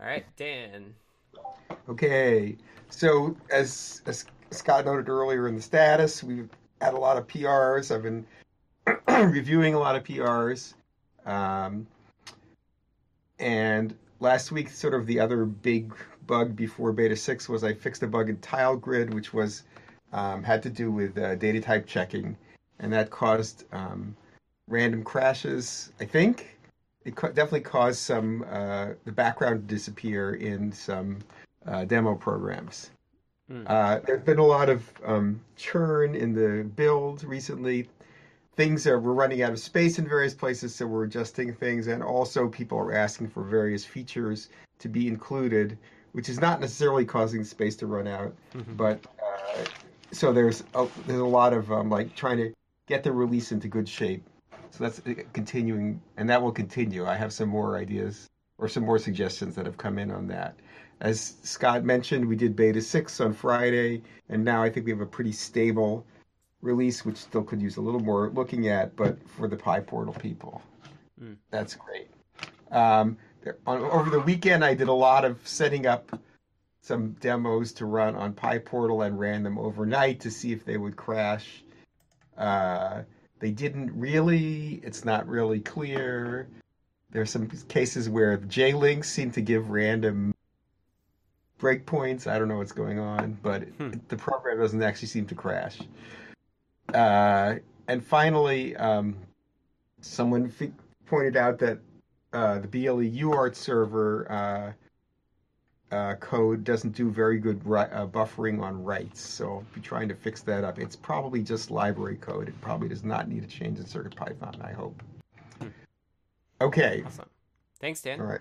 All 0.00 0.06
right, 0.06 0.24
Dan. 0.36 0.94
Okay. 1.88 2.56
So 2.88 3.36
as 3.50 4.02
as 4.06 4.24
Scott 4.50 4.86
noted 4.86 5.08
earlier 5.08 5.46
in 5.46 5.56
the 5.56 5.62
status, 5.62 6.22
we've 6.22 6.50
had 6.80 6.94
a 6.94 6.98
lot 6.98 7.18
of 7.18 7.26
PRs. 7.26 7.94
I've 7.94 8.02
been 8.02 8.26
reviewing 9.30 9.74
a 9.74 9.78
lot 9.78 9.94
of 9.94 10.04
PRs. 10.04 10.74
Um, 11.26 11.86
and 13.38 13.94
last 14.20 14.52
week, 14.52 14.68
sort 14.68 14.94
of 14.94 15.06
the 15.06 15.20
other 15.20 15.44
big 15.44 15.94
bug 16.26 16.54
before 16.56 16.92
beta 16.92 17.16
6 17.16 17.48
was 17.48 17.64
I 17.64 17.72
fixed 17.72 18.02
a 18.02 18.06
bug 18.06 18.28
in 18.28 18.36
TileGrid, 18.38 19.12
which 19.12 19.34
was 19.34 19.64
um, 20.12 20.42
had 20.42 20.62
to 20.62 20.70
do 20.70 20.90
with 20.90 21.18
uh, 21.18 21.34
data 21.34 21.60
type 21.60 21.86
checking. 21.86 22.36
And 22.78 22.92
that 22.92 23.10
caused 23.10 23.64
um, 23.72 24.16
random 24.68 25.02
crashes, 25.04 25.92
I 26.00 26.04
think. 26.04 26.58
It 27.04 27.16
co- 27.16 27.28
definitely 27.28 27.60
caused 27.60 27.98
some 27.98 28.44
uh, 28.50 28.90
the 29.04 29.12
background 29.12 29.68
to 29.68 29.74
disappear 29.74 30.34
in 30.34 30.72
some 30.72 31.18
uh, 31.66 31.84
demo 31.84 32.14
programs. 32.14 32.90
Mm. 33.50 33.64
Uh, 33.66 34.00
there's 34.06 34.22
been 34.22 34.38
a 34.38 34.46
lot 34.46 34.68
of 34.68 34.88
um, 35.04 35.40
churn 35.56 36.14
in 36.14 36.32
the 36.32 36.64
build 36.76 37.24
recently. 37.24 37.88
Things 38.54 38.86
are 38.86 39.00
we're 39.00 39.14
running 39.14 39.42
out 39.42 39.52
of 39.52 39.58
space 39.58 39.98
in 39.98 40.06
various 40.06 40.34
places, 40.34 40.74
so 40.74 40.86
we're 40.86 41.04
adjusting 41.04 41.54
things, 41.54 41.86
and 41.86 42.02
also 42.02 42.48
people 42.48 42.78
are 42.78 42.92
asking 42.92 43.28
for 43.28 43.42
various 43.42 43.84
features 43.84 44.50
to 44.78 44.88
be 44.88 45.08
included, 45.08 45.78
which 46.12 46.28
is 46.28 46.40
not 46.40 46.60
necessarily 46.60 47.04
causing 47.04 47.44
space 47.44 47.76
to 47.76 47.86
run 47.86 48.06
out, 48.06 48.34
mm-hmm. 48.54 48.74
but 48.74 49.00
uh, 49.18 49.64
so 50.10 50.32
there's 50.32 50.64
a, 50.74 50.86
there's 51.06 51.20
a 51.20 51.24
lot 51.24 51.54
of 51.54 51.72
um, 51.72 51.88
like 51.88 52.14
trying 52.14 52.36
to 52.36 52.52
get 52.86 53.02
the 53.02 53.10
release 53.10 53.52
into 53.52 53.68
good 53.68 53.88
shape. 53.88 54.22
So 54.70 54.84
that's 54.84 55.00
uh, 55.06 55.14
continuing, 55.32 56.00
and 56.18 56.28
that 56.28 56.42
will 56.42 56.52
continue. 56.52 57.06
I 57.06 57.16
have 57.16 57.32
some 57.32 57.48
more 57.48 57.78
ideas 57.78 58.28
or 58.58 58.68
some 58.68 58.84
more 58.84 58.98
suggestions 58.98 59.54
that 59.54 59.64
have 59.64 59.78
come 59.78 59.98
in 59.98 60.10
on 60.10 60.26
that. 60.28 60.56
As 61.00 61.36
Scott 61.42 61.84
mentioned, 61.84 62.26
we 62.26 62.36
did 62.36 62.54
beta 62.54 62.80
6 62.80 63.20
on 63.20 63.32
Friday, 63.32 64.02
and 64.28 64.44
now 64.44 64.62
I 64.62 64.70
think 64.70 64.86
we 64.86 64.92
have 64.92 65.00
a 65.00 65.06
pretty 65.06 65.32
stable 65.32 66.06
release, 66.62 67.04
which 67.04 67.16
still 67.16 67.42
could 67.42 67.60
use 67.60 67.76
a 67.76 67.80
little 67.80 68.00
more 68.00 68.30
looking 68.30 68.68
at, 68.68 68.96
but 68.96 69.18
for 69.28 69.48
the 69.48 69.56
PyPortal 69.56 70.18
people. 70.20 70.62
Mm. 71.20 71.36
That's 71.50 71.74
great. 71.74 72.08
Um, 72.70 73.18
on, 73.66 73.82
over 73.82 74.08
the 74.08 74.20
weekend, 74.20 74.64
I 74.64 74.74
did 74.74 74.88
a 74.88 74.92
lot 74.92 75.24
of 75.24 75.46
setting 75.46 75.86
up 75.86 76.18
some 76.80 77.12
demos 77.20 77.72
to 77.74 77.86
run 77.86 78.16
on 78.16 78.32
PyPortal 78.32 79.06
and 79.06 79.18
ran 79.18 79.42
them 79.42 79.58
overnight 79.58 80.20
to 80.20 80.30
see 80.30 80.52
if 80.52 80.64
they 80.64 80.76
would 80.76 80.96
crash. 80.96 81.64
Uh, 82.36 83.02
they 83.40 83.50
didn't 83.50 83.92
really. 83.98 84.80
It's 84.82 85.04
not 85.04 85.28
really 85.28 85.60
clear. 85.60 86.48
There 87.10 87.22
are 87.22 87.26
some 87.26 87.48
cases 87.68 88.08
where 88.08 88.38
J-Links 88.38 89.10
seem 89.10 89.30
to 89.32 89.42
give 89.42 89.68
random 89.68 90.34
breakpoints. 91.60 92.26
I 92.26 92.38
don't 92.38 92.48
know 92.48 92.56
what's 92.56 92.72
going 92.72 92.98
on, 92.98 93.38
but 93.42 93.64
hmm. 93.64 93.90
the 94.08 94.16
program 94.16 94.58
doesn't 94.58 94.82
actually 94.82 95.08
seem 95.08 95.26
to 95.26 95.34
crash. 95.34 95.78
Uh, 96.94 97.56
and 97.88 98.04
finally, 98.04 98.76
um, 98.76 99.16
someone 100.00 100.52
f- 100.60 100.68
pointed 101.06 101.36
out 101.36 101.58
that 101.58 101.78
uh, 102.32 102.58
the 102.58 102.68
BLE 102.68 103.02
UART 103.02 103.54
server 103.54 104.30
uh, 104.30 104.72
uh, 105.94 106.14
code 106.16 106.64
doesn't 106.64 106.92
do 106.92 107.10
very 107.10 107.38
good 107.38 107.64
ri- 107.66 107.80
uh, 107.80 108.06
buffering 108.06 108.62
on 108.62 108.82
writes, 108.82 109.20
so 109.20 109.46
I'll 109.46 109.66
be 109.74 109.80
trying 109.80 110.08
to 110.08 110.14
fix 110.14 110.40
that 110.42 110.64
up. 110.64 110.78
It's 110.78 110.96
probably 110.96 111.42
just 111.42 111.70
library 111.70 112.16
code. 112.16 112.48
It 112.48 112.58
probably 112.60 112.88
does 112.88 113.04
not 113.04 113.28
need 113.28 113.44
a 113.44 113.46
change 113.46 113.78
in 113.78 113.84
CircuitPython, 113.84 114.64
I 114.64 114.72
hope. 114.72 115.02
Hmm. 115.60 115.68
Okay. 116.60 117.02
Awesome. 117.06 117.28
Thanks, 117.78 118.00
Dan. 118.00 118.20
All 118.20 118.26
right. 118.26 118.40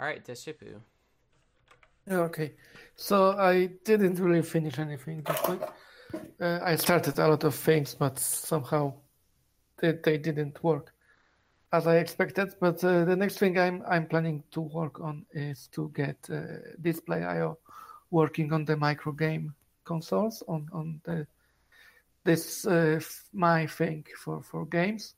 All 0.00 0.06
right, 0.06 0.24
Deshipu. 0.24 0.80
Okay, 2.10 2.54
so 2.96 3.38
I 3.38 3.66
didn't 3.84 4.18
really 4.18 4.42
finish 4.42 4.80
anything 4.80 5.22
this 5.22 5.48
week. 5.48 5.60
Uh, 6.40 6.58
I 6.62 6.76
started 6.76 7.18
a 7.18 7.28
lot 7.28 7.44
of 7.44 7.54
things, 7.54 7.94
but 7.94 8.18
somehow 8.18 8.92
they, 9.80 9.92
they 9.92 10.18
didn't 10.18 10.62
work 10.62 10.92
as 11.72 11.86
I 11.86 11.96
expected. 11.96 12.54
But 12.60 12.82
uh, 12.84 13.04
the 13.04 13.16
next 13.16 13.38
thing 13.38 13.58
I'm 13.58 13.82
I'm 13.88 14.06
planning 14.06 14.42
to 14.50 14.60
work 14.60 15.00
on 15.00 15.26
is 15.32 15.68
to 15.72 15.90
get 15.94 16.16
uh, 16.30 16.74
displayio 16.80 17.56
working 18.10 18.52
on 18.52 18.64
the 18.64 18.76
micro 18.76 19.12
game 19.12 19.54
consoles 19.84 20.42
on 20.48 20.68
on 20.72 21.00
the 21.04 21.26
this 22.24 22.66
uh, 22.66 23.00
my 23.32 23.66
thing 23.66 24.04
for 24.16 24.42
for 24.42 24.66
games, 24.66 25.14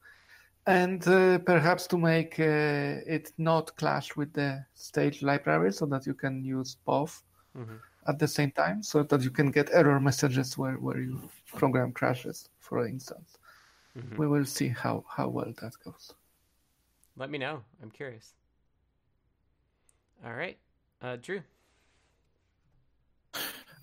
and 0.66 1.06
uh, 1.08 1.38
perhaps 1.38 1.86
to 1.88 1.98
make 1.98 2.40
uh, 2.40 3.00
it 3.06 3.32
not 3.38 3.76
clash 3.76 4.16
with 4.16 4.32
the 4.32 4.64
stage 4.74 5.22
library 5.22 5.72
so 5.72 5.86
that 5.86 6.06
you 6.06 6.14
can 6.14 6.44
use 6.44 6.76
both 6.86 7.22
Mhm. 7.56 7.80
At 8.06 8.18
the 8.18 8.28
same 8.28 8.50
time, 8.50 8.82
so 8.82 9.02
that 9.02 9.22
you 9.22 9.30
can 9.30 9.50
get 9.50 9.70
error 9.72 10.00
messages 10.00 10.58
where 10.58 10.74
where 10.74 11.00
your 11.00 11.20
program 11.46 11.92
crashes, 11.92 12.48
for 12.58 12.86
instance. 12.86 13.38
Mhm. 13.96 14.18
We 14.18 14.26
will 14.26 14.44
see 14.44 14.68
how 14.68 15.04
how 15.08 15.28
well 15.28 15.52
that 15.60 15.72
goes. 15.84 16.14
Let 17.16 17.30
me 17.30 17.38
know. 17.38 17.62
I'm 17.82 17.90
curious. 17.90 18.34
All 20.24 20.34
right, 20.34 20.58
uh, 21.02 21.16
Drew. 21.16 21.42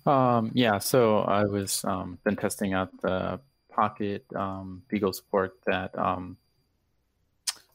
Um, 0.04 0.50
yeah, 0.54 0.78
so 0.78 1.18
I 1.20 1.44
was 1.44 1.84
um, 1.84 2.18
been 2.24 2.36
testing 2.36 2.74
out 2.74 2.90
the 3.02 3.40
Pocket 3.70 4.24
um, 4.34 4.82
Beagle 4.88 5.12
support 5.12 5.54
that 5.66 5.96
um, 5.96 6.36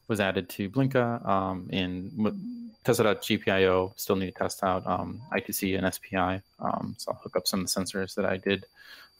was 0.08 0.20
added 0.20 0.48
to 0.50 0.68
Blinka 0.70 1.26
um, 1.26 1.68
in 1.70 2.10
w- 2.16 2.36
tested 2.84 3.06
out 3.06 3.22
GPIO. 3.22 3.92
Still 3.96 4.16
need 4.16 4.26
to 4.26 4.38
test 4.38 4.62
out 4.62 4.86
um, 4.86 5.20
I2C 5.32 5.78
and 5.78 5.92
SPI. 5.92 6.42
Um, 6.60 6.94
so 6.98 7.12
I'll 7.12 7.20
hook 7.22 7.36
up 7.36 7.46
some 7.46 7.60
of 7.60 7.66
the 7.66 7.80
sensors 7.80 8.14
that 8.14 8.24
I 8.24 8.36
did 8.36 8.66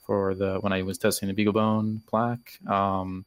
for 0.05 0.33
the 0.33 0.57
when 0.61 0.73
I 0.73 0.81
was 0.81 0.97
testing 0.97 1.33
the 1.33 1.45
BeagleBone 1.45 2.01
Black. 2.09 2.59
Um, 2.67 3.25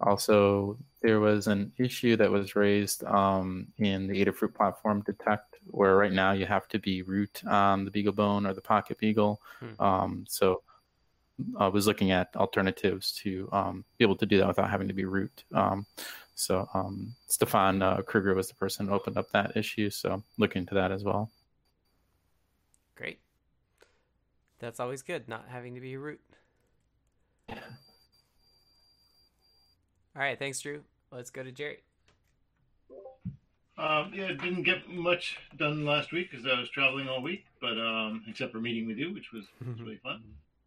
also, 0.00 0.76
there 1.00 1.20
was 1.20 1.46
an 1.46 1.72
issue 1.78 2.16
that 2.16 2.30
was 2.30 2.54
raised 2.54 3.02
um, 3.04 3.68
in 3.78 4.06
the 4.06 4.24
Adafruit 4.24 4.54
platform 4.54 5.02
detect, 5.02 5.56
where 5.68 5.96
right 5.96 6.12
now 6.12 6.32
you 6.32 6.44
have 6.46 6.68
to 6.68 6.78
be 6.78 7.02
root 7.02 7.42
on 7.46 7.84
the 7.84 7.90
BeagleBone 7.90 8.48
or 8.48 8.52
the 8.52 8.60
PocketBeagle. 8.60 9.36
Hmm. 9.60 9.82
Um, 9.82 10.24
so 10.28 10.62
I 11.58 11.68
was 11.68 11.86
looking 11.86 12.10
at 12.10 12.34
alternatives 12.36 13.12
to 13.22 13.48
um, 13.52 13.84
be 13.98 14.04
able 14.04 14.16
to 14.16 14.26
do 14.26 14.38
that 14.38 14.48
without 14.48 14.70
having 14.70 14.88
to 14.88 14.94
be 14.94 15.04
root. 15.04 15.44
So 16.36 16.68
um, 16.74 17.14
Stefan 17.28 17.82
uh, 17.82 18.02
Kruger 18.02 18.34
was 18.34 18.48
the 18.48 18.54
person 18.54 18.86
who 18.86 18.94
opened 18.94 19.16
up 19.16 19.30
that 19.32 19.56
issue. 19.56 19.90
So 19.90 20.22
looking 20.38 20.60
into 20.60 20.74
that 20.74 20.92
as 20.92 21.02
well. 21.02 21.30
Great. 22.94 23.18
That's 24.58 24.78
always 24.78 25.02
good, 25.02 25.28
not 25.28 25.46
having 25.48 25.74
to 25.74 25.80
be 25.80 25.94
a 25.94 25.98
root. 25.98 26.20
All 27.50 27.56
right, 30.14 30.38
thanks, 30.38 30.60
Drew. 30.60 30.82
Let's 31.10 31.30
go 31.30 31.42
to 31.42 31.50
Jerry. 31.50 31.78
Um, 33.78 34.12
yeah, 34.14 34.28
didn't 34.28 34.62
get 34.62 34.88
much 34.88 35.38
done 35.58 35.84
last 35.84 36.12
week 36.12 36.30
because 36.30 36.46
I 36.46 36.58
was 36.58 36.68
traveling 36.70 37.08
all 37.08 37.20
week, 37.22 37.44
but 37.60 37.78
um, 37.78 38.24
except 38.26 38.52
for 38.52 38.58
meeting 38.58 38.86
with 38.86 38.96
you, 38.96 39.12
which 39.12 39.32
was, 39.32 39.44
was 39.66 39.80
really 39.80 40.00
fun. 40.02 40.22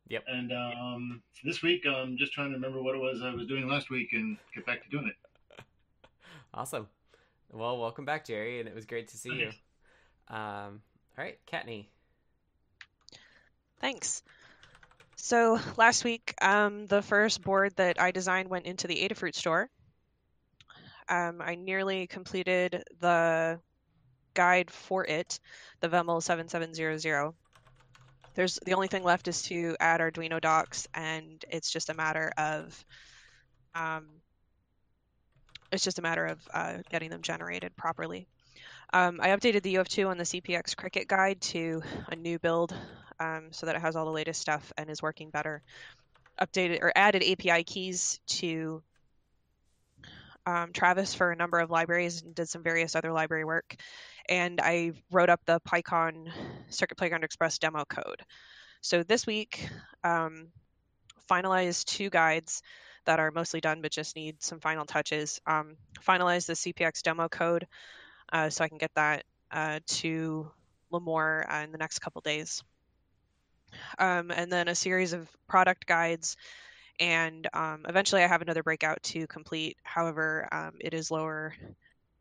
Yep. 0.10 0.24
And 0.28 0.52
um, 0.52 1.22
this 1.44 1.62
week, 1.62 1.86
I'm 1.88 2.18
just 2.18 2.34
trying 2.34 2.50
to 2.50 2.56
remember 2.56 2.82
what 2.82 2.96
it 2.96 3.00
was 3.00 3.22
I 3.24 3.34
was 3.34 3.48
doing 3.48 3.68
last 3.68 3.92
week 3.92 4.10
and 4.14 4.38
get 4.56 4.66
back 4.66 4.84
to 4.84 4.90
doing 4.90 5.08
it. 5.08 5.16
Awesome. 6.54 6.88
Well, 7.52 7.80
welcome 7.80 8.06
back, 8.06 8.26
Jerry, 8.26 8.60
and 8.60 8.68
it 8.68 8.76
was 8.76 8.86
great 8.86 9.10
to 9.10 9.18
see 9.18 9.30
you. 9.30 9.52
Um, 10.28 10.82
all 11.18 11.24
right, 11.24 11.40
Kattni. 11.52 11.88
Thanks. 13.80 14.24
So 15.16 15.60
last 15.78 16.04
week, 16.04 16.34
um, 16.42 16.88
the 16.88 17.02
first 17.02 17.42
board 17.42 17.76
that 17.76 18.02
I 18.02 18.12
designed 18.12 18.50
went 18.50 18.66
into 18.66 18.88
the 18.88 18.96
Adafruit 18.96 19.36
store. 19.36 19.70
Um, 21.08 21.42
I 21.42 21.56
nearly 21.56 22.08
completed 22.08 22.84
the 23.00 23.60
guide 24.34 24.72
for 24.72 25.06
it, 25.06 25.40
the 25.82 25.90
VEML 25.90 26.22
7700. 26.22 27.34
There's 28.36 28.60
the 28.66 28.74
only 28.74 28.88
thing 28.88 29.04
left 29.04 29.28
is 29.28 29.42
to 29.44 29.76
add 29.80 30.02
Arduino 30.02 30.40
docs, 30.40 30.88
and 30.94 31.44
it's 31.50 31.72
just 31.72 31.90
a 31.90 31.94
matter 31.94 32.32
of 32.38 32.86
um, 33.76 34.06
it's 35.72 35.84
just 35.84 36.00
a 36.00 36.02
matter 36.02 36.26
of 36.26 36.40
uh, 36.54 36.78
getting 36.90 37.10
them 37.10 37.22
generated 37.22 37.76
properly. 37.76 38.28
Um, 38.92 39.20
I 39.22 39.30
updated 39.30 39.62
the 39.62 39.76
UF2 39.76 40.10
on 40.10 40.18
the 40.18 40.24
CPX 40.24 40.76
Crickit 40.76 41.08
guide 41.08 41.42
to 41.42 41.84
a 42.12 42.16
new 42.16 42.40
build 42.40 42.74
um, 43.20 43.50
so 43.52 43.66
that 43.66 43.76
it 43.76 43.82
has 43.82 43.96
all 43.96 44.06
the 44.06 44.12
latest 44.12 44.42
stuff 44.42 44.74
and 44.78 44.90
is 44.90 45.02
working 45.02 45.30
better. 45.30 45.62
Updated 46.42 46.80
or 46.82 46.92
added 46.96 47.24
API 47.24 47.64
keys 47.64 48.20
to 48.28 48.82
um, 50.46 50.72
Travis 50.74 51.14
for 51.14 51.32
a 51.32 51.36
number 51.36 51.60
of 51.60 51.70
libraries 51.70 52.22
and 52.22 52.34
did 52.34 52.50
some 52.50 52.64
various 52.64 52.96
other 52.96 53.12
library 53.12 53.46
work. 53.46 53.76
And 54.28 54.60
I 54.62 54.94
wrote 55.12 55.30
up 55.30 55.42
the 55.46 55.60
PyCon 55.62 56.30
Circuit 56.70 56.98
Playground 56.98 57.24
Express 57.24 57.60
demo 57.60 57.86
code. 57.86 58.24
So 58.82 59.04
this 59.04 59.28
week, 59.28 59.68
um, 60.04 60.48
finalized 61.30 61.86
two 61.86 62.10
guides 62.10 62.64
that 63.10 63.20
are 63.20 63.32
mostly 63.32 63.60
done 63.60 63.82
but 63.82 63.92
just 63.92 64.16
need 64.16 64.36
some 64.40 64.60
final 64.60 64.86
touches. 64.86 65.42
Um, 65.48 65.78
finalize 66.06 66.46
the 66.46 66.54
CPX 66.54 67.02
demo 67.02 67.28
code 67.28 67.66
uh, 68.32 68.52
so 68.52 68.64
I 68.64 68.70
can 68.70 68.78
get 68.78 68.94
that 68.94 69.24
uh, 69.52 69.80
to 69.88 70.52
Limor 70.94 71.52
uh, 71.52 71.64
in 71.64 71.72
the 71.72 71.80
next 71.80 72.00
couple 72.00 72.22
days. 72.22 72.64
Um, 73.98 74.30
and 74.30 74.52
then 74.52 74.68
a 74.68 74.76
series 74.76 75.14
of 75.14 75.28
product 75.48 75.88
guides, 75.88 76.38
and 77.00 77.48
um, 77.52 77.86
eventually 77.90 78.24
I 78.24 78.28
have 78.28 78.44
another 78.44 78.62
breakout 78.62 79.02
to 79.04 79.26
complete. 79.26 79.78
However, 79.82 80.48
um, 80.52 80.74
it 80.80 80.94
is 80.94 81.10
lower 81.10 81.56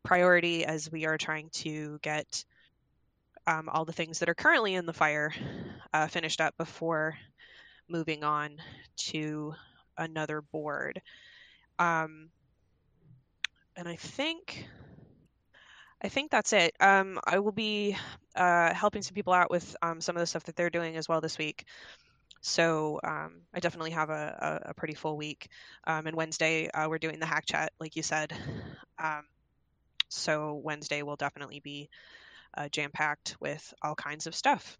priority 0.03 0.65
as 0.65 0.91
we 0.91 1.05
are 1.05 1.19
trying 1.19 1.49
to 1.51 1.99
get 2.01 2.43
um, 3.45 3.69
all 3.69 3.85
the 3.85 3.93
things 3.93 4.19
that 4.19 4.29
are 4.29 4.35
currently 4.35 4.73
in 4.73 4.87
the 4.87 4.93
fire 4.93 5.33
uh, 5.93 6.07
finished 6.07 6.41
up 6.41 6.57
before 6.57 7.15
moving 7.87 8.23
on 8.23 8.57
to 8.97 9.53
another 9.99 10.41
board. 10.41 11.01
Um, 11.77 12.29
and 13.75 13.87
I 13.87 13.95
think 13.95 14.67
I 16.01 16.07
think 16.07 16.31
that's 16.31 16.53
it. 16.53 16.75
Um, 16.79 17.19
I 17.25 17.39
will 17.39 17.51
be 17.51 17.97
uh, 18.35 18.73
helping 18.73 19.01
some 19.01 19.15
people 19.15 19.33
out 19.33 19.51
with 19.51 19.75
um, 19.81 19.99
some 19.99 20.15
of 20.15 20.21
the 20.21 20.27
stuff 20.27 20.45
that 20.45 20.55
they're 20.55 20.69
doing 20.69 20.95
as 20.95 21.09
well 21.09 21.19
this 21.19 21.37
week. 21.37 21.65
So 22.41 23.01
um, 23.03 23.41
I 23.53 23.59
definitely 23.59 23.91
have 23.91 24.09
a, 24.09 24.61
a, 24.65 24.69
a 24.69 24.73
pretty 24.73 24.93
full 24.93 25.17
week. 25.17 25.49
Um, 25.85 26.07
and 26.07 26.15
Wednesday 26.15 26.69
uh, 26.69 26.87
we're 26.87 26.99
doing 26.99 27.19
the 27.19 27.25
hack 27.25 27.45
chat, 27.45 27.73
like 27.79 27.95
you 27.95 28.03
said. 28.03 28.33
Um, 29.01 29.23
so 30.09 30.59
Wednesday 30.63 31.03
will 31.03 31.15
definitely 31.15 31.59
be 31.59 31.89
uh, 32.57 32.67
jam 32.69 32.91
packed 32.91 33.35
with 33.39 33.73
all 33.81 33.95
kinds 33.95 34.27
of 34.27 34.35
stuff. 34.35 34.77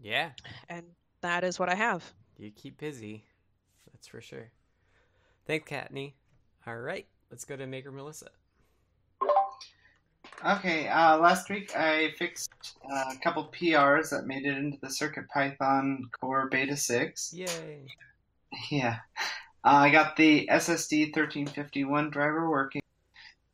Yeah. 0.00 0.30
And 0.68 0.86
that 1.22 1.44
is 1.44 1.58
what 1.58 1.68
I 1.68 1.74
have. 1.74 2.04
You 2.38 2.50
keep 2.50 2.78
busy. 2.78 3.24
That's 4.00 4.08
for 4.08 4.22
sure. 4.22 4.50
Thanks, 5.46 5.70
Kattni. 5.70 6.14
All 6.66 6.78
right, 6.78 7.06
let's 7.30 7.44
go 7.44 7.54
to 7.54 7.66
Maker 7.66 7.92
Melissa. 7.92 8.28
Okay, 10.42 10.88
uh, 10.88 11.18
last 11.18 11.50
week 11.50 11.76
I 11.76 12.12
fixed 12.18 12.50
uh, 12.90 13.12
a 13.12 13.16
couple 13.22 13.52
PRs 13.52 14.08
that 14.08 14.26
made 14.26 14.46
it 14.46 14.56
into 14.56 14.78
the 14.80 14.86
CircuitPython 14.86 16.04
Core 16.18 16.48
Beta 16.50 16.78
6. 16.78 17.34
Yay! 17.34 17.88
Yeah. 18.70 19.00
Uh, 19.62 19.84
I 19.84 19.90
got 19.90 20.16
the 20.16 20.48
SSD 20.50 21.14
1351 21.14 22.08
driver 22.08 22.48
working, 22.48 22.80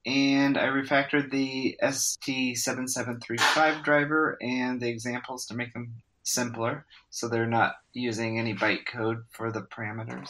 and 0.07 0.57
I 0.57 0.67
refactored 0.67 1.33
the 1.33 1.77
ST7735 1.83 3.83
driver 3.83 4.39
and 4.41 4.81
the 4.81 4.89
examples 4.89 5.47
to 5.47 5.55
make 5.55 5.75
them 5.75 5.93
simpler 6.27 6.85
so 7.11 7.29
they're 7.29 7.47
not 7.47 7.77
using 7.93 8.39
any 8.39 8.55
bytecode 8.55 9.25
for 9.31 9.51
the 9.51 9.63
parameters. 9.63 10.29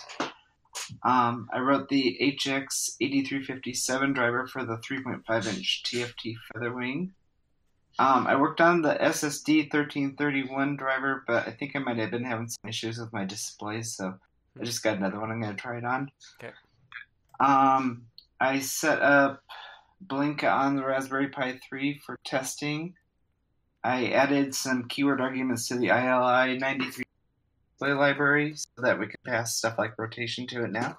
Um, 1.02 1.48
I 1.52 1.58
wrote 1.60 1.88
the 1.88 2.16
HX8357 2.20 4.14
driver 4.14 4.46
for 4.46 4.64
the 4.64 4.76
3.5 4.76 5.46
inch 5.46 5.82
TFT 5.84 6.34
Featherwing. 6.54 7.10
Um, 7.98 8.26
I 8.26 8.36
worked 8.36 8.60
on 8.60 8.82
the 8.82 8.94
SSD 8.94 9.72
1331 9.72 10.76
driver, 10.76 11.24
but 11.26 11.48
I 11.48 11.50
think 11.50 11.74
I 11.74 11.78
might 11.78 11.96
have 11.96 12.10
been 12.10 12.24
having 12.24 12.48
some 12.48 12.68
issues 12.68 12.98
with 12.98 13.12
my 13.12 13.24
display, 13.24 13.82
so 13.82 14.14
I 14.60 14.64
just 14.64 14.82
got 14.82 14.98
another 14.98 15.18
one 15.18 15.30
I'm 15.30 15.40
going 15.40 15.56
to 15.56 15.60
try 15.60 15.78
it 15.78 15.84
on. 15.84 16.10
Okay. 16.38 16.52
Um, 17.40 18.02
I 18.38 18.60
set 18.60 19.00
up 19.00 19.42
Blink 20.02 20.44
on 20.44 20.76
the 20.76 20.84
Raspberry 20.84 21.28
Pi 21.28 21.58
3 21.68 21.98
for 22.04 22.18
testing. 22.24 22.94
I 23.86 24.08
added 24.08 24.52
some 24.52 24.88
keyword 24.88 25.20
arguments 25.20 25.68
to 25.68 25.76
the 25.76 25.90
ILI 25.90 26.58
93 26.58 27.04
display 27.70 27.92
library 27.92 28.56
so 28.56 28.82
that 28.82 28.98
we 28.98 29.06
could 29.06 29.22
pass 29.22 29.56
stuff 29.56 29.78
like 29.78 29.96
rotation 29.96 30.44
to 30.48 30.64
it 30.64 30.72
now. 30.72 30.98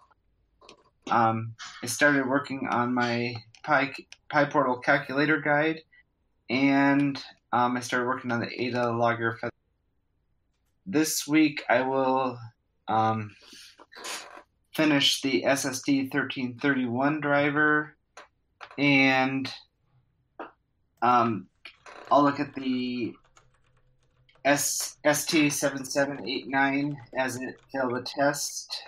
Um, 1.11 1.53
I 1.83 1.87
started 1.87 2.25
working 2.25 2.65
on 2.71 2.93
my 2.93 3.43
Pi, 3.63 3.93
PyPortal 4.31 4.81
calculator 4.81 5.41
guide, 5.41 5.81
and 6.49 7.21
um, 7.51 7.75
I 7.75 7.81
started 7.81 8.07
working 8.07 8.31
on 8.31 8.39
the 8.39 8.47
Adalogger. 8.47 9.35
This 10.85 11.27
week 11.27 11.65
I 11.67 11.81
will 11.81 12.39
um, 12.87 13.35
finish 14.73 15.21
the 15.21 15.43
SSD 15.45 16.03
1331 16.03 17.19
driver, 17.19 17.97
and 18.77 19.51
um, 21.01 21.47
I'll 22.11 22.23
look 22.23 22.39
at 22.39 22.53
the 22.55 23.13
S- 24.45 24.97
ST7789 25.05 26.95
as 27.17 27.35
it 27.35 27.59
failed 27.71 27.95
the 27.95 28.01
test 28.01 28.81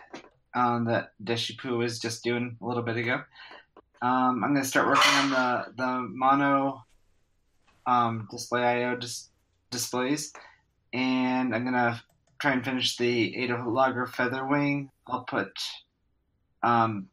um, 0.53 0.85
that 0.85 1.11
Deshipu 1.23 1.77
was 1.77 1.99
just 1.99 2.23
doing 2.23 2.57
a 2.61 2.65
little 2.65 2.83
bit 2.83 2.95
ago. 2.97 3.21
Um, 4.01 4.43
I'm 4.43 4.53
going 4.53 4.63
to 4.63 4.69
start 4.69 4.87
working 4.87 5.11
on 5.13 5.29
the, 5.31 5.65
the 5.75 6.07
mono 6.13 6.85
um, 7.85 8.27
display 8.31 8.63
IO 8.63 8.95
dis- 8.95 9.29
displays, 9.71 10.31
and 10.93 11.53
I'm 11.53 11.63
going 11.63 11.73
to 11.73 12.01
try 12.39 12.53
and 12.53 12.63
finish 12.63 12.95
the 12.95 13.35
Adalogger 13.37 14.07
Featherwing. 14.07 14.89
I'll 15.07 15.25
put 15.25 15.51
um, 16.63 17.09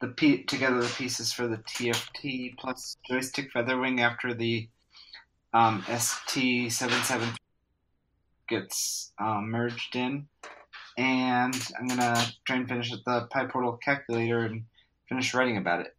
the 0.00 0.44
together 0.46 0.80
the 0.80 0.94
pieces 0.96 1.32
for 1.32 1.48
the 1.48 1.56
TFT 1.56 2.56
plus 2.56 2.96
joystick 3.08 3.52
Featherwing 3.52 4.00
after 4.00 4.32
the 4.32 4.68
um, 5.54 5.82
ST77 5.82 7.36
gets 8.48 9.12
um, 9.18 9.50
merged 9.50 9.96
in. 9.96 10.26
And 10.98 11.54
I'm 11.78 11.86
going 11.86 12.00
to 12.00 12.32
try 12.44 12.56
and 12.56 12.68
finish 12.68 12.90
the 12.90 13.28
PyPortal 13.32 13.80
calculator 13.80 14.40
and 14.40 14.64
finish 15.08 15.32
writing 15.32 15.56
about 15.56 15.80
it. 15.80 15.96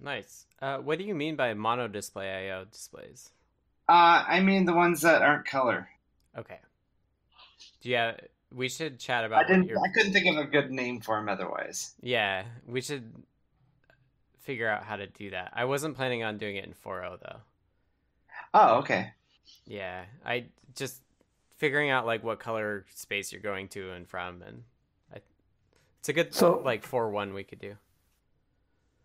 Nice. 0.00 0.46
Uh, 0.60 0.78
what 0.78 0.98
do 0.98 1.04
you 1.04 1.14
mean 1.14 1.36
by 1.36 1.54
mono 1.54 1.86
display 1.86 2.48
IO 2.48 2.64
displays? 2.64 3.30
Uh, 3.88 4.24
I 4.26 4.40
mean 4.40 4.64
the 4.64 4.74
ones 4.74 5.00
that 5.02 5.22
aren't 5.22 5.46
color. 5.46 5.88
Okay. 6.36 6.58
Yeah, 7.82 8.14
we 8.52 8.68
should 8.68 8.98
chat 8.98 9.24
about. 9.24 9.44
I 9.44 9.48
didn't. 9.48 9.70
I 9.70 9.88
couldn't 9.94 10.12
think 10.12 10.26
of 10.26 10.36
a 10.36 10.44
good 10.44 10.70
name 10.70 11.00
for 11.00 11.16
them 11.16 11.28
otherwise. 11.28 11.94
Yeah, 12.02 12.44
we 12.66 12.80
should 12.80 13.12
figure 14.40 14.68
out 14.68 14.84
how 14.84 14.96
to 14.96 15.06
do 15.06 15.30
that. 15.30 15.52
I 15.54 15.64
wasn't 15.64 15.96
planning 15.96 16.22
on 16.22 16.38
doing 16.38 16.56
it 16.56 16.64
in 16.64 16.72
4.0 16.72 17.18
though. 17.20 17.38
Oh, 18.54 18.78
okay. 18.78 19.12
Yeah, 19.66 20.04
I 20.24 20.46
just 20.74 21.02
figuring 21.58 21.90
out 21.90 22.06
like 22.06 22.22
what 22.24 22.38
color 22.40 22.86
space 22.94 23.32
you're 23.32 23.42
going 23.42 23.68
to 23.68 23.90
and 23.92 24.08
from, 24.08 24.42
and 24.42 24.62
I, 25.12 25.18
it's 26.00 26.08
a 26.08 26.12
good 26.12 26.34
So- 26.34 26.62
like 26.64 26.84
4.1 26.86 27.34
we 27.34 27.44
could 27.44 27.60
do. 27.60 27.76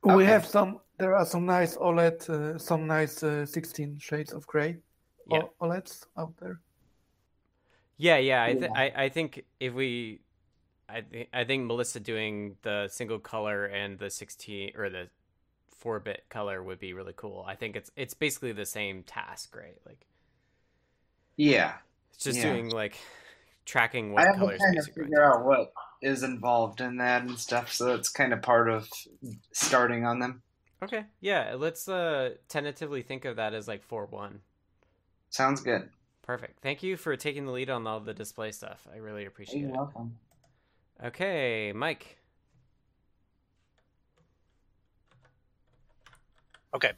We 0.04 0.26
have 0.26 0.46
some. 0.46 0.82
There 0.98 1.16
are 1.16 1.26
some 1.26 1.46
nice 1.46 1.78
OLED, 1.78 2.30
uh, 2.30 2.58
some 2.58 2.88
nice 2.88 3.24
uh, 3.24 3.46
16 3.46 4.00
shades 4.00 4.34
of 4.34 4.46
gray 4.46 4.76
Yeah. 5.32 5.44
O- 5.62 5.66
OLEDs 5.68 6.06
out 6.18 6.36
there. 6.42 6.60
Yeah, 7.96 8.18
yeah. 8.18 8.44
I, 8.44 8.52
th- 8.54 8.64
Yeah. 8.64 8.72
I 8.76 9.04
I 9.06 9.10
think 9.10 9.46
if 9.62 9.74
we, 9.74 10.20
I 10.90 11.02
th- 11.02 11.30
I 11.34 11.46
think 11.46 11.68
Melissa 11.68 12.02
doing 12.02 12.58
the 12.64 12.90
single 12.90 13.18
color 13.20 13.64
and 13.66 13.98
the 13.98 14.10
sixteen 14.10 14.72
or 14.76 14.90
the 14.90 15.08
four 15.84 16.00
bit 16.00 16.24
color 16.30 16.64
would 16.64 16.80
be 16.80 16.94
really 16.94 17.14
cool. 17.16 17.46
I 17.46 17.56
think 17.56 17.76
it's 17.76 17.92
it's 17.98 18.14
basically 18.14 18.54
the 18.54 18.66
same 18.66 19.04
task, 19.04 19.54
right? 19.56 19.78
Like 19.86 20.08
Yeah. 21.36 21.74
it's 22.14 22.24
just 22.24 22.40
Yeah. 22.40 22.54
doing 22.54 22.70
like 22.70 22.98
tracking 23.66 24.14
what 24.14 24.24
I 24.24 24.28
have 24.28 24.36
to 24.36 24.40
color 24.40 24.58
kind 24.58 24.80
of 24.80 24.86
figure 24.86 25.22
out 25.24 25.46
what 25.46 25.74
is 26.02 26.24
involved 26.24 26.80
in 26.82 26.98
that 26.98 27.24
and 27.24 27.38
stuff, 27.38 27.72
so 27.74 27.86
that's 27.86 28.10
kind 28.10 28.34
of 28.34 28.42
part 28.42 28.70
of 28.70 28.90
starting 29.52 30.06
on 30.06 30.20
them. 30.20 30.42
Okay, 30.82 31.06
yeah. 31.20 31.56
Let's 31.58 31.88
uh 31.90 32.36
tentatively 32.48 33.02
think 33.02 33.26
of 33.26 33.36
that 33.36 33.54
as 33.54 33.68
like 33.68 33.84
four 33.84 34.06
one. 34.06 34.42
Sounds 35.30 35.62
good. 35.62 35.90
Perfect. 36.22 36.62
Thank 36.62 36.84
you 36.84 36.96
for 36.96 37.18
taking 37.18 37.46
the 37.46 37.52
lead 37.52 37.70
on 37.70 37.86
all 37.86 38.00
the 38.00 38.14
display 38.14 38.52
stuff. 38.54 38.88
I 38.94 38.98
really 38.98 39.26
appreciate 39.26 39.60
You're 39.60 39.70
it. 39.70 39.76
welcome. 39.76 40.18
Okay, 41.04 41.74
Mike. 41.74 42.18
Okay. 46.76 46.94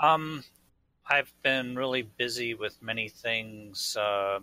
Um, 0.00 0.42
I've 1.08 1.32
been 1.42 1.76
really 1.76 2.02
busy 2.02 2.54
with 2.54 2.76
many 2.82 3.08
things. 3.08 3.96
Uh, 3.96 4.40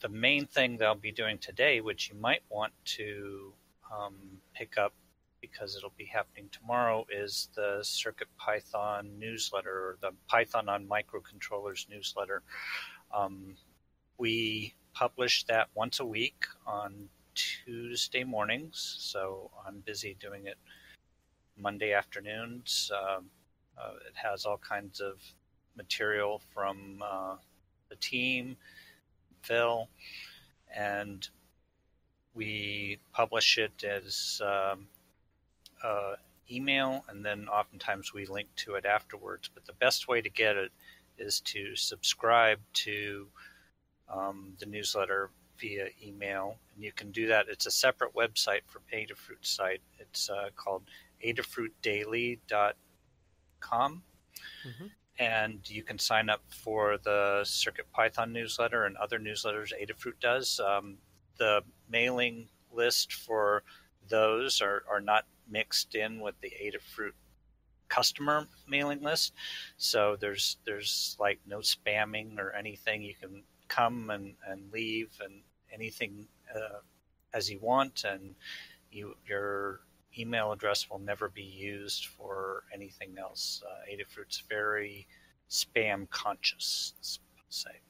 the 0.00 0.08
main 0.08 0.46
thing 0.46 0.78
that 0.78 0.86
I'll 0.86 0.94
be 0.94 1.12
doing 1.12 1.36
today, 1.36 1.82
which 1.82 2.08
you 2.08 2.18
might 2.18 2.40
want 2.48 2.72
to 2.96 3.52
um, 3.94 4.14
pick 4.54 4.78
up 4.78 4.94
because 5.42 5.76
it'll 5.76 5.92
be 5.98 6.06
happening 6.06 6.48
tomorrow, 6.50 7.06
is 7.10 7.50
the 7.54 7.80
Circuit 7.82 8.28
Python 8.38 9.18
newsletter 9.18 9.70
or 9.70 9.98
the 10.00 10.12
Python 10.26 10.70
on 10.70 10.88
microcontrollers 10.88 11.90
newsletter. 11.90 12.42
Um, 13.14 13.56
we 14.16 14.74
publish 14.94 15.44
that 15.44 15.68
once 15.74 16.00
a 16.00 16.06
week 16.06 16.46
on 16.66 17.10
Tuesday 17.34 18.24
mornings, 18.24 18.96
so 18.98 19.50
I'm 19.66 19.80
busy 19.80 20.16
doing 20.18 20.46
it 20.46 20.56
Monday 21.60 21.92
afternoons. 21.92 22.90
Um, 22.94 23.26
uh, 23.78 23.92
it 24.08 24.14
has 24.14 24.44
all 24.44 24.58
kinds 24.58 25.00
of 25.00 25.14
material 25.76 26.40
from 26.52 27.02
uh, 27.02 27.36
the 27.88 27.96
team, 27.96 28.56
Phil, 29.42 29.88
and 30.74 31.28
we 32.34 32.98
publish 33.12 33.58
it 33.58 33.84
as 33.84 34.40
um, 34.44 34.86
uh, 35.82 36.14
email, 36.50 37.04
and 37.08 37.24
then 37.24 37.48
oftentimes 37.48 38.12
we 38.12 38.26
link 38.26 38.48
to 38.56 38.74
it 38.74 38.84
afterwards. 38.84 39.48
But 39.52 39.66
the 39.66 39.72
best 39.74 40.08
way 40.08 40.20
to 40.20 40.28
get 40.28 40.56
it 40.56 40.72
is 41.18 41.40
to 41.40 41.76
subscribe 41.76 42.58
to 42.72 43.26
um, 44.12 44.54
the 44.58 44.66
newsletter 44.66 45.30
via 45.58 45.88
email, 46.02 46.56
and 46.74 46.84
you 46.84 46.92
can 46.92 47.10
do 47.10 47.26
that. 47.28 47.46
It's 47.48 47.66
a 47.66 47.70
separate 47.70 48.14
website 48.14 48.62
from 48.66 48.82
Adafruit 48.92 49.42
site. 49.42 49.82
It's 49.98 50.30
uh, 50.30 50.48
called 50.56 50.82
adafruitdaily.com. 51.24 54.02
And 55.18 55.68
you 55.68 55.82
can 55.82 55.98
sign 55.98 56.30
up 56.30 56.42
for 56.48 56.96
the 56.98 57.42
Circuit 57.44 57.92
Python 57.92 58.32
newsletter 58.32 58.86
and 58.86 58.96
other 58.96 59.18
newsletters 59.18 59.72
Adafruit 59.78 60.18
does. 60.20 60.60
Um, 60.60 60.96
the 61.36 61.62
mailing 61.90 62.48
list 62.72 63.12
for 63.12 63.62
those 64.08 64.62
are, 64.62 64.82
are 64.90 65.00
not 65.00 65.26
mixed 65.48 65.94
in 65.94 66.20
with 66.20 66.40
the 66.40 66.52
Adafruit 66.62 67.12
customer 67.90 68.46
mailing 68.66 69.02
list. 69.02 69.34
So 69.76 70.16
there's 70.18 70.56
there's 70.64 71.16
like 71.20 71.40
no 71.46 71.58
spamming 71.58 72.38
or 72.38 72.52
anything. 72.52 73.02
You 73.02 73.14
can 73.20 73.42
come 73.68 74.08
and, 74.08 74.34
and 74.46 74.72
leave 74.72 75.10
and 75.22 75.42
anything 75.72 76.28
uh, 76.54 76.78
as 77.34 77.50
you 77.50 77.58
want, 77.60 78.04
and 78.04 78.34
you 78.90 79.16
your 79.26 79.80
email 80.18 80.52
address 80.52 80.88
will 80.90 80.98
never 80.98 81.28
be 81.28 81.42
used 81.42 82.06
for 82.06 82.64
anything 82.74 83.16
else. 83.18 83.62
Uh, 83.66 83.92
Adafruit's 83.92 84.42
very 84.48 85.06
spam 85.48 86.08
conscious, 86.10 86.94
let's 86.98 87.18
say. 87.48 87.80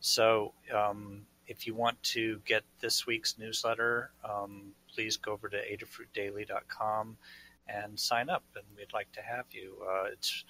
So 0.00 0.54
um, 0.74 1.26
if 1.46 1.66
you 1.66 1.74
want 1.74 2.02
to 2.02 2.40
get 2.44 2.64
this 2.80 3.06
week's 3.06 3.38
newsletter, 3.38 4.10
um, 4.28 4.72
please 4.92 5.16
go 5.16 5.32
over 5.32 5.48
to 5.48 5.56
adafruitdaily.com 5.56 7.16
and 7.68 7.98
sign 7.98 8.28
up, 8.28 8.44
and 8.54 8.64
we'd 8.76 8.92
like 8.92 9.10
to 9.12 9.22
have 9.22 9.46
you. 9.50 9.76
Uh, 9.82 10.04
it's 10.12 10.44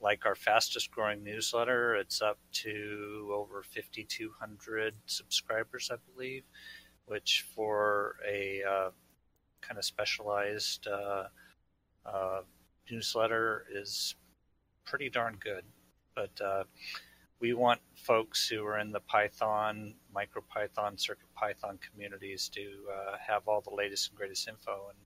like 0.00 0.26
our 0.26 0.34
fastest 0.34 0.90
growing 0.90 1.22
newsletter. 1.22 1.94
It's 1.96 2.20
up 2.20 2.38
to 2.52 3.32
over 3.34 3.62
5,200 3.62 4.94
subscribers, 5.06 5.90
I 5.92 5.96
believe, 6.12 6.44
which 7.06 7.46
for 7.54 8.16
a 8.28 8.62
uh, 8.68 8.90
kind 9.72 9.78
of 9.78 9.84
specialized 9.86 10.86
uh, 10.86 11.24
uh, 12.04 12.42
newsletter 12.90 13.64
is 13.72 14.16
pretty 14.84 15.08
darn 15.08 15.38
good. 15.42 15.64
But 16.14 16.38
uh, 16.44 16.64
we 17.40 17.54
want 17.54 17.80
folks 17.94 18.46
who 18.46 18.66
are 18.66 18.78
in 18.78 18.92
the 18.92 19.00
Python, 19.00 19.94
MicroPython, 20.14 20.98
CircuitPython 20.98 21.78
communities 21.80 22.50
to 22.50 22.60
uh, 22.92 23.16
have 23.16 23.48
all 23.48 23.62
the 23.62 23.74
latest 23.74 24.10
and 24.10 24.18
greatest 24.18 24.46
info. 24.46 24.88
And 24.90 24.98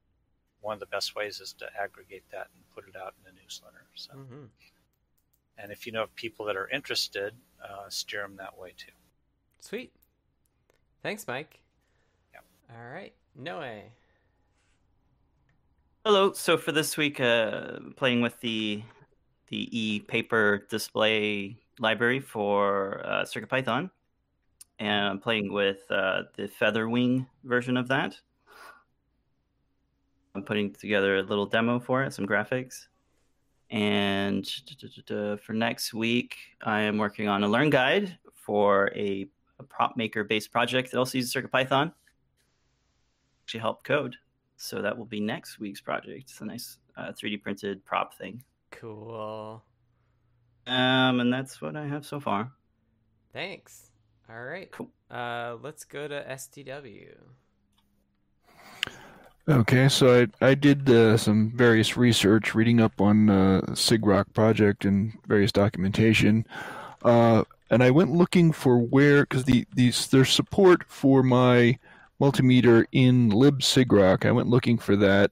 one 0.62 0.75
of 0.75 0.81
the 0.81 0.87
best 0.87 1.14
ways 1.14 1.39
is 1.39 1.53
to 1.61 1.67
aggregate 1.81 2.25
that 2.33 2.49
and 2.53 2.64
put 2.75 2.89
it 2.89 2.97
out 3.01 3.14
in 3.23 3.33
a 3.33 3.41
newsletter. 3.41 3.85
So, 3.95 4.14
Mhm. 4.14 4.49
and 5.59 5.71
if 5.71 5.87
you 5.87 5.93
know 5.93 6.03
of 6.03 6.14
people 6.17 6.45
that 6.47 6.57
are 6.57 6.69
interested, 6.71 7.37
uh, 7.62 7.89
steer 7.89 8.23
them 8.23 8.35
that 8.37 8.59
way 8.59 8.73
too. 8.77 8.91
Sweet. 9.61 9.93
Thanks, 11.05 11.29
Mike. 11.29 11.61
All 12.69 12.89
right, 12.89 13.14
Noe. 13.37 13.93
Hello. 16.07 16.33
So 16.35 16.57
for 16.57 16.71
this 16.71 16.97
week, 16.97 17.19
uh, 17.19 17.81
playing 17.97 18.21
with 18.21 18.39
the 18.39 18.81
the 19.49 19.69
e-paper 19.77 20.65
display 20.71 21.57
library 21.81 22.21
for 22.21 23.05
uh, 23.05 23.25
CircuitPython, 23.25 23.91
and 24.79 25.05
I'm 25.05 25.19
playing 25.19 25.53
with 25.53 25.81
uh, 25.91 26.23
the 26.37 26.47
Featherwing 26.47 27.27
version 27.43 27.77
of 27.77 27.89
that. 27.89 28.17
I'm 30.37 30.45
putting 30.45 30.73
together 30.75 31.17
a 31.17 31.23
little 31.23 31.45
demo 31.45 31.81
for 31.81 32.05
it, 32.05 32.13
some 32.13 32.25
graphics. 32.25 32.87
And 33.71 34.49
for 35.43 35.55
next 35.55 35.93
week, 35.93 36.37
I 36.63 36.83
am 36.83 36.99
working 36.99 37.27
on 37.27 37.43
a 37.43 37.49
learn 37.49 37.69
guide 37.69 38.17
for 38.33 38.93
a, 38.95 39.29
a 39.59 39.65
prop 39.65 39.97
maker 39.97 40.23
based 40.23 40.53
project 40.53 40.93
that 40.93 40.99
also 40.99 41.19
uses 41.19 41.35
CircuitPython 41.35 41.93
to 43.49 43.59
help 43.59 43.83
code. 43.83 44.15
So 44.57 44.83
that 44.83 44.97
will 44.97 45.05
be 45.05 45.21
next 45.21 45.59
week's 45.59 45.81
project. 45.81 46.31
It's 46.31 46.41
a 46.41 46.45
nice 46.45 46.79
uh, 46.97 47.13
3D 47.13 47.43
printed 47.43 47.85
prop 47.85 48.15
thing. 48.15 48.43
Cool. 48.71 49.63
Um, 50.67 51.21
and 51.21 51.33
that's 51.33 51.61
what 51.61 51.77
I 51.77 51.87
have 51.87 52.05
so 52.05 52.21
far. 52.21 52.53
Thanks. 53.33 53.91
All 54.29 54.43
right. 54.43 54.71
Cool. 54.71 54.91
Uh, 55.11 55.57
let's 55.63 55.85
go 55.85 56.09
to 56.09 56.25
STW. 56.25 57.15
Okay, 59.49 59.89
so 59.89 60.27
I 60.41 60.47
I 60.49 60.55
did 60.55 60.91
uh, 60.91 61.17
some 61.17 61.53
various 61.55 61.97
research, 61.97 62.53
reading 62.57 62.81
up 62.81 63.01
on 63.01 63.31
uh, 63.31 63.61
Sigrok 63.71 64.33
project 64.33 64.85
and 64.85 65.13
various 65.29 65.53
documentation, 65.53 66.45
uh, 67.05 67.45
and 67.71 67.81
I 67.81 67.93
went 67.93 68.11
looking 68.11 68.51
for 68.51 68.79
where 68.79 69.21
because 69.21 69.45
the 69.45 69.65
these 69.73 70.09
there's 70.09 70.31
support 70.31 70.83
for 70.89 71.23
my 71.23 71.79
multimeter 72.21 72.85
in 72.93 73.31
libsigroc. 73.31 74.27
I 74.27 74.33
went 74.33 74.49
looking 74.49 74.77
for 74.79 74.97
that, 74.97 75.31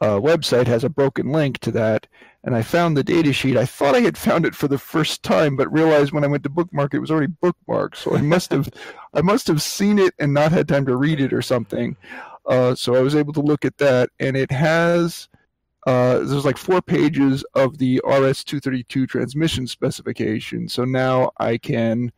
uh, 0.00 0.18
website 0.18 0.66
has 0.66 0.82
a 0.84 0.88
broken 0.88 1.32
link 1.32 1.58
to 1.58 1.70
that, 1.70 2.06
and 2.44 2.56
I 2.56 2.62
found 2.62 2.96
the 2.96 3.04
datasheet. 3.04 3.56
I 3.56 3.66
thought 3.66 3.94
I 3.94 4.00
had 4.00 4.18
found 4.18 4.46
it 4.46 4.54
for 4.54 4.68
the 4.68 4.78
first 4.78 5.22
time, 5.22 5.56
but 5.56 5.72
realized 5.72 6.12
when 6.12 6.24
I 6.24 6.28
went 6.28 6.42
to 6.44 6.48
bookmark 6.48 6.94
it 6.94 6.98
was 6.98 7.10
already 7.10 7.32
bookmarked. 7.42 7.96
So 7.96 8.16
I 8.16 8.20
must 8.20 8.50
have 8.50 8.68
I 9.14 9.22
must 9.22 9.46
have 9.46 9.62
seen 9.62 9.98
it 9.98 10.14
and 10.18 10.32
not 10.34 10.52
had 10.52 10.68
time 10.68 10.86
to 10.86 10.96
read 10.96 11.20
it 11.20 11.32
or 11.32 11.42
something. 11.42 11.96
Uh, 12.46 12.74
so 12.74 12.94
I 12.94 13.00
was 13.00 13.14
able 13.14 13.32
to 13.34 13.40
look 13.40 13.64
at 13.64 13.78
that, 13.78 14.10
and 14.18 14.36
it 14.36 14.50
has. 14.50 15.28
Uh, 15.84 16.18
there's 16.18 16.44
like 16.44 16.56
four 16.56 16.80
pages 16.80 17.44
of 17.56 17.76
the 17.78 18.00
RS-232 18.04 19.08
transmission 19.08 19.66
specification. 19.66 20.68
So 20.68 20.84
now 20.84 21.32
I 21.38 21.58
can 21.58 22.12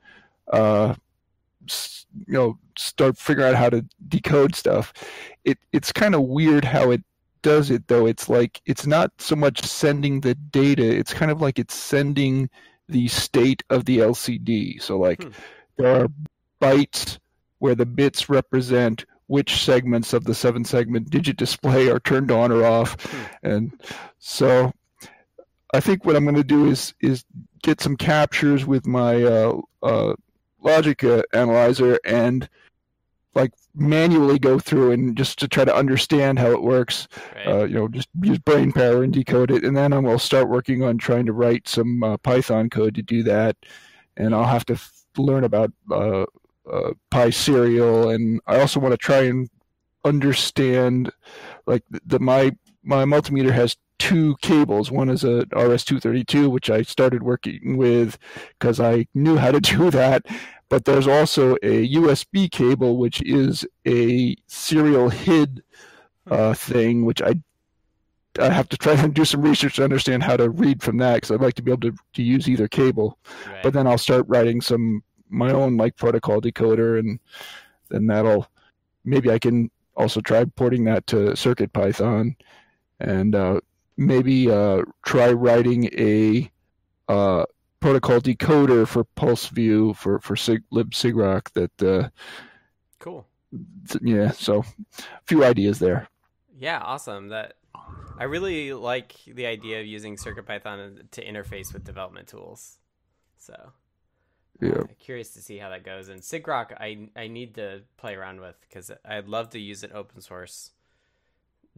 uh, 0.53 0.95
you 2.27 2.35
know 2.35 2.59
start 2.77 3.17
figuring 3.17 3.51
out 3.51 3.57
how 3.57 3.71
to 3.71 3.85
decode 4.09 4.55
stuff 4.55 4.93
it 5.45 5.59
it's 5.73 5.93
kind 5.93 6.15
of 6.15 6.23
weird 6.23 6.65
how 6.65 6.91
it 6.91 7.03
does 7.45 7.71
it 7.71 7.87
though 7.89 8.07
it's 8.07 8.31
like 8.31 8.63
it's 8.65 8.87
not 8.87 9.13
so 9.19 9.37
much 9.37 9.63
sending 9.63 10.19
the 10.21 10.35
data 10.35 10.83
it's 10.83 11.13
kind 11.13 11.31
of 11.31 11.43
like 11.43 11.59
it's 11.59 11.75
sending 11.75 12.49
the 12.89 13.07
state 13.07 13.63
of 13.69 13.85
the 13.85 13.99
lcd 13.99 14.81
so 14.81 14.99
like 14.99 15.23
hmm. 15.23 15.29
there 15.77 15.95
are 15.95 16.09
bytes 16.61 17.19
where 17.59 17.75
the 17.75 17.85
bits 17.85 18.31
represent 18.31 19.05
which 19.27 19.63
segments 19.63 20.15
of 20.15 20.25
the 20.25 20.35
seven 20.35 20.65
segment 20.65 21.11
digit 21.11 21.37
display 21.37 21.91
are 21.91 22.01
turned 22.01 22.31
on 22.31 22.51
or 22.51 22.65
off 22.65 22.99
hmm. 23.03 23.23
and 23.43 23.83
so 24.19 24.73
i 25.75 25.81
think 25.81 26.07
what 26.07 26.17
i'm 26.17 26.25
going 26.25 26.35
to 26.35 26.43
do 26.43 26.67
is 26.67 26.95
is 27.01 27.27
get 27.63 27.79
some 27.79 27.97
captures 27.97 28.65
with 28.65 28.87
my 28.87 29.23
uh, 29.23 29.61
uh, 29.83 30.15
logic 30.63 31.05
uh, 31.05 31.23
analyzer 31.35 31.99
and 32.07 32.49
like 33.35 33.53
manually 33.75 34.39
go 34.39 34.59
through 34.59 34.93
and 34.93 35.17
just 35.17 35.39
to 35.41 35.49
try 35.49 35.65
to 35.65 35.75
understand 35.75 36.39
how 36.39 36.51
it 36.51 36.63
works. 36.63 37.09
Right. 37.35 37.47
Uh, 37.47 37.65
you 37.65 37.75
know, 37.75 37.89
just 37.89 38.09
use 38.23 38.39
brain 38.39 38.73
power 38.73 39.03
and 39.03 39.13
decode 39.13 39.51
it, 39.51 39.65
and 39.65 39.77
then 39.77 39.93
I 39.93 39.99
will 39.99 40.19
start 40.19 40.49
working 40.49 40.83
on 40.83 40.99
trying 40.99 41.27
to 41.27 41.33
write 41.33 41.69
some 41.69 42.03
uh, 42.03 42.17
Python 42.19 42.71
code 42.71 42.95
to 42.95 43.03
do 43.03 43.23
that. 43.25 43.57
And 44.17 44.35
I'll 44.35 44.45
have 44.45 44.65
to 44.67 44.75
f- 44.75 45.07
learn 45.17 45.45
about 45.45 45.73
uh, 45.91 46.25
uh 46.71 46.93
PySerial, 47.11 48.15
and 48.15 48.41
I 48.47 48.61
also 48.61 48.81
want 48.81 48.93
to 48.93 48.99
try 48.99 49.23
and 49.23 49.51
understand 50.05 51.11
like 51.67 51.83
the, 51.91 52.01
the 52.07 52.19
my 52.21 52.53
my 52.83 53.05
multimeter 53.05 53.51
has 53.51 53.77
two 53.99 54.37
cables. 54.43 54.91
One 54.91 55.09
is 55.09 55.25
a 55.25 55.47
RS-232, 55.53 56.51
which 56.51 56.69
I 56.69 56.83
started 56.83 57.23
working 57.23 57.77
with 57.77 58.19
because 58.59 58.81
I 58.81 59.07
knew 59.15 59.37
how 59.37 59.51
to 59.51 59.61
do 59.77 59.91
that, 59.91 60.27
but 60.75 60.87
there's 60.87 61.07
also 61.07 61.55
a 61.63 61.89
USB 61.95 62.51
cable, 62.51 62.97
which 62.97 63.23
is 63.23 63.65
a 63.87 64.35
serial 64.49 65.09
HID 65.09 65.63
uh, 66.29 66.49
hmm. 66.49 66.53
thing, 66.55 67.05
which 67.05 67.23
I 67.23 67.35
I 68.41 68.51
have 68.51 68.69
to 68.71 68.77
try 68.77 68.95
and 69.01 69.15
do 69.15 69.25
some 69.25 69.43
research 69.43 69.77
to 69.77 69.85
understand 69.85 70.25
how 70.25 70.37
to 70.37 70.51
read 70.51 70.83
from 70.83 70.97
that 70.97 71.15
because 71.15 71.31
I'd 71.31 71.41
like 71.41 71.55
to 71.55 71.63
be 71.63 71.71
able 71.71 71.93
to, 71.93 71.97
to 72.15 72.23
use 72.25 72.49
either 72.49 72.67
cable. 72.67 73.21
Right. 73.47 73.63
But 73.63 73.73
then 73.73 73.87
I'll 73.87 73.99
start 73.99 74.25
writing 74.27 74.61
some 74.61 75.05
my 75.29 75.53
own 75.53 75.77
like 75.77 75.97
protocol 75.97 76.41
decoder, 76.41 76.99
and 76.99 77.21
then 77.91 78.09
that'll 78.09 78.49
maybe 79.05 79.31
I 79.31 79.39
can 79.39 79.71
also 79.97 80.21
try 80.21 80.45
porting 80.45 80.83
that 80.87 81.07
to 81.07 81.37
Circuit 81.37 81.73
Python, 81.73 82.35
and 82.99 83.37
uh, 83.37 83.61
maybe 83.97 84.51
uh, 84.51 84.83
try 85.07 85.31
writing 85.31 85.85
a 85.97 86.51
uh, 87.09 87.45
protocol 87.85 88.19
decoder 88.19 88.89
for 88.89 89.05
PulseView 89.05 89.95
for 89.95 90.19
for 90.21 90.37
Sig, 90.37 90.63
libsigrok 90.73 91.53
that 91.53 91.83
uh, 91.83 92.09
cool. 92.99 93.27
yeah 94.01 94.31
so 94.31 94.65
a 94.99 95.25
few 95.27 95.45
ideas 95.45 95.79
there. 95.81 96.09
Yeah 96.59 96.81
awesome. 96.83 97.29
That 97.29 97.55
i 98.19 98.25
really 98.25 98.73
like 98.73 99.15
the 99.27 99.45
idea 99.45 99.81
of 99.81 99.87
using 99.87 100.17
circuitpython 100.17 101.11
to 101.11 101.23
interface 101.23 101.75
with 101.75 101.85
development 101.85 102.29
tools. 102.29 102.79
So 103.37 103.55
yeah. 104.63 104.71
Uh, 104.71 104.85
curious 104.99 105.35
to 105.35 105.43
see 105.43 105.59
how 105.59 105.69
that 105.69 105.85
goes. 105.85 106.09
And 106.09 106.23
sigrok 106.23 106.73
i 106.81 107.09
i 107.15 107.29
need 107.29 107.57
to 107.57 107.83
play 107.99 108.15
around 108.15 108.41
with 108.41 108.57
because 108.67 108.91
i'd 109.05 109.29
love 109.29 109.51
to 109.51 109.59
use 109.59 109.83
an 109.85 109.91
open 109.93 110.23
source 110.23 110.71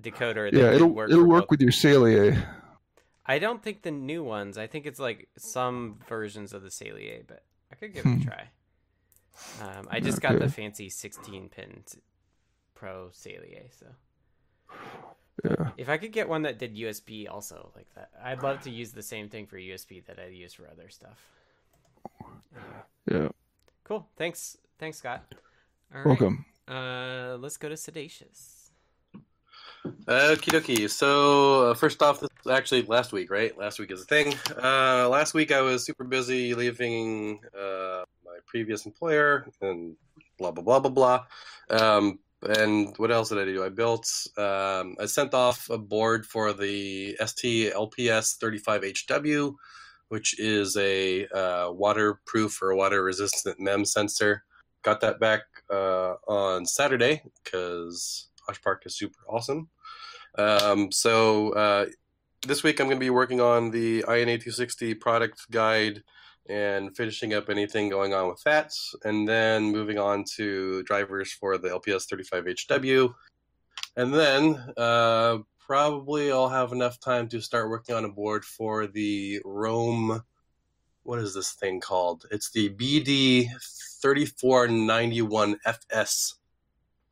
decoder 0.00 0.52
yeah 0.52 0.70
it'll 0.72 0.88
work 0.88 1.10
it'll 1.10 1.26
work 1.26 1.44
both. 1.44 1.50
with 1.50 1.62
your 1.62 1.72
Saleae 1.72 2.46
I 3.26 3.38
don't 3.38 3.62
think 3.62 3.82
the 3.82 3.90
new 3.90 4.22
ones. 4.22 4.56
I 4.56 4.66
think 4.66 4.86
it's 4.86 5.00
like 5.00 5.28
some 5.36 5.98
versions 6.08 6.52
of 6.52 6.62
the 6.62 6.68
Saleae, 6.68 7.22
but 7.26 7.42
I 7.72 7.74
could 7.74 7.92
give 7.92 8.06
it 8.06 8.08
a 8.08 8.12
hmm. 8.12 8.22
try. 8.22 8.48
Um, 9.60 9.88
I 9.90 10.00
just 10.00 10.20
got 10.20 10.38
the 10.38 10.48
fancy 10.48 10.88
16 10.88 11.48
pin 11.50 11.82
Pro 12.74 13.10
Saleae, 13.12 13.68
so 13.78 13.86
yeah. 15.44 15.70
If 15.76 15.88
I 15.88 15.98
could 15.98 16.12
get 16.12 16.28
one 16.28 16.42
that 16.42 16.58
did 16.58 16.76
USB 16.76 17.28
also 17.30 17.70
like 17.76 17.92
that, 17.94 18.10
I'd 18.22 18.42
love 18.42 18.62
to 18.62 18.70
use 18.70 18.92
the 18.92 19.02
same 19.02 19.28
thing 19.28 19.46
for 19.46 19.56
USB 19.56 20.04
that 20.06 20.18
I 20.18 20.28
use 20.28 20.54
for 20.54 20.68
other 20.70 20.88
stuff. 20.88 21.18
Yeah. 23.10 23.28
Cool. 23.84 24.06
Thanks. 24.16 24.56
Thanks, 24.78 24.98
Scott. 24.98 25.34
Welcome. 26.04 26.44
Uh, 26.66 27.36
let's 27.38 27.56
go 27.56 27.68
to 27.68 27.74
Siddacious. 27.74 28.70
Okie 29.84 30.50
dokie. 30.50 30.90
So 30.90 31.70
uh, 31.70 31.74
first 31.74 32.02
off, 32.02 32.20
this 32.20 32.30
actually 32.48 32.82
last 32.82 33.12
week, 33.12 33.30
right? 33.30 33.56
Last 33.56 33.78
week 33.78 33.90
is 33.90 34.02
a 34.02 34.04
thing. 34.04 34.34
Uh, 34.62 35.08
last 35.08 35.34
week 35.34 35.52
I 35.52 35.60
was 35.60 35.84
super 35.84 36.04
busy 36.04 36.54
leaving 36.54 37.40
uh, 37.54 38.04
my 38.24 38.38
previous 38.46 38.86
employer 38.86 39.46
and 39.60 39.96
blah 40.38 40.50
blah 40.50 40.62
blah 40.62 40.80
blah 40.80 40.90
blah. 40.90 41.24
Um, 41.70 42.18
and 42.42 42.96
what 42.98 43.10
else 43.10 43.30
did 43.30 43.38
I 43.38 43.44
do? 43.44 43.64
I 43.64 43.70
built. 43.70 44.08
Um, 44.36 44.96
I 45.00 45.06
sent 45.06 45.34
off 45.34 45.70
a 45.70 45.78
board 45.78 46.26
for 46.26 46.52
the 46.52 47.16
ST 47.24 47.72
LPS 47.72 48.38
35HW, 48.38 49.54
which 50.08 50.38
is 50.38 50.76
a 50.76 51.26
uh, 51.28 51.72
waterproof 51.72 52.60
or 52.62 52.74
water 52.74 53.02
resistant 53.02 53.58
MEM 53.58 53.84
sensor. 53.84 54.44
Got 54.82 55.00
that 55.00 55.18
back 55.18 55.42
uh, 55.70 56.14
on 56.28 56.66
Saturday 56.66 57.22
because 57.42 58.28
Osh 58.48 58.62
Park 58.62 58.82
is 58.86 58.96
super 58.96 59.18
awesome. 59.28 59.68
Um, 60.38 60.92
so 60.92 61.50
uh, 61.50 61.86
this 62.46 62.62
week 62.62 62.80
I'm 62.80 62.86
going 62.86 62.96
to 62.96 63.04
be 63.04 63.10
working 63.10 63.40
on 63.40 63.70
the 63.70 64.04
INA 64.08 64.38
260 64.38 64.94
product 64.94 65.50
guide 65.50 66.02
and 66.48 66.96
finishing 66.96 67.34
up 67.34 67.50
anything 67.50 67.88
going 67.88 68.14
on 68.14 68.28
with 68.28 68.40
that, 68.44 68.72
and 69.04 69.28
then 69.28 69.64
moving 69.64 69.98
on 69.98 70.22
to 70.36 70.84
drivers 70.84 71.32
for 71.32 71.58
the 71.58 71.68
LPS 71.68 72.06
35HW, 72.06 73.12
and 73.96 74.14
then 74.14 74.72
uh, 74.76 75.38
probably 75.58 76.30
I'll 76.30 76.48
have 76.48 76.70
enough 76.70 77.00
time 77.00 77.28
to 77.30 77.40
start 77.40 77.68
working 77.68 77.96
on 77.96 78.04
a 78.04 78.08
board 78.08 78.44
for 78.44 78.86
the 78.86 79.40
ROHM. 79.44 80.22
What 81.02 81.18
is 81.18 81.34
this 81.34 81.50
thing 81.52 81.80
called? 81.80 82.26
It's 82.30 82.50
the 82.50 82.70
BD 82.70 83.48
3491FS 84.04 86.34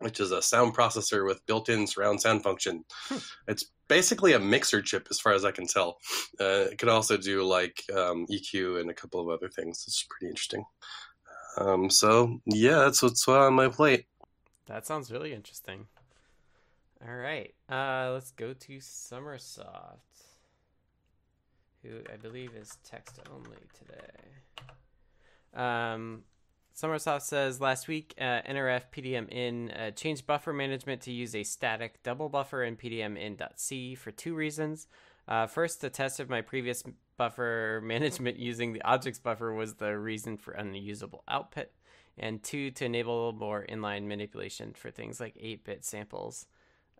which 0.04 0.20
is 0.20 0.32
a 0.32 0.42
sound 0.42 0.76
processor 0.76 1.26
with 1.26 1.44
built-in 1.46 1.86
surround 1.86 2.20
sound 2.20 2.42
function. 2.42 2.84
Hmm. 3.08 3.16
It's 3.48 3.64
basically 3.88 4.34
a 4.34 4.38
mixer 4.38 4.82
chip, 4.82 5.08
as 5.10 5.18
far 5.18 5.32
as 5.32 5.46
I 5.46 5.50
can 5.50 5.66
tell. 5.66 5.96
Uh, 6.38 6.68
it 6.70 6.78
could 6.78 6.90
also 6.90 7.16
do 7.16 7.42
like 7.42 7.82
um, 7.96 8.26
EQ 8.30 8.82
and 8.82 8.90
a 8.90 8.94
couple 8.94 9.18
of 9.18 9.28
other 9.30 9.48
things. 9.48 9.82
It's 9.88 10.04
pretty 10.08 10.28
interesting. 10.28 10.62
Um, 11.56 11.88
so 11.88 12.38
yeah, 12.44 12.80
that's 12.80 13.02
what's 13.02 13.26
on 13.26 13.54
my 13.54 13.68
plate. 13.68 14.04
That 14.66 14.86
sounds 14.86 15.10
really 15.10 15.32
interesting. 15.32 15.86
All 17.06 17.16
right, 17.16 17.54
uh, 17.70 18.10
let's 18.12 18.30
go 18.30 18.52
to 18.52 18.76
Sommersoft, 18.78 19.98
who 21.82 22.00
I 22.12 22.16
believe 22.16 22.54
is 22.54 22.76
text 22.84 23.20
only 23.30 23.58
today. 23.74 24.34
Um, 25.54 26.24
Sommersoft 26.74 27.22
says 27.22 27.60
last 27.60 27.86
week, 27.86 28.14
uh, 28.18 28.42
NRF 28.42 28.82
PDM 28.92 29.28
in 29.30 29.70
uh, 29.70 29.92
changed 29.92 30.26
buffer 30.26 30.52
management 30.52 31.02
to 31.02 31.12
use 31.12 31.34
a 31.34 31.44
static 31.44 32.02
double 32.02 32.28
buffer 32.28 32.64
in 32.64 32.76
PDM 32.76 33.16
in.c 33.16 33.94
for 33.94 34.10
two 34.10 34.34
reasons. 34.34 34.88
Uh, 35.28 35.46
first, 35.46 35.80
the 35.80 35.88
test 35.88 36.18
of 36.18 36.28
my 36.28 36.40
previous 36.40 36.82
buffer 37.16 37.80
management 37.84 38.38
using 38.38 38.72
the 38.72 38.82
objects 38.82 39.20
buffer 39.20 39.54
was 39.54 39.74
the 39.74 39.96
reason 39.96 40.36
for 40.36 40.52
unusable 40.52 41.22
output, 41.28 41.68
and 42.18 42.42
two, 42.42 42.72
to 42.72 42.84
enable 42.84 43.32
more 43.32 43.64
inline 43.68 44.06
manipulation 44.06 44.72
for 44.74 44.90
things 44.90 45.20
like 45.20 45.36
8 45.38 45.64
bit 45.64 45.84
samples. 45.84 46.46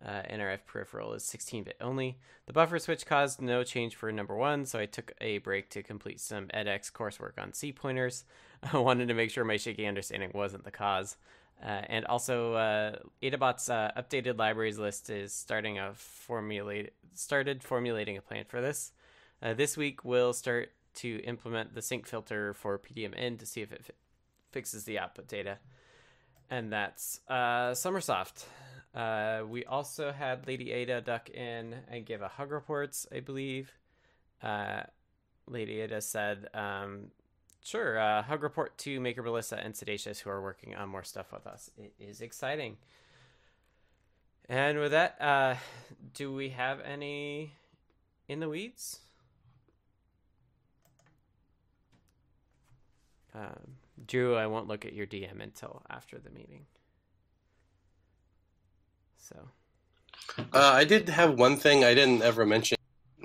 Uh, 0.05 0.23
NRF 0.31 0.67
peripheral 0.67 1.15
is 1.15 1.25
16 1.25 1.65
bit 1.65 1.77
only. 1.81 2.19
The 2.47 2.53
buffer 2.53 2.79
switch 2.79 3.07
caused 3.07 3.41
no 3.41 3.65
change 3.65 3.97
for 3.97 4.13
number 4.13 4.37
one, 4.37 4.67
so 4.67 4.79
I 4.79 4.85
took 4.85 5.13
a 5.21 5.39
break 5.39 5.71
to 5.71 5.83
complete 5.83 6.21
some 6.21 6.49
edX 6.49 6.93
coursework 6.93 7.43
on 7.43 7.55
C 7.55 7.73
pointers. 7.73 8.25
I 8.73 8.79
wanted 8.79 9.09
to 9.09 9.15
make 9.15 9.31
sure 9.31 9.45
my 9.45 9.57
shaky 9.57 9.87
understanding 9.87 10.31
wasn't 10.35 10.65
the 10.65 10.71
cause. 10.71 11.17
Uh, 11.63 11.83
and 11.89 12.05
also, 12.07 12.55
uh, 12.55 12.97
AdaBot's 13.23 13.71
uh, 13.71 13.93
updated 13.97 14.39
libraries 14.39 14.79
list 14.79 15.09
is 15.09 15.33
starting 15.33 15.79
a 15.79 15.95
formulate 15.95 16.93
started 17.15 17.63
formulating 17.63 18.19
a 18.19 18.23
plan 18.23 18.45
for 18.47 18.61
this. 18.61 18.93
Uh, 19.41 19.55
this 19.55 19.77
week, 19.77 20.05
we'll 20.05 20.33
start 20.33 20.73
to 20.97 21.21
implement 21.25 21.75
the 21.75 21.81
sinc 21.81 22.07
filter 22.07 22.53
for 22.53 22.79
PDMN 22.79 23.39
to 23.39 23.47
see 23.47 23.63
if 23.63 23.73
it 23.73 23.85
fi- 23.85 23.95
fixes 24.53 24.85
the 24.85 24.99
output 24.99 25.29
data. 25.29 25.59
And 26.51 26.73
that's 26.73 27.21
uh, 27.29 27.71
Sommersoft. 27.73 28.45
Uh, 28.95 29.43
we 29.49 29.65
also 29.65 30.13
had 30.13 30.47
Lady 30.47 30.71
Ada 30.71 31.01
duck 31.01 31.29
in 31.31 31.75
and 31.89 32.07
give 32.07 32.23
a 32.23 32.29
hug 32.29 32.53
reports, 32.53 33.07
I 33.13 33.21
believe. 33.21 33.73
Uh, 34.43 34.83
Lady 35.47 35.81
Ada 35.81 36.01
said 36.01 36.49
um, 36.55 37.11
Sure. 37.65 37.99
Uh, 37.99 38.23
hug 38.23 38.43
report 38.43 38.77
to 38.77 39.01
Maker 39.01 39.23
Melissa 39.23 39.57
and 39.57 39.73
Siddacious, 39.73 40.21
who 40.21 40.29
are 40.29 40.43
working 40.43 40.75
on 40.75 40.91
more 40.91 41.03
stuff 41.03 41.33
with 41.33 41.47
us. 41.47 41.71
It 41.79 41.95
is 41.99 42.21
exciting. 42.21 42.77
And 44.51 44.79
with 44.79 44.91
that, 44.91 45.17
uh, 45.19 45.55
do 46.13 46.31
we 46.35 46.51
have 46.51 46.81
any 46.81 47.55
in 48.29 48.41
the 48.41 48.51
weeds? 48.51 49.01
Um, 53.35 53.77
Drew, 54.07 54.37
I 54.37 54.47
won't 54.47 54.69
look 54.69 54.85
at 54.85 54.93
your 54.93 55.07
DM 55.07 55.43
until 55.43 55.83
after 55.89 56.19
the 56.19 56.31
meeting. 56.31 56.67
So. 59.25 59.49
Uh, 60.39 60.73
I 60.75 60.85
did 60.85 61.09
have 61.09 61.39
one 61.39 61.57
thing 61.57 61.85
I 61.85 61.95
didn't 61.95 62.23
ever 62.23 62.45
mention. 62.45 62.77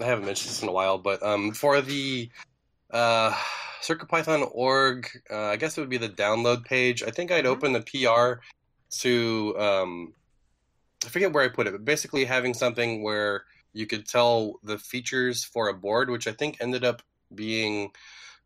I 0.02 0.06
haven't 0.06 0.26
mentioned 0.26 0.50
this 0.50 0.64
in 0.64 0.70
a 0.70 0.72
while, 0.72 0.98
but 0.98 1.22
um, 1.22 1.52
for 1.52 1.82
the 1.82 2.30
uh, 2.92 3.32
CircuitPython 3.82 4.50
org, 4.54 5.10
uh, 5.30 5.48
I 5.48 5.58
guess 5.58 5.78
it 5.78 5.82
would 5.82 5.90
be 5.90 5.98
the 5.98 6.10
download 6.10 6.64
page. 6.64 7.04
I 7.04 7.12
think 7.12 7.32
I'd 7.32 7.44
mm-hmm. 7.44 7.52
open 7.52 7.74
the 7.74 7.82
PR 7.82 8.42
to, 9.02 9.56
um, 9.60 10.14
I 11.06 11.10
forget 11.10 11.34
where 11.34 11.44
I 11.44 11.50
put 11.50 11.68
it, 11.68 11.72
but 11.72 11.84
basically 11.84 12.26
having 12.26 12.54
something 12.54 13.04
where 13.04 13.44
you 13.74 13.86
could 13.86 14.08
tell 14.08 14.60
the 14.64 14.78
features 14.78 15.44
for 15.44 15.68
a 15.68 15.74
board, 15.74 16.10
which 16.10 16.28
I 16.28 16.32
think 16.32 16.58
ended 16.62 16.86
up 16.86 17.02
being, 17.36 17.92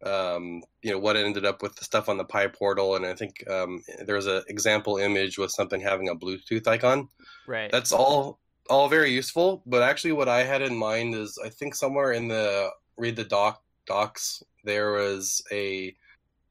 um, 0.05 0.61
you 0.81 0.91
know, 0.91 0.99
what 0.99 1.15
ended 1.15 1.45
up 1.45 1.61
with 1.61 1.75
the 1.75 1.85
stuff 1.85 2.09
on 2.09 2.17
the 2.17 2.25
PyPortal. 2.25 2.95
And 2.95 3.05
I 3.05 3.13
think 3.13 3.49
um, 3.49 3.81
there 4.05 4.15
was 4.15 4.27
an 4.27 4.43
example 4.47 4.97
image 4.97 5.37
with 5.37 5.51
something 5.51 5.81
having 5.81 6.09
a 6.09 6.15
Bluetooth 6.15 6.67
icon. 6.67 7.09
Right. 7.47 7.71
That's 7.71 7.91
all 7.91 8.39
all 8.69 8.87
very 8.87 9.11
useful 9.11 9.61
but 9.65 9.83
actually 9.83 10.13
what 10.13 10.29
i 10.29 10.41
had 10.41 10.61
in 10.61 10.73
mind 10.73 11.13
is 11.13 11.37
i 11.43 11.49
think 11.49 11.75
somewhere 11.75 12.13
in 12.13 12.29
the 12.29 12.69
read 12.95 13.13
the 13.13 13.25
doc 13.25 13.61
docs 13.85 14.41
there 14.63 14.93
was 14.93 15.43
a 15.51 15.93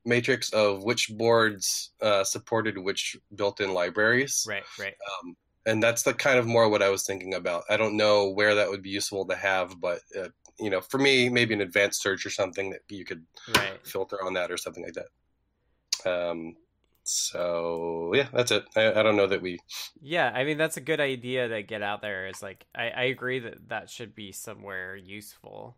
matrix 0.04 0.52
of 0.52 0.82
which 0.82 1.10
boards 1.16 1.92
uh, 2.00 2.24
supported 2.24 2.78
which 2.78 3.16
built-in 3.34 3.72
libraries. 3.72 4.44
Right, 4.48 4.64
right. 4.78 4.94
Um, 5.22 5.36
and 5.64 5.82
that's 5.82 6.02
the 6.02 6.12
kind 6.12 6.38
of 6.38 6.46
more 6.46 6.68
what 6.68 6.82
I 6.82 6.88
was 6.88 7.04
thinking 7.04 7.34
about. 7.34 7.64
I 7.70 7.76
don't 7.76 7.96
know 7.96 8.30
where 8.30 8.56
that 8.56 8.68
would 8.68 8.82
be 8.82 8.90
useful 8.90 9.24
to 9.26 9.36
have, 9.36 9.80
but 9.80 10.00
uh, 10.18 10.28
you 10.58 10.70
know, 10.70 10.80
for 10.80 10.98
me, 10.98 11.28
maybe 11.28 11.54
an 11.54 11.60
advanced 11.60 12.02
search 12.02 12.24
or 12.26 12.30
something 12.30 12.70
that 12.70 12.80
you 12.88 13.04
could 13.04 13.24
right. 13.56 13.84
filter 13.86 14.22
on 14.24 14.34
that 14.34 14.50
or 14.50 14.56
something 14.56 14.84
like 14.84 14.94
that. 14.94 16.10
Um, 16.10 16.56
so 17.04 18.12
yeah, 18.14 18.28
that's 18.32 18.50
it. 18.52 18.64
I, 18.76 18.92
I, 18.92 19.02
don't 19.02 19.16
know 19.16 19.26
that 19.26 19.42
we. 19.42 19.58
Yeah, 20.00 20.30
I 20.32 20.44
mean 20.44 20.56
that's 20.56 20.76
a 20.76 20.80
good 20.80 21.00
idea 21.00 21.48
to 21.48 21.62
get 21.62 21.82
out 21.82 22.00
there. 22.00 22.28
Is 22.28 22.42
like 22.42 22.66
I, 22.74 22.90
I 22.90 23.02
agree 23.04 23.40
that 23.40 23.68
that 23.68 23.90
should 23.90 24.14
be 24.14 24.30
somewhere 24.30 24.94
useful. 24.94 25.76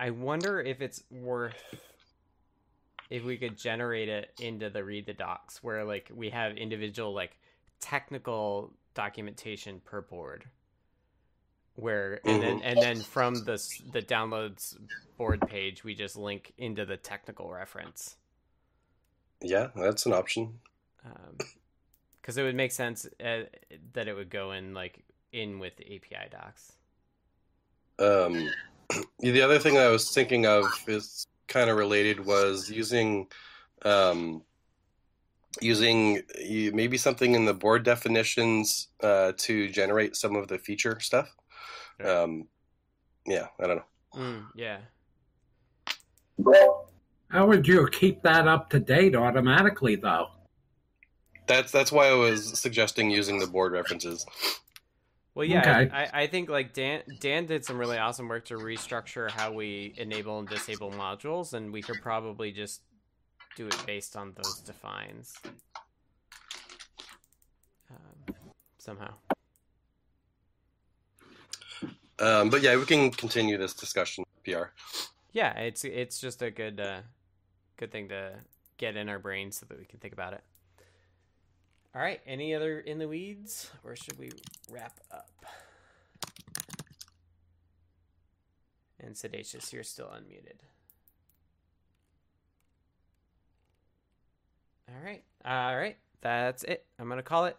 I 0.00 0.10
wonder 0.10 0.60
if 0.60 0.80
it's 0.80 1.04
worth 1.10 1.54
if 3.08 3.24
we 3.24 3.36
could 3.36 3.56
generate 3.56 4.08
it 4.08 4.32
into 4.40 4.68
the 4.68 4.82
read 4.82 5.06
the 5.06 5.12
docs 5.12 5.62
where 5.62 5.84
like 5.84 6.10
we 6.12 6.30
have 6.30 6.56
individual 6.56 7.14
like 7.14 7.38
technical 7.78 8.72
documentation 8.94 9.80
per 9.84 10.00
board 10.00 10.44
where 11.74 12.20
and 12.24 12.42
then 12.42 12.58
mm-hmm. 12.58 12.66
and 12.66 12.78
then 12.78 13.00
from 13.00 13.34
the 13.34 13.80
the 13.92 14.02
downloads 14.02 14.76
board 15.16 15.40
page 15.46 15.82
we 15.84 15.94
just 15.94 16.16
link 16.16 16.52
into 16.58 16.84
the 16.84 16.96
technical 16.96 17.50
reference 17.50 18.16
yeah 19.40 19.68
that's 19.74 20.06
an 20.06 20.12
option 20.12 20.58
because 22.20 22.36
um, 22.36 22.42
it 22.42 22.46
would 22.46 22.54
make 22.54 22.72
sense 22.72 23.06
uh, 23.24 23.42
that 23.94 24.06
it 24.06 24.14
would 24.14 24.30
go 24.30 24.52
in 24.52 24.74
like 24.74 25.02
in 25.32 25.58
with 25.58 25.76
the 25.76 25.96
api 25.96 26.28
docs 26.30 26.72
um 27.98 28.50
the 29.20 29.42
other 29.42 29.58
thing 29.58 29.78
I 29.78 29.88
was 29.88 30.10
thinking 30.10 30.46
of 30.46 30.64
is 30.86 31.26
kind 31.48 31.70
of 31.70 31.76
related 31.76 32.24
was 32.24 32.70
using 32.70 33.26
um, 33.84 34.42
using 35.60 36.22
maybe 36.72 36.96
something 36.96 37.34
in 37.34 37.44
the 37.44 37.54
board 37.54 37.84
definitions 37.84 38.88
uh, 39.02 39.32
to 39.36 39.68
generate 39.68 40.16
some 40.16 40.36
of 40.36 40.48
the 40.48 40.58
feature 40.58 40.98
stuff. 41.00 41.34
Um, 42.04 42.48
yeah, 43.26 43.46
I 43.60 43.66
don't 43.66 43.76
know. 43.76 43.84
Mm, 44.14 44.46
yeah. 44.54 44.78
How 47.28 47.46
would 47.46 47.66
you 47.66 47.88
keep 47.88 48.22
that 48.22 48.46
up 48.46 48.70
to 48.70 48.80
date 48.80 49.14
automatically, 49.14 49.96
though? 49.96 50.28
That's 51.46 51.72
that's 51.72 51.90
why 51.90 52.08
I 52.08 52.14
was 52.14 52.58
suggesting 52.58 53.10
using 53.10 53.38
the 53.38 53.46
board 53.46 53.72
references. 53.72 54.26
Well, 55.34 55.46
yeah, 55.46 55.60
okay. 55.60 55.90
I, 55.92 56.22
I 56.22 56.26
think 56.26 56.50
like 56.50 56.74
Dan 56.74 57.02
Dan 57.20 57.46
did 57.46 57.64
some 57.64 57.78
really 57.78 57.96
awesome 57.96 58.28
work 58.28 58.44
to 58.46 58.54
restructure 58.54 59.30
how 59.30 59.52
we 59.52 59.94
enable 59.96 60.38
and 60.38 60.48
disable 60.48 60.90
modules, 60.90 61.54
and 61.54 61.72
we 61.72 61.80
could 61.80 62.02
probably 62.02 62.52
just 62.52 62.82
do 63.56 63.66
it 63.66 63.76
based 63.86 64.16
on 64.16 64.34
those 64.34 64.60
defines 64.60 65.34
um, 67.90 68.34
somehow. 68.78 69.14
Um, 72.22 72.50
but 72.50 72.62
yeah, 72.62 72.76
we 72.76 72.84
can 72.84 73.10
continue 73.10 73.58
this 73.58 73.74
discussion. 73.74 74.24
PR. 74.44 74.66
Yeah, 75.32 75.58
it's 75.58 75.84
it's 75.84 76.20
just 76.20 76.40
a 76.40 76.50
good 76.50 76.80
uh, 76.80 77.00
good 77.76 77.90
thing 77.90 78.08
to 78.08 78.34
get 78.78 78.96
in 78.96 79.08
our 79.08 79.18
brains 79.18 79.58
so 79.58 79.66
that 79.68 79.78
we 79.78 79.84
can 79.84 79.98
think 79.98 80.12
about 80.14 80.32
it. 80.32 80.42
All 81.94 82.00
right. 82.00 82.20
Any 82.26 82.54
other 82.54 82.78
in 82.80 82.98
the 82.98 83.08
weeds, 83.08 83.70
or 83.84 83.96
should 83.96 84.18
we 84.18 84.30
wrap 84.70 85.00
up? 85.10 85.28
And 88.98 89.14
Siddacious, 89.14 89.72
you're 89.72 89.82
still 89.82 90.06
unmuted. 90.06 90.60
All 94.88 95.04
right. 95.04 95.22
All 95.44 95.76
right. 95.76 95.96
That's 96.20 96.62
it. 96.62 96.86
I'm 96.98 97.08
going 97.08 97.18
to 97.18 97.22
call 97.22 97.46
it. 97.46 97.56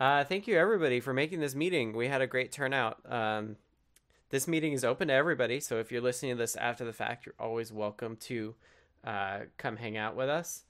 Uh, 0.00 0.24
thank 0.24 0.46
you, 0.46 0.56
everybody, 0.58 1.00
for 1.00 1.12
making 1.12 1.40
this 1.40 1.54
meeting. 1.54 1.94
We 1.94 2.08
had 2.08 2.22
a 2.22 2.26
great 2.26 2.50
turnout. 2.50 2.98
Um, 3.08 3.56
this 4.30 4.48
meeting 4.48 4.72
is 4.72 4.84
open 4.84 5.08
to 5.08 5.14
everybody. 5.14 5.60
So 5.60 5.78
if 5.78 5.92
you're 5.92 6.00
listening 6.00 6.32
to 6.32 6.38
this 6.38 6.56
after 6.56 6.84
the 6.84 6.92
fact, 6.92 7.26
you're 7.26 7.34
always 7.38 7.72
welcome 7.72 8.16
to 8.16 8.54
uh, 9.04 9.38
come 9.56 9.76
hang 9.76 9.96
out 9.96 10.16
with 10.16 10.28
us. 10.28 10.64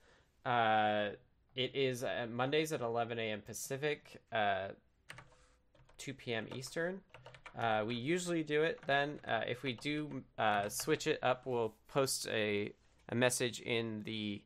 Uh, 0.44 1.10
it 1.54 1.74
is 1.74 2.04
uh, 2.04 2.26
Mondays 2.30 2.72
at 2.72 2.82
11 2.82 3.18
a.m. 3.18 3.40
Pacific, 3.40 4.20
uh, 4.32 4.68
2 5.98 6.14
p.m. 6.14 6.46
Eastern. 6.54 7.00
Uh, 7.58 7.82
we 7.86 7.94
usually 7.94 8.42
do 8.42 8.62
it 8.62 8.78
then. 8.86 9.18
Uh, 9.26 9.40
if 9.48 9.62
we 9.62 9.72
do 9.72 10.22
switch 10.68 11.06
it 11.06 11.18
up, 11.22 11.46
we'll 11.46 11.74
post 11.88 12.28
a, 12.28 12.72
a 13.08 13.14
message 13.14 13.60
in 13.60 14.02
the 14.04 14.42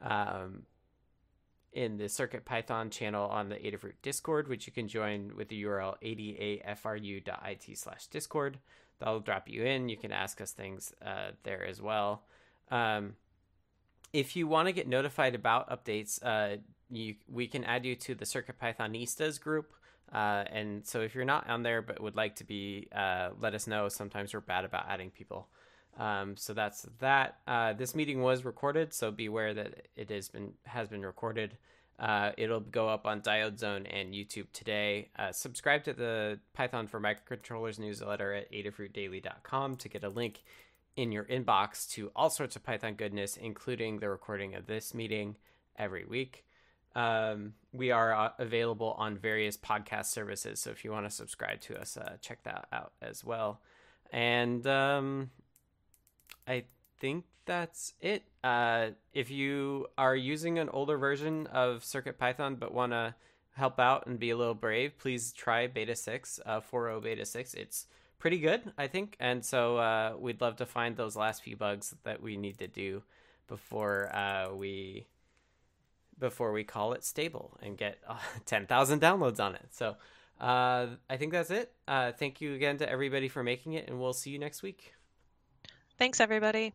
um, 0.00 0.62
in 1.74 1.96
the 1.96 2.08
Circuit 2.08 2.44
Python 2.44 2.88
channel 2.88 3.28
on 3.28 3.48
the 3.48 3.56
Adafruit 3.56 3.94
Discord, 4.00 4.48
which 4.48 4.66
you 4.66 4.72
can 4.72 4.88
join 4.88 5.32
with 5.36 5.48
the 5.48 5.62
URL 5.64 5.96
adafru.it 6.02 7.78
slash 7.78 8.06
Discord. 8.06 8.58
That'll 9.00 9.20
drop 9.20 9.48
you 9.48 9.64
in. 9.64 9.88
You 9.88 9.96
can 9.96 10.12
ask 10.12 10.40
us 10.40 10.52
things 10.52 10.94
uh, 11.04 11.32
there 11.42 11.66
as 11.66 11.82
well. 11.82 12.22
Um, 12.70 13.14
if 14.12 14.36
you 14.36 14.46
want 14.46 14.68
to 14.68 14.72
get 14.72 14.86
notified 14.86 15.34
about 15.34 15.68
updates, 15.68 16.24
uh, 16.24 16.58
you 16.90 17.16
we 17.28 17.48
can 17.48 17.64
add 17.64 17.84
you 17.84 17.96
to 17.96 18.14
the 18.14 18.24
Circuit 18.24 18.58
Pythonistas 18.60 19.40
group. 19.40 19.72
Uh, 20.12 20.44
and 20.50 20.86
so 20.86 21.00
if 21.00 21.14
you're 21.14 21.24
not 21.24 21.48
on 21.50 21.64
there 21.64 21.82
but 21.82 22.00
would 22.00 22.14
like 22.14 22.36
to 22.36 22.44
be, 22.44 22.86
uh, 22.94 23.30
let 23.40 23.54
us 23.54 23.66
know. 23.66 23.88
Sometimes 23.88 24.32
we're 24.32 24.40
bad 24.40 24.64
about 24.64 24.86
adding 24.88 25.10
people. 25.10 25.48
Um, 25.96 26.36
so 26.36 26.54
that's 26.54 26.86
that. 27.00 27.38
Uh, 27.46 27.72
this 27.72 27.94
meeting 27.94 28.20
was 28.20 28.44
recorded, 28.44 28.92
so 28.92 29.10
beware 29.10 29.54
that 29.54 29.88
it 29.96 30.10
has 30.10 30.28
been 30.28 30.54
has 30.64 30.88
been 30.88 31.04
recorded. 31.04 31.56
Uh, 31.98 32.32
it'll 32.36 32.60
go 32.60 32.88
up 32.88 33.06
on 33.06 33.20
Diode 33.20 33.58
Zone 33.58 33.86
and 33.86 34.12
YouTube 34.12 34.46
today. 34.52 35.10
Uh, 35.16 35.30
subscribe 35.30 35.84
to 35.84 35.92
the 35.92 36.40
Python 36.52 36.88
for 36.88 37.00
Microcontrollers 37.00 37.78
newsletter 37.78 38.34
at 38.34 38.50
adafruitdaily.com 38.50 39.76
to 39.76 39.88
get 39.88 40.02
a 40.02 40.08
link 40.08 40.42
in 40.96 41.12
your 41.12 41.24
inbox 41.24 41.88
to 41.90 42.10
all 42.16 42.30
sorts 42.30 42.56
of 42.56 42.64
Python 42.64 42.94
goodness, 42.94 43.36
including 43.36 44.00
the 44.00 44.08
recording 44.08 44.54
of 44.54 44.66
this 44.66 44.92
meeting 44.92 45.36
every 45.78 46.04
week. 46.04 46.44
Um, 46.96 47.54
we 47.72 47.90
are 47.90 48.12
uh, 48.12 48.30
available 48.38 48.94
on 48.98 49.16
various 49.16 49.56
podcast 49.56 50.06
services, 50.06 50.60
so 50.60 50.70
if 50.70 50.84
you 50.84 50.92
want 50.92 51.06
to 51.06 51.10
subscribe 51.10 51.60
to 51.62 51.80
us, 51.80 51.96
uh, 51.96 52.16
check 52.20 52.42
that 52.44 52.66
out 52.72 52.92
as 53.02 53.24
well. 53.24 53.60
And 54.12 54.64
um, 54.66 55.30
I 56.46 56.64
think 56.98 57.24
that's 57.46 57.94
it. 58.00 58.24
Uh, 58.42 58.88
if 59.12 59.30
you 59.30 59.86
are 59.98 60.16
using 60.16 60.58
an 60.58 60.68
older 60.70 60.96
version 60.96 61.46
of 61.48 61.82
CircuitPython 61.82 62.58
but 62.58 62.72
want 62.72 62.92
to 62.92 63.14
help 63.52 63.78
out 63.78 64.06
and 64.06 64.18
be 64.18 64.30
a 64.30 64.36
little 64.36 64.54
brave, 64.54 64.98
please 64.98 65.32
try 65.32 65.66
Beta 65.66 65.94
6, 65.94 66.40
uh, 66.44 66.60
4.0 66.60 67.02
Beta 67.02 67.24
6. 67.24 67.54
It's 67.54 67.86
pretty 68.18 68.38
good, 68.38 68.72
I 68.76 68.86
think. 68.86 69.16
And 69.20 69.44
so 69.44 69.76
uh, 69.76 70.14
we'd 70.18 70.40
love 70.40 70.56
to 70.56 70.66
find 70.66 70.96
those 70.96 71.16
last 71.16 71.42
few 71.42 71.56
bugs 71.56 71.94
that 72.04 72.22
we 72.22 72.36
need 72.36 72.58
to 72.58 72.66
do 72.66 73.02
before 73.46 74.14
uh, 74.14 74.54
we 74.54 75.06
before 76.18 76.52
we 76.52 76.62
call 76.62 76.92
it 76.92 77.04
stable 77.04 77.58
and 77.60 77.76
get 77.76 77.98
uh, 78.08 78.16
10,000 78.46 79.00
downloads 79.00 79.40
on 79.40 79.54
it. 79.56 79.66
So 79.72 79.96
uh, 80.40 80.86
I 81.10 81.16
think 81.16 81.32
that's 81.32 81.50
it. 81.50 81.72
Uh, 81.86 82.12
thank 82.12 82.40
you 82.40 82.54
again 82.54 82.78
to 82.78 82.88
everybody 82.88 83.28
for 83.28 83.42
making 83.42 83.74
it, 83.74 83.88
and 83.88 84.00
we'll 84.00 84.12
see 84.12 84.30
you 84.30 84.38
next 84.38 84.62
week. 84.62 84.94
Thanks, 85.98 86.20
everybody. 86.20 86.72